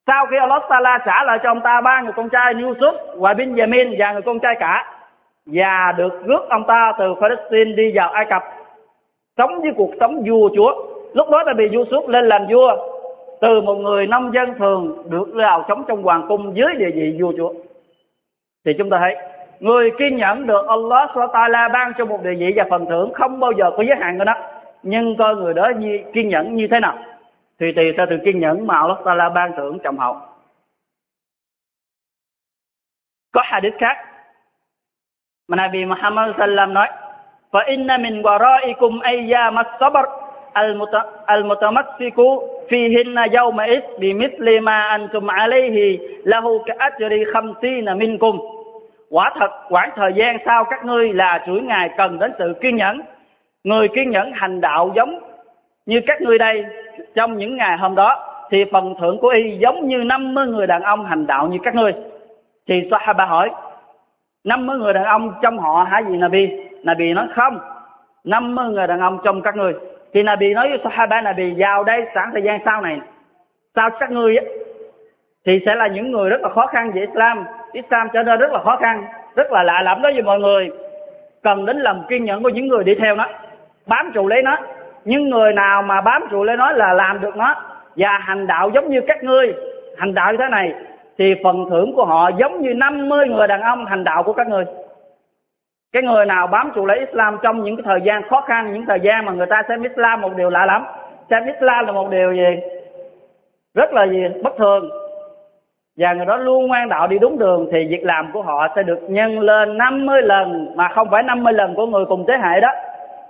Sau 0.07 0.27
khi 0.27 0.37
Allah 0.37 0.63
Taala 0.69 0.99
trả 0.99 1.25
lại 1.25 1.39
cho 1.43 1.51
ông 1.51 1.61
ta 1.61 1.81
ba 1.81 2.01
người 2.01 2.13
con 2.13 2.29
trai 2.29 2.55
Yusuf 2.55 2.93
và 3.17 3.33
Benjamin 3.33 3.97
và 3.99 4.13
người 4.13 4.23
con 4.23 4.39
trai 4.41 4.57
cả, 4.61 4.87
và 5.47 5.93
được 5.97 6.23
rước 6.25 6.49
ông 6.49 6.65
ta 6.67 6.93
từ 6.99 7.15
Palestine 7.21 7.73
đi 7.77 7.93
vào 7.95 8.11
Ai 8.11 8.25
Cập 8.25 8.43
sống 9.37 9.61
với 9.61 9.71
cuộc 9.77 9.91
sống 10.01 10.23
vua 10.27 10.51
chúa. 10.57 10.73
Lúc 11.15 11.31
đó 11.31 11.43
là 11.43 11.53
bị 11.55 11.69
Yusuf 11.69 12.09
lên 12.09 12.29
làm 12.29 12.47
vua. 12.51 12.77
Từ 13.41 13.61
một 13.61 13.75
người 13.75 14.07
nông 14.07 14.33
dân 14.35 14.55
thường 14.59 15.03
được 15.11 15.29
vào 15.35 15.65
sống 15.69 15.85
trong 15.89 16.03
hoàng 16.03 16.25
cung 16.29 16.57
dưới 16.57 16.75
địa 16.79 16.91
vị 16.95 17.17
vua 17.21 17.33
chúa. 17.37 17.53
Thì 18.65 18.73
chúng 18.79 18.91
ta 18.91 18.99
thấy 18.99 19.17
người 19.61 19.91
kiên 19.99 20.17
nhẫn 20.17 20.47
được 20.47 20.67
Allah 20.67 21.11
SWT 21.11 21.73
ban 21.73 21.93
cho 21.99 22.05
một 22.05 22.23
địa 22.23 22.35
vị 22.39 22.53
và 22.57 22.65
phần 22.71 22.87
thưởng 22.87 23.13
không 23.15 23.41
bao 23.41 23.53
giờ 23.53 23.71
có 23.77 23.83
giới 23.83 23.97
hạn 24.01 24.19
của 24.19 24.25
nó 24.25 24.35
nhưng 24.83 25.17
coi 25.19 25.37
người 25.37 25.55
đó 25.55 25.71
như, 25.79 25.99
kiên 26.13 26.29
nhẫn 26.29 26.57
như 26.57 26.67
thế 26.71 26.81
nào? 26.81 26.99
Thì 27.61 27.67
tùy 27.77 27.85
theo 27.97 28.07
sự 28.11 28.17
kiên 28.25 28.41
nhẫn 28.41 28.67
mà 28.67 28.79
Allah 28.79 28.99
SWT 28.99 29.35
ban 29.35 29.53
thưởng 29.57 29.79
trọng 29.83 29.99
hậu. 29.99 30.17
Có 33.33 33.43
hadith 33.45 33.75
khác. 33.79 33.97
Mà 35.49 35.57
Nabi 35.57 35.85
Muhammad 35.85 36.31
sallam 36.39 36.75
nói 36.75 36.89
فإن 37.53 38.03
من 38.03 38.27
ورائكم 38.27 39.01
أيام 39.07 39.59
الصبر 39.59 40.05
المتمسك 41.31 42.19
فيهن 42.69 43.17
يومئذ 43.33 43.83
بمثل 43.99 44.61
ما 44.61 44.95
أنتم 44.95 45.31
عليه 45.31 45.99
له 46.25 46.65
كأجر 46.65 47.13
خمسين 47.33 47.97
منكم 47.97 48.41
quả 49.11 49.33
thật 49.39 49.51
quãng 49.69 49.91
thời 49.97 50.13
gian 50.13 50.37
sau 50.47 50.65
các 50.65 50.85
ngươi 50.85 51.13
là 51.13 51.43
chuỗi 51.47 51.61
ngày 51.61 51.91
cần 51.97 52.19
đến 52.19 52.33
sự 52.39 52.55
kiên 52.61 52.77
nhẫn. 52.77 53.01
Người 53.65 53.89
kiên 53.89 54.11
nhẫn 54.11 54.33
hành 54.33 54.61
đạo 54.61 54.93
giống 54.97 55.21
như 55.87 56.01
các 56.07 56.23
ngươi 56.23 56.39
đây 56.39 56.65
trong 57.15 57.37
những 57.37 57.57
ngày 57.57 57.77
hôm 57.79 57.95
đó, 57.95 58.27
thì 58.51 58.65
phần 58.73 58.95
thưởng 59.01 59.19
của 59.19 59.29
y 59.29 59.57
giống 59.59 59.89
như 59.89 59.97
50 59.97 60.47
người 60.47 60.67
đàn 60.67 60.83
ông 60.83 61.05
hành 61.05 61.27
đạo 61.27 61.49
như 61.49 61.59
các 61.63 61.75
ngươi. 61.75 61.93
Thì 62.69 62.75
Sahaba 62.91 63.25
hỏi 63.25 63.51
50 64.45 64.79
người 64.79 64.93
đàn 64.93 65.05
ông 65.05 65.35
trong 65.43 65.59
họ 65.59 65.87
hả 65.91 66.03
gì 66.09 66.17
Nabi? 66.17 66.70
Nabi 66.85 67.13
nói, 67.13 67.27
không 67.35 67.59
50 68.25 68.65
người 68.69 68.87
đàn 68.87 69.01
ông 69.01 69.19
trong 69.25 69.43
các 69.43 69.57
người. 69.57 69.75
thì 70.13 70.23
Nabi 70.23 70.55
nói 70.55 70.69
với 70.69 70.79
Sahaba, 70.85 71.21
Nabi, 71.21 71.55
vào 71.57 71.85
đây 71.85 72.07
sẵn 72.15 72.31
thời 72.33 72.43
gian 72.43 72.61
sau 72.65 72.81
này. 72.81 73.01
Sau 73.75 73.91
các 74.01 74.11
ngươi 74.11 74.37
thì 75.47 75.61
sẽ 75.67 75.75
là 75.75 75.87
những 75.87 76.13
người 76.13 76.31
rất 76.31 76.41
là 76.41 76.49
khó 76.49 76.67
khăn 76.67 76.91
về 76.91 77.01
Islam. 77.01 77.45
Islam 77.73 78.09
trở 78.13 78.23
nên 78.23 78.39
rất 78.39 78.53
là 78.53 78.59
khó 78.59 78.77
khăn, 78.77 79.05
rất 79.37 79.53
là 79.53 79.63
lạ 79.63 79.83
lẫm 79.83 80.03
đối 80.03 80.13
với 80.13 80.23
mọi 80.23 80.41
người. 80.41 80.71
Cần 81.43 81.67
đến 81.67 81.77
lòng 81.77 82.05
kiên 82.09 82.25
nhẫn 82.25 82.43
của 82.43 82.49
những 82.49 82.69
người 82.69 82.85
đi 82.85 82.95
theo 82.95 83.17
nó, 83.17 83.27
bám 83.87 84.11
trụ 84.15 84.29
lấy 84.29 84.43
nó. 84.43 84.57
Những 85.05 85.31
người 85.31 85.53
nào 85.53 85.83
mà 85.83 86.01
bám 86.01 86.23
trụ 86.31 86.45
lấy 86.45 86.57
nó 86.57 86.73
là 86.73 86.93
làm 86.93 87.21
được 87.21 87.37
nó. 87.37 87.55
Và 87.97 88.19
hành 88.19 88.47
đạo 88.47 88.71
giống 88.75 88.89
như 88.89 89.01
các 89.07 89.25
ngươi, 89.25 89.55
hành 89.99 90.15
đạo 90.15 90.33
như 90.33 90.39
thế 90.39 90.49
này, 90.51 90.75
thì 91.19 91.35
phần 91.45 91.71
thưởng 91.71 91.93
của 91.97 92.05
họ 92.05 92.31
giống 92.39 92.61
như 92.61 92.75
50 92.75 93.29
người 93.29 93.47
đàn 93.47 93.61
ông 93.61 93.87
hành 93.87 94.05
đạo 94.05 94.23
của 94.23 94.33
các 94.33 94.49
ngươi 94.49 94.65
cái 95.93 96.03
người 96.03 96.27
nào 96.27 96.47
bám 96.47 96.73
trụ 96.75 96.87
lấy 96.87 96.99
Islam 96.99 97.39
trong 97.43 97.65
những 97.65 97.77
cái 97.77 97.83
thời 97.87 98.01
gian 98.05 98.23
khó 98.29 98.41
khăn, 98.41 98.73
những 98.73 98.87
thời 98.87 99.01
gian 99.01 99.25
mà 99.25 99.33
người 99.33 99.47
ta 99.47 99.63
xem 99.69 99.83
Islam 99.83 100.21
một 100.21 100.37
điều 100.37 100.51
lạ 100.51 100.67
lắm. 100.67 100.85
Xem 101.31 101.47
Islam 101.47 101.87
là 101.87 101.93
một 101.93 102.11
điều 102.11 102.33
gì? 102.33 102.61
Rất 103.75 103.93
là 103.93 104.07
gì? 104.07 104.23
Bất 104.43 104.57
thường. 104.59 104.91
Và 105.97 106.13
người 106.13 106.27
đó 106.27 106.37
luôn 106.37 106.67
ngoan 106.67 106.89
đạo 106.89 107.07
đi 107.07 107.19
đúng 107.19 107.39
đường 107.39 107.69
thì 107.73 107.87
việc 107.89 108.05
làm 108.05 108.31
của 108.33 108.43
họ 108.43 108.69
sẽ 108.77 108.83
được 108.83 108.99
nhân 109.09 109.41
lên 109.41 109.79
50 109.79 110.23
lần, 110.23 110.73
mà 110.77 110.89
không 110.89 111.09
phải 111.11 111.23
50 111.23 111.53
lần 111.53 111.75
của 111.75 111.87
người 111.87 112.05
cùng 112.05 112.25
thế 112.29 112.35
hệ 112.43 112.61
đó, 112.61 112.73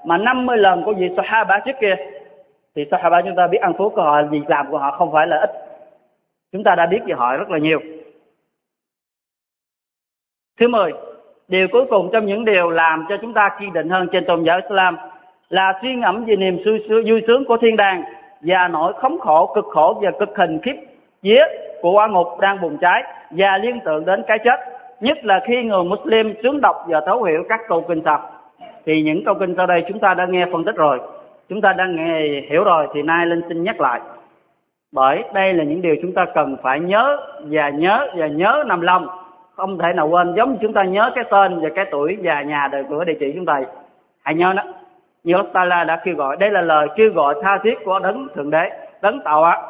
mà 0.05 0.19
50 0.19 0.57
lần 0.57 0.83
của 0.85 0.93
vị 0.93 1.11
Sahaba 1.17 1.59
trước 1.59 1.77
kia. 1.81 1.97
Thì 2.77 2.85
Sahaba 2.91 3.23
chúng 3.23 3.37
ta 3.37 3.47
biết 3.47 3.59
ăn 3.61 3.73
phúc 3.79 3.93
của 3.97 4.03
họ, 4.03 4.23
việc 4.23 4.49
làm 4.49 4.71
của 4.71 4.79
họ 4.79 4.91
không 4.91 5.13
phải 5.13 5.27
là 5.27 5.37
ít. 5.37 5.51
Chúng 6.53 6.65
ta 6.65 6.75
đã 6.75 6.87
biết 6.87 7.01
về 7.07 7.15
họ 7.15 7.37
rất 7.37 7.51
là 7.51 7.59
nhiều. 7.59 7.81
Thứ 10.61 10.69
mười 10.69 10.93
điều 11.51 11.69
cuối 11.73 11.85
cùng 11.91 12.11
trong 12.13 12.27
những 12.27 12.45
điều 12.45 12.71
làm 12.71 13.05
cho 13.09 13.17
chúng 13.17 13.33
ta 13.33 13.51
kiên 13.61 13.73
định 13.73 13.89
hơn 13.89 14.07
trên 14.13 14.25
tôn 14.25 14.43
giáo 14.43 14.61
Islam 14.63 14.97
là 15.49 15.79
suy 15.83 15.95
ngẫm 15.95 16.25
về 16.25 16.37
niềm 16.37 16.59
vui 16.89 17.23
sướng 17.27 17.45
của 17.45 17.57
thiên 17.57 17.77
đàng 17.77 18.03
và 18.41 18.69
nỗi 18.69 18.93
khống 18.93 19.19
khổ, 19.19 19.53
cực 19.55 19.65
khổ 19.65 20.01
và 20.03 20.11
cực 20.19 20.37
hình 20.37 20.59
khiếp 20.63 20.77
vía 21.23 21.43
của 21.83 21.93
quả 21.93 22.07
ngục 22.07 22.27
đang 22.41 22.61
bùng 22.61 22.79
cháy 22.79 23.03
và 23.31 23.59
liên 23.59 23.79
tưởng 23.85 24.05
đến 24.05 24.23
cái 24.27 24.39
chết, 24.45 24.61
nhất 25.01 25.25
là 25.25 25.41
khi 25.47 25.63
người 25.63 25.85
Muslim 25.85 26.35
sướng 26.43 26.61
đọc 26.61 26.77
và 26.89 27.01
thấu 27.07 27.23
hiểu 27.23 27.43
các 27.49 27.61
câu 27.69 27.85
kinh 27.89 28.03
thật 28.03 28.21
thì 28.87 29.03
những 29.03 29.25
câu 29.25 29.35
kinh 29.35 29.55
sau 29.57 29.67
đây 29.67 29.85
chúng 29.89 29.99
ta 29.99 30.15
đã 30.15 30.27
nghe 30.31 30.47
phân 30.53 30.65
tích 30.65 30.77
rồi. 30.77 31.01
Chúng 31.49 31.61
ta 31.61 31.73
đã 31.73 31.87
nghe, 31.87 32.21
hiểu 32.51 32.65
rồi 32.65 32.87
thì 32.95 33.03
nay 33.03 33.27
linh 33.27 33.43
xin 33.49 33.63
nhắc 33.63 33.81
lại. 33.81 34.01
Bởi 34.93 35.25
đây 35.35 35.53
là 35.53 35.65
những 35.65 35.83
điều 35.83 35.97
chúng 36.03 36.13
ta 36.13 36.25
cần 36.35 36.57
phải 36.63 36.81
nhớ 36.81 37.17
và 37.41 37.69
nhớ 37.69 38.07
và 38.17 38.27
nhớ 38.27 38.65
nằm 38.67 38.81
lòng 38.81 39.07
không 39.60 39.78
thể 39.78 39.93
nào 39.93 40.08
quên 40.08 40.34
giống 40.36 40.52
như 40.52 40.58
chúng 40.62 40.74
ta 40.74 40.84
nhớ 40.84 41.12
cái 41.16 41.24
tên 41.32 41.60
và 41.62 41.70
cái 41.76 41.86
tuổi 41.91 42.18
và 42.24 42.41
nhà 42.41 42.70
đời 42.72 42.84
cửa 42.89 43.04
địa 43.04 43.18
chỉ 43.20 43.32
chúng 43.36 43.46
ta 43.46 43.62
hãy 44.24 44.36
nhớ 44.36 44.54
đó 44.54 44.64
như 45.24 45.34
Allah 45.54 45.88
đã 45.88 46.02
kêu 46.04 46.16
gọi 46.16 46.38
đây 46.38 46.52
là 46.52 46.62
lời 46.62 46.88
kêu 46.96 47.12
gọi 47.14 47.36
tha 47.41 47.60
thiết 47.64 47.76
của 47.86 48.00
đấng 48.00 48.28
thượng 48.36 48.52
đế 48.52 48.70
đấng 49.02 49.20
tạo 49.20 49.41
hóa 49.41 49.62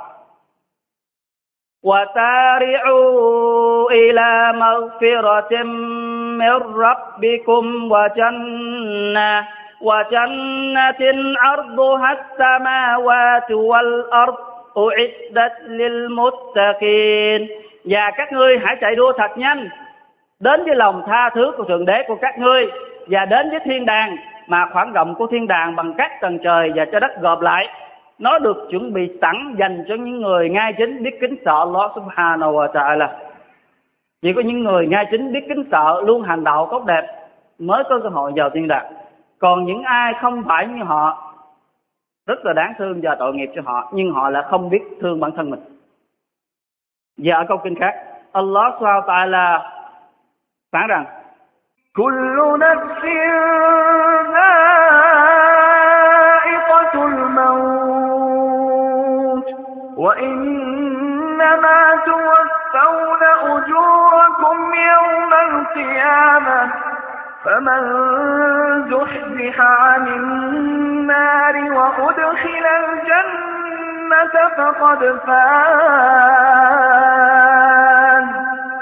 وسارعوا 1.90 3.92
إلى 3.92 4.30
مغفرة 4.64 5.54
من 6.42 6.58
ربكم 6.86 7.64
وجنة 7.92 9.32
وجنة 9.82 11.02
عرضها 11.44 12.12
السماوات 12.20 13.52
والأرض 13.52 14.36
أعدت 14.78 15.56
للمتقين 15.68 17.50
và 17.85 18.11
các 18.17 18.33
ngươi 18.33 18.59
hãy 18.59 18.77
chạy 18.81 18.97
đua 18.97 19.13
thật 19.13 19.31
nhanh, 19.37 19.69
đến 20.41 20.65
với 20.65 20.77
lòng 20.77 21.03
tha 21.07 21.31
thứ 21.35 21.53
của 21.57 21.65
thượng 21.65 21.85
đế 21.85 22.03
của 22.09 22.17
các 22.21 22.39
ngươi, 22.39 22.71
và 23.07 23.25
đến 23.25 23.51
với 23.51 23.61
thiên 23.65 23.87
đàng, 23.87 24.17
mà 24.47 24.67
khoảng 24.73 24.93
rộng 24.93 25.15
của 25.15 25.27
thiên 25.27 25.47
đàng 25.47 25.77
bằng 25.77 25.95
các 25.99 26.11
tầng 26.21 26.39
trời 26.45 26.73
và 26.75 26.85
cho 26.93 27.01
đất 27.01 27.21
gộp 27.21 27.41
lại. 27.41 27.69
Nó 28.19 28.39
được 28.39 28.69
chuẩn 28.71 28.93
bị 28.93 29.19
sẵn 29.23 29.55
dành 29.59 29.85
cho 29.89 29.95
những 29.95 30.21
người 30.21 30.51
ngay 30.51 30.75
chính 30.79 31.03
biết 31.03 31.19
kính 31.21 31.37
sợ 31.45 31.59
Allah 31.59 31.91
subhanahu 31.95 32.53
wa 32.53 32.73
ta'ala. 32.73 33.09
Chỉ 34.23 34.33
có 34.33 34.43
những 34.43 34.65
người 34.65 34.87
ngay 34.87 35.07
chính 35.11 35.33
biết 35.33 35.45
kính 35.49 35.65
sợ 35.71 36.03
luôn 36.07 36.23
hành 36.23 36.45
đạo 36.45 36.69
tốt 36.71 36.85
đẹp 36.87 37.07
mới 37.59 37.85
có 37.89 38.01
cơ 38.03 38.09
hội 38.09 38.33
vào 38.37 38.51
thiên 38.51 38.69
đàng. 38.69 38.93
Còn 39.39 39.65
những 39.65 39.83
ai 39.83 40.15
không 40.21 40.43
phải 40.49 40.67
như 40.67 40.85
họ, 40.85 41.33
rất 42.27 42.45
là 42.45 42.53
đáng 42.53 42.75
thương 42.79 43.01
và 43.03 43.15
tội 43.15 43.35
nghiệp 43.35 43.51
cho 43.55 43.63
họ, 43.65 43.91
nhưng 43.95 44.11
họ 44.13 44.31
lại 44.31 44.43
không 44.51 44.71
biết 44.71 44.83
thương 45.01 45.21
bản 45.21 45.31
thân 45.37 45.51
mình. 45.51 45.61
Ở 47.29 47.45
câu 47.49 47.59
kinh 47.65 47.75
khác. 47.81 47.95
Allah 48.33 48.75
subhanahu 48.79 49.01
wa 49.01 49.07
ta'ala 49.07 49.61
phán 50.73 50.87
rằng 50.89 51.05
كل 51.97 52.59
نفس 52.59 53.05
ذائقة 54.35 55.35
الموت 57.07 58.61
وإنما 59.97 61.81
توفون 62.07 63.23
أجوركم 63.45 64.75
يوم 64.75 65.33
القيامة 65.35 66.71
فمن 67.45 67.81
زحزح 68.91 69.61
عن 69.61 70.07
النار 70.09 71.55
وأدخل 71.73 72.67
الجنة 72.67 73.60
فقد 74.58 75.02
فاز 75.28 76.66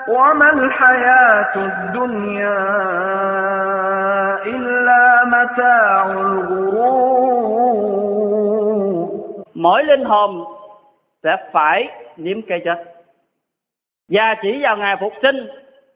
وما 0.07 0.49
الحياة 0.49 1.55
الدنيا 1.55 2.63
إلا 4.45 5.23
متاع 5.25 6.05
الغرور 6.05 7.43
mỗi 9.55 9.83
linh 9.83 10.05
hồn 10.05 10.43
sẽ 11.23 11.37
phải 11.51 11.87
nếm 12.17 12.41
cây 12.41 12.61
chết 12.65 12.83
và 14.09 14.35
chỉ 14.41 14.59
vào 14.63 14.77
ngày 14.77 14.95
phục 15.01 15.13
sinh 15.21 15.47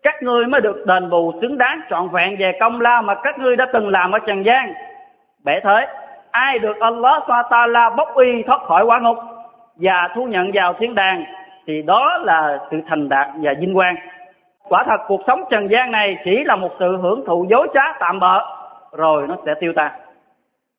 các 0.04 0.24
ngươi 0.24 0.46
mới 0.46 0.62
được 0.62 0.86
đền 0.86 1.10
bù 1.10 1.34
xứng 1.42 1.58
đáng 1.58 1.82
trọn 1.90 2.10
vẹn 2.10 2.38
về 2.40 2.58
công 2.60 2.82
lao 2.82 3.02
mà 3.02 3.16
các 3.24 3.40
ngươi 3.40 3.56
đã 3.56 3.66
từng 3.74 3.90
làm 3.90 4.12
ở 4.12 4.20
trần 4.20 4.44
gian 4.46 4.74
bể 5.46 5.60
thế 5.64 5.88
ai 6.33 6.59
được 6.59 6.81
Allah 6.81 7.23
Taala 7.51 7.91
bốc 7.91 8.15
uy 8.15 8.43
thoát 8.43 8.61
khỏi 8.67 8.85
quả 8.85 8.99
ngục 8.99 9.17
và 9.77 10.09
thu 10.15 10.25
nhận 10.25 10.51
vào 10.55 10.73
thiên 10.73 10.95
đàng, 10.95 11.25
thì 11.67 11.83
đó 11.83 12.19
là 12.23 12.59
sự 12.71 12.81
thành 12.89 13.09
đạt 13.09 13.29
và 13.43 13.53
vinh 13.61 13.75
quang. 13.75 13.97
Quả 14.69 14.85
thật, 14.87 14.97
cuộc 15.09 15.21
sống 15.27 15.45
trần 15.51 15.69
gian 15.71 15.91
này 15.91 16.17
chỉ 16.25 16.45
là 16.45 16.57
một 16.57 16.71
sự 16.79 16.97
hưởng 16.97 17.25
thụ 17.27 17.47
dối 17.51 17.69
trá 17.75 17.93
tạm 18.01 18.21
bợ, 18.21 18.45
rồi 18.93 19.27
nó 19.29 19.37
sẽ 19.47 19.55
tiêu 19.61 19.73
tan. 19.77 19.93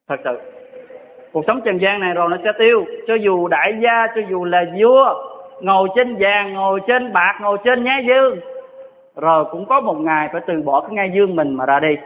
Thật 0.10 0.20
sự, 0.24 0.40
cuộc 1.34 1.44
sống 1.48 1.62
trần 1.62 1.82
gian 1.82 2.00
này 2.00 2.14
rồi 2.14 2.30
nó 2.30 2.38
sẽ 2.44 2.52
tiêu. 2.60 2.86
Cho 3.08 3.14
dù 3.16 3.48
đại 3.48 3.74
gia, 3.80 4.08
cho 4.16 4.22
dù 4.30 4.46
là 4.46 4.64
vua, 4.80 5.16
ngồi 5.62 5.90
trên 5.96 6.16
vàng, 6.20 6.54
ngồi 6.54 6.80
trên 6.88 7.14
bạc, 7.14 7.38
ngồi 7.42 7.58
trên 7.64 7.84
nhái 7.84 8.06
dương, 8.08 8.40
rồi 9.16 9.46
cũng 9.46 9.66
có 9.66 9.82
một 9.82 9.98
ngày 10.00 10.30
phải 10.32 10.42
từ 10.48 10.62
bỏ 10.66 10.82
cái 10.82 10.90
ngai 10.92 11.12
dương 11.14 11.36
mình 11.36 11.54
mà 11.54 11.66
ra 11.66 11.80
đi. 11.80 11.98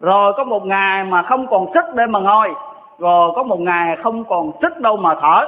Rồi 0.00 0.32
có 0.36 0.44
một 0.44 0.66
ngày 0.66 1.04
mà 1.04 1.22
không 1.22 1.46
còn 1.46 1.66
sức 1.74 1.84
để 1.94 2.06
mà 2.06 2.18
ngồi 2.18 2.54
rồi 2.98 3.32
có 3.34 3.42
một 3.42 3.60
ngày 3.60 3.96
không 4.02 4.24
còn 4.24 4.52
sức 4.62 4.80
đâu 4.80 4.96
mà 4.96 5.14
thở. 5.20 5.46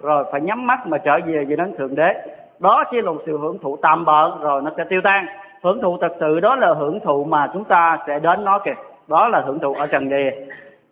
Rồi 0.00 0.24
phải 0.32 0.40
nhắm 0.40 0.66
mắt 0.66 0.86
mà 0.86 0.98
trở 0.98 1.18
về 1.26 1.44
với 1.44 1.56
đấng 1.56 1.76
thượng 1.76 1.94
đế. 1.94 2.14
Đó 2.58 2.84
chỉ 2.90 3.00
là 3.00 3.10
một 3.10 3.22
sự 3.26 3.38
hưởng 3.38 3.58
thụ 3.58 3.76
tạm 3.82 4.04
bợ, 4.04 4.38
rồi 4.40 4.62
nó 4.62 4.70
sẽ 4.76 4.84
tiêu 4.84 5.00
tan. 5.04 5.26
Hưởng 5.62 5.82
thụ 5.82 5.98
thật 6.00 6.12
sự 6.20 6.40
đó 6.40 6.56
là 6.56 6.74
hưởng 6.74 7.00
thụ 7.00 7.24
mà 7.24 7.50
chúng 7.52 7.64
ta 7.64 7.98
sẽ 8.06 8.18
đến 8.18 8.44
nó 8.44 8.58
kìa. 8.58 8.74
Đó 9.08 9.28
là 9.28 9.40
hưởng 9.40 9.58
thụ 9.58 9.74
ở 9.74 9.86
trần 9.86 10.08
địa 10.08 10.30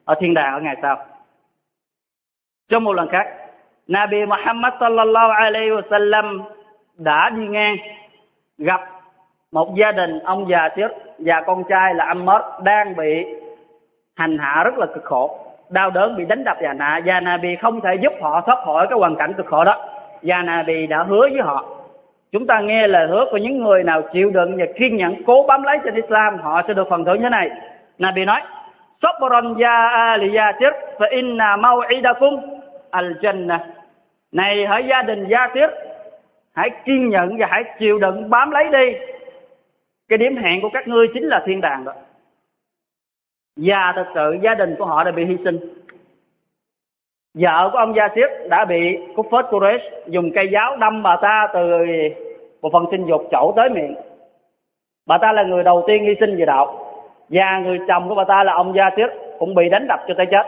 ở 0.04 0.14
thiên 0.20 0.34
đàng 0.34 0.54
ở 0.54 0.60
ngày 0.60 0.76
sau. 0.82 0.96
Trong 2.68 2.84
một 2.84 2.92
lần 2.92 3.08
khác. 3.08 3.26
Nabi 3.88 4.26
Muhammad 4.26 4.72
sallallahu 4.80 5.30
alaihi 5.30 5.70
wasallam 5.70 6.40
đã 6.96 7.30
đi 7.30 7.46
ngang, 7.46 7.76
gặp 8.58 8.80
một 9.52 9.74
gia 9.74 9.92
đình 9.92 10.18
ông 10.18 10.48
già 10.48 10.68
trước 10.76 10.90
và 11.18 11.42
con 11.46 11.64
trai 11.68 11.94
là 11.94 12.04
Ammar 12.04 12.42
đang 12.62 12.96
bị 12.96 13.26
hành 14.16 14.38
hạ 14.38 14.62
rất 14.64 14.78
là 14.78 14.86
cực 14.94 15.04
khổ 15.04 15.38
đau 15.70 15.90
đớn 15.90 16.16
bị 16.16 16.24
đánh 16.24 16.44
đập 16.44 16.56
và 16.60 16.72
nạ 16.72 17.00
và 17.04 17.20
Nabi 17.20 17.56
không 17.56 17.80
thể 17.80 17.94
giúp 17.94 18.12
họ 18.20 18.40
thoát 18.40 18.58
khỏi 18.64 18.86
cái 18.86 18.98
hoàn 18.98 19.16
cảnh 19.16 19.32
cực 19.32 19.46
khổ 19.46 19.64
đó. 19.64 19.84
Và 20.22 20.42
Nabi 20.42 20.86
đã 20.86 21.02
hứa 21.02 21.28
với 21.32 21.40
họ. 21.42 21.64
Chúng 22.32 22.46
ta 22.46 22.60
nghe 22.60 22.88
lời 22.88 23.06
hứa 23.06 23.24
của 23.30 23.36
những 23.36 23.62
người 23.62 23.84
nào 23.84 24.02
chịu 24.12 24.30
đựng 24.30 24.56
và 24.56 24.64
kiên 24.76 24.96
nhẫn, 24.96 25.22
cố 25.26 25.44
bám 25.48 25.62
lấy 25.62 25.78
trên 25.84 25.94
Islam, 25.94 26.38
họ 26.38 26.62
sẽ 26.68 26.74
được 26.74 26.88
phần 26.90 27.04
thưởng 27.04 27.22
như 27.22 27.28
này. 27.28 27.50
Nabi 27.98 28.24
nói, 28.24 28.40
Sabran 29.02 29.54
ya 29.54 29.88
ali 29.88 30.36
Yasir 30.36 30.74
fa 30.98 31.06
inna 31.10 31.56
maw'idakum 31.56 32.40
al 32.90 33.12
jannah 33.12 33.58
này 34.32 34.66
hỡi 34.66 34.84
gia 34.88 35.02
đình 35.02 35.26
gia 35.28 35.38
Yasir 35.38 35.70
hãy 36.54 36.70
kiên 36.84 37.08
nhẫn 37.08 37.36
và 37.38 37.46
hãy 37.50 37.64
chịu 37.78 37.98
đựng 37.98 38.30
bám 38.30 38.50
lấy 38.50 38.64
đi. 38.72 38.98
Cái 40.08 40.18
điểm 40.18 40.36
hẹn 40.36 40.60
của 40.62 40.70
các 40.72 40.88
ngươi 40.88 41.08
chính 41.14 41.24
là 41.24 41.42
thiên 41.46 41.60
đàng 41.60 41.84
đó 41.84 41.92
và 43.56 43.92
thật 43.96 44.06
sự 44.14 44.36
gia 44.42 44.54
đình 44.54 44.74
của 44.78 44.84
họ 44.84 45.04
đã 45.04 45.10
bị 45.10 45.24
hy 45.24 45.36
sinh. 45.44 45.58
Vợ 47.34 47.70
của 47.72 47.78
ông 47.78 47.94
Gia 47.96 48.08
tiếp 48.08 48.26
đã 48.48 48.64
bị 48.64 48.98
Cúc 49.16 49.26
Phết 49.32 49.44
Quraysh 49.50 49.84
dùng 50.06 50.30
cây 50.34 50.48
giáo 50.52 50.76
đâm 50.76 51.02
bà 51.02 51.16
ta 51.22 51.48
từ 51.54 51.82
một 52.62 52.72
phần 52.72 52.84
sinh 52.90 53.06
dục 53.06 53.22
chậu 53.30 53.52
tới 53.56 53.68
miệng. 53.68 53.94
Bà 55.06 55.18
ta 55.18 55.32
là 55.32 55.42
người 55.42 55.62
đầu 55.62 55.84
tiên 55.86 56.04
hy 56.04 56.14
sinh 56.20 56.36
về 56.36 56.44
đạo. 56.44 56.78
Và 57.28 57.58
người 57.58 57.78
chồng 57.88 58.08
của 58.08 58.14
bà 58.14 58.24
ta 58.24 58.44
là 58.44 58.52
ông 58.52 58.74
Gia 58.76 58.90
tiếp 58.90 59.06
cũng 59.38 59.54
bị 59.54 59.68
đánh 59.68 59.86
đập 59.88 60.00
cho 60.08 60.14
tới 60.16 60.26
chết. 60.30 60.46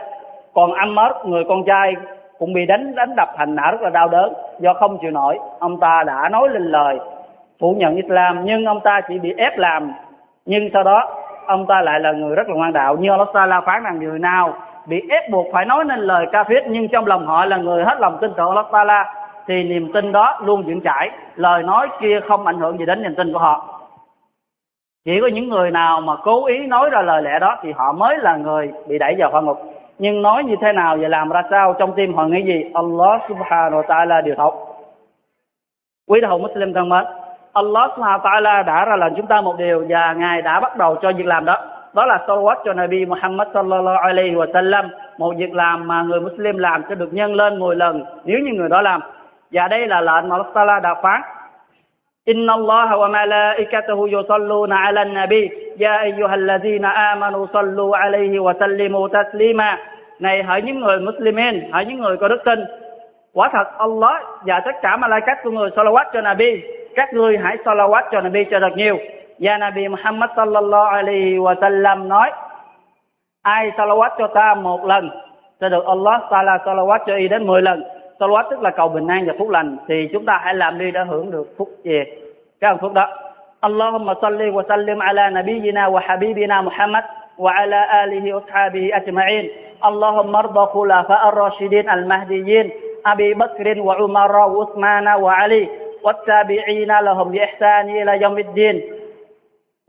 Còn 0.53 0.73
anh 0.73 0.95
mất 0.95 1.13
người 1.25 1.43
con 1.47 1.63
trai, 1.65 1.93
cũng 2.37 2.53
bị 2.53 2.65
đánh 2.65 2.95
đánh 2.95 3.15
đập 3.15 3.29
hành 3.37 3.57
hạ 3.57 3.71
rất 3.71 3.81
là 3.81 3.89
đau 3.89 4.07
đớn. 4.09 4.33
Do 4.59 4.73
không 4.73 4.97
chịu 5.01 5.11
nổi, 5.11 5.39
ông 5.59 5.79
ta 5.79 6.03
đã 6.07 6.29
nói 6.29 6.49
lên 6.49 6.63
lời 6.63 6.99
phủ 7.59 7.75
nhận 7.77 7.95
Islam. 7.95 8.45
Nhưng 8.45 8.65
ông 8.65 8.79
ta 8.83 9.01
chỉ 9.07 9.19
bị 9.19 9.33
ép 9.37 9.57
làm. 9.57 9.93
Nhưng 10.45 10.69
sau 10.73 10.83
đó 10.83 11.15
ông 11.49 11.65
ta 11.65 11.81
lại 11.81 11.99
là 11.99 12.11
người 12.11 12.35
rất 12.35 12.49
là 12.49 12.55
ngoan 12.55 12.73
đạo. 12.73 12.97
Như 12.97 13.11
Allah 13.11 13.27
Taala 13.33 13.61
phán 13.61 13.83
rằng 13.83 13.99
người 13.99 14.19
nào 14.19 14.53
bị 14.85 15.01
ép 15.09 15.29
buộc 15.29 15.47
phải 15.53 15.65
nói 15.65 15.83
nên 15.83 15.99
lời 15.99 16.25
ca 16.31 16.43
thuyết 16.43 16.63
nhưng 16.67 16.87
trong 16.87 17.05
lòng 17.05 17.25
họ 17.25 17.45
là 17.45 17.57
người 17.57 17.83
hết 17.83 17.97
lòng 17.99 18.17
tin 18.21 18.31
tưởng 18.37 18.47
Allah 18.47 18.65
Taala 18.71 19.13
thì 19.47 19.63
niềm 19.63 19.93
tin 19.93 20.11
đó 20.11 20.39
luôn 20.43 20.63
vững 20.63 20.81
chãi. 20.81 21.09
Lời 21.35 21.63
nói 21.63 21.87
kia 22.01 22.19
không 22.27 22.45
ảnh 22.45 22.59
hưởng 22.59 22.77
gì 22.77 22.85
đến 22.85 23.03
niềm 23.03 23.15
tin 23.15 23.33
của 23.33 23.39
họ. 23.39 23.81
Chỉ 25.05 25.21
có 25.21 25.27
những 25.27 25.49
người 25.49 25.71
nào 25.71 26.01
mà 26.01 26.13
cố 26.23 26.45
ý 26.45 26.57
nói 26.67 26.89
ra 26.89 27.01
lời 27.01 27.21
lẽ 27.21 27.39
đó 27.39 27.57
thì 27.61 27.71
họ 27.71 27.91
mới 27.91 28.17
là 28.17 28.35
người 28.35 28.71
bị 28.87 28.97
đẩy 28.97 29.15
vào 29.17 29.31
hỏa 29.31 29.41
ngục. 29.41 29.57
Nhưng 29.99 30.21
nói 30.21 30.43
như 30.43 30.55
thế 30.61 30.71
nào 30.73 30.97
và 31.01 31.07
làm 31.07 31.29
ra 31.29 31.41
sao 31.49 31.73
trong 31.73 31.93
tim 31.95 32.13
họ 32.13 32.25
nghĩ 32.25 32.43
gì? 32.43 32.71
Allah 32.73 33.21
subhanahu 33.29 33.81
wa 33.81 33.85
ta'ala 33.85 34.21
điều 34.21 34.35
thấu 34.35 34.65
quý 36.07 36.21
đạo 36.21 36.37
Muslim 36.37 36.73
thân 36.73 36.89
mến 36.89 37.05
Allah 37.59 37.85
subhanahu 37.95 38.19
wa 38.19 38.25
ta'ala 38.27 38.63
đã 38.63 38.85
ra 38.85 38.95
lệnh 38.95 39.13
chúng 39.15 39.27
ta 39.27 39.41
một 39.41 39.55
điều 39.57 39.85
và 39.89 40.13
Ngài 40.13 40.41
đã 40.41 40.59
bắt 40.59 40.77
đầu 40.77 40.95
cho 41.01 41.11
việc 41.17 41.25
làm 41.25 41.45
đó. 41.45 41.57
Đó 41.93 42.05
là 42.05 42.17
salawat 42.27 42.55
cho 42.65 42.73
Nabi 42.73 43.05
Muhammad 43.05 43.47
sallallahu 43.53 43.97
alaihi 44.07 44.35
wa 44.35 44.47
sallam. 44.53 44.85
Một 45.17 45.33
việc 45.37 45.53
làm 45.53 45.87
mà 45.87 46.01
người 46.01 46.19
Muslim 46.19 46.57
làm 46.57 46.83
sẽ 46.89 46.95
được 46.95 47.13
nhân 47.13 47.35
lên 47.35 47.59
10 47.59 47.75
lần 47.75 48.03
nếu 48.25 48.39
như 48.39 48.51
người 48.53 48.69
đó 48.69 48.81
làm. 48.81 49.01
Và 49.51 49.67
đây 49.67 49.87
là 49.87 50.01
lệnh 50.01 50.29
mà 50.29 50.35
Allah 50.35 50.47
ta'ala 50.53 50.81
đã 50.81 50.93
phán. 51.03 51.21
Inna 52.25 52.53
Allah 52.53 52.89
wa 52.99 53.11
malaikatahu 53.11 54.07
yusalluna 54.13 54.77
ala 54.77 55.03
nabi 55.03 55.49
Ya 55.79 55.97
ayyuhallazina 55.97 56.89
amanu 56.89 57.47
sallu 57.53 57.91
alaihi 57.91 58.37
wa 58.39 58.53
sallimu 58.59 59.07
taslima 59.07 59.77
Này 60.19 60.43
hỡi 60.43 60.61
những 60.61 60.79
người 60.79 60.99
Muslimin, 60.99 61.71
hỡi 61.71 61.85
những 61.85 61.99
người 61.99 62.17
có 62.17 62.27
đức 62.27 62.41
tin 62.45 62.59
Quả 63.33 63.49
thật 63.53 63.67
Allah 63.77 64.23
và 64.45 64.59
tất 64.65 64.75
cả 64.81 64.97
malaikat 64.97 65.37
của 65.43 65.51
người 65.51 65.69
salawat 65.69 66.05
cho 66.13 66.21
Nabi 66.21 66.61
các 66.98 67.12
ngươi 67.14 67.38
hãy 67.38 67.56
salawat 67.64 68.04
cho 68.12 68.20
Nabi 68.20 68.44
cho 68.50 68.60
thật 68.60 68.76
nhiều 68.76 68.98
và 69.38 69.58
Nabi 69.58 69.88
Muhammad 69.88 70.30
sallallahu 70.36 70.86
alaihi 70.96 71.38
wa 71.38 71.54
sallam 71.60 72.08
nói 72.08 72.30
ai 73.42 73.70
salawat 73.76 74.10
cho 74.18 74.26
ta 74.26 74.54
một 74.54 74.84
lần 74.84 75.10
sẽ 75.60 75.68
được 75.68 75.86
Allah 75.86 76.20
Taala 76.30 76.58
salawat 76.64 76.98
cho 77.06 77.14
y 77.16 77.28
đến 77.28 77.46
10 77.46 77.62
lần 77.62 77.82
salawat 78.20 78.44
tức 78.50 78.60
là 78.62 78.70
cầu 78.70 78.88
bình 78.88 79.06
an 79.06 79.26
và 79.26 79.32
phúc 79.38 79.50
lành 79.50 79.76
thì 79.88 80.08
chúng 80.12 80.24
ta 80.26 80.40
hãy 80.44 80.54
làm 80.54 80.78
đi 80.78 80.90
để 80.90 81.00
hưởng 81.08 81.30
được 81.30 81.54
phúc 81.58 81.68
gì 81.84 81.98
cái 82.60 82.74
phúc 82.80 82.92
đó 82.92 83.08
اللهم 83.64 84.14
صل 84.14 84.40
وسلم 84.56 85.02
على 85.02 85.24
نبينا 85.30 85.86
وحبيبنا 85.88 86.56
محمد 86.62 87.04
وعلى 87.38 88.04
آله 88.04 88.24
وأصحابه 88.34 88.90
أجمعين 89.00 89.50
اللهم 89.84 90.36
ارض 90.36 90.58
خلفاء 90.74 91.28
الراشدين 91.28 91.90
المهديين 91.90 92.70
أبي 93.06 93.34
بكر 93.34 93.80
وعمر 93.80 94.36
وعثمان 94.36 95.08
وعلي 95.08 95.68
والتابعين 96.03 96.91
لهم 96.99 97.31
بإحسان 97.31 97.89
إلى 97.89 98.21
يوم 98.21 98.37
الدين. 98.37 98.83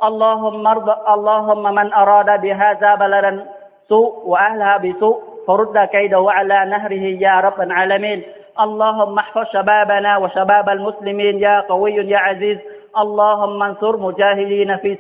اللهم 0.05 0.67
ارض 0.67 0.89
اللهم 1.15 1.75
من 1.75 1.93
أراد 1.93 2.41
بهذا 2.41 2.95
بلدا 2.95 3.47
سوء 3.89 4.23
وأهلها 4.27 4.77
بسوء 4.77 5.23
فرد 5.47 5.79
كيده 5.79 6.25
على 6.31 6.65
نهره 6.65 7.05
يا 7.27 7.41
رب 7.41 7.61
العالمين. 7.61 8.23
اللهم 8.61 9.19
احفظ 9.19 9.45
شبابنا 9.53 10.17
وشباب 10.17 10.69
المسلمين 10.69 11.39
يا 11.39 11.61
قوي 11.61 11.95
يا 11.95 12.19
عزيز. 12.19 12.59
اللهم 12.99 13.63
انصر 13.63 13.97
مجاهدين 13.97 14.77
في 14.77 14.97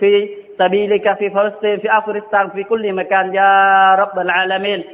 في 0.00 0.28
سبيلك 0.58 1.12
في 1.18 1.30
فلسطين 1.30 1.78
في 1.78 1.98
أفغانستان 1.98 2.48
في 2.50 2.64
كل 2.64 2.92
مكان 2.92 3.34
يا 3.34 3.94
رب 3.94 4.18
العالمين. 4.18 4.84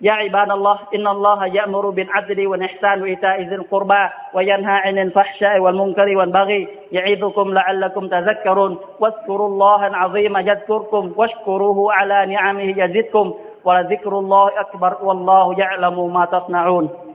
يا 0.00 0.12
عباد 0.12 0.50
الله 0.50 0.78
إن 0.94 1.06
الله 1.06 1.46
يأمر 1.46 1.90
بالعدل 1.90 2.46
والإحسان 2.46 3.02
وإيتاء 3.02 3.42
ذي 3.42 3.54
القربى 3.54 4.08
وينهى 4.34 4.72
عن 4.86 4.98
الفحشاء 4.98 5.58
والمنكر 5.58 6.16
والبغي 6.16 6.68
يعظكم 6.92 7.54
لعلكم 7.54 8.08
تذكرون. 8.08 8.78
واذكروا 9.00 9.48
الله 9.48 9.86
العظيم 9.86 10.36
يذكركم 10.36 11.12
واشكروه 11.16 11.92
على 11.92 12.26
نعمه 12.26 12.62
يزدكم 12.62 13.34
ولذكر 13.64 14.18
الله 14.18 14.60
أكبر 14.60 14.96
والله 15.02 15.58
يعلم 15.58 16.12
ما 16.14 16.24
تصنعون. 16.24 17.07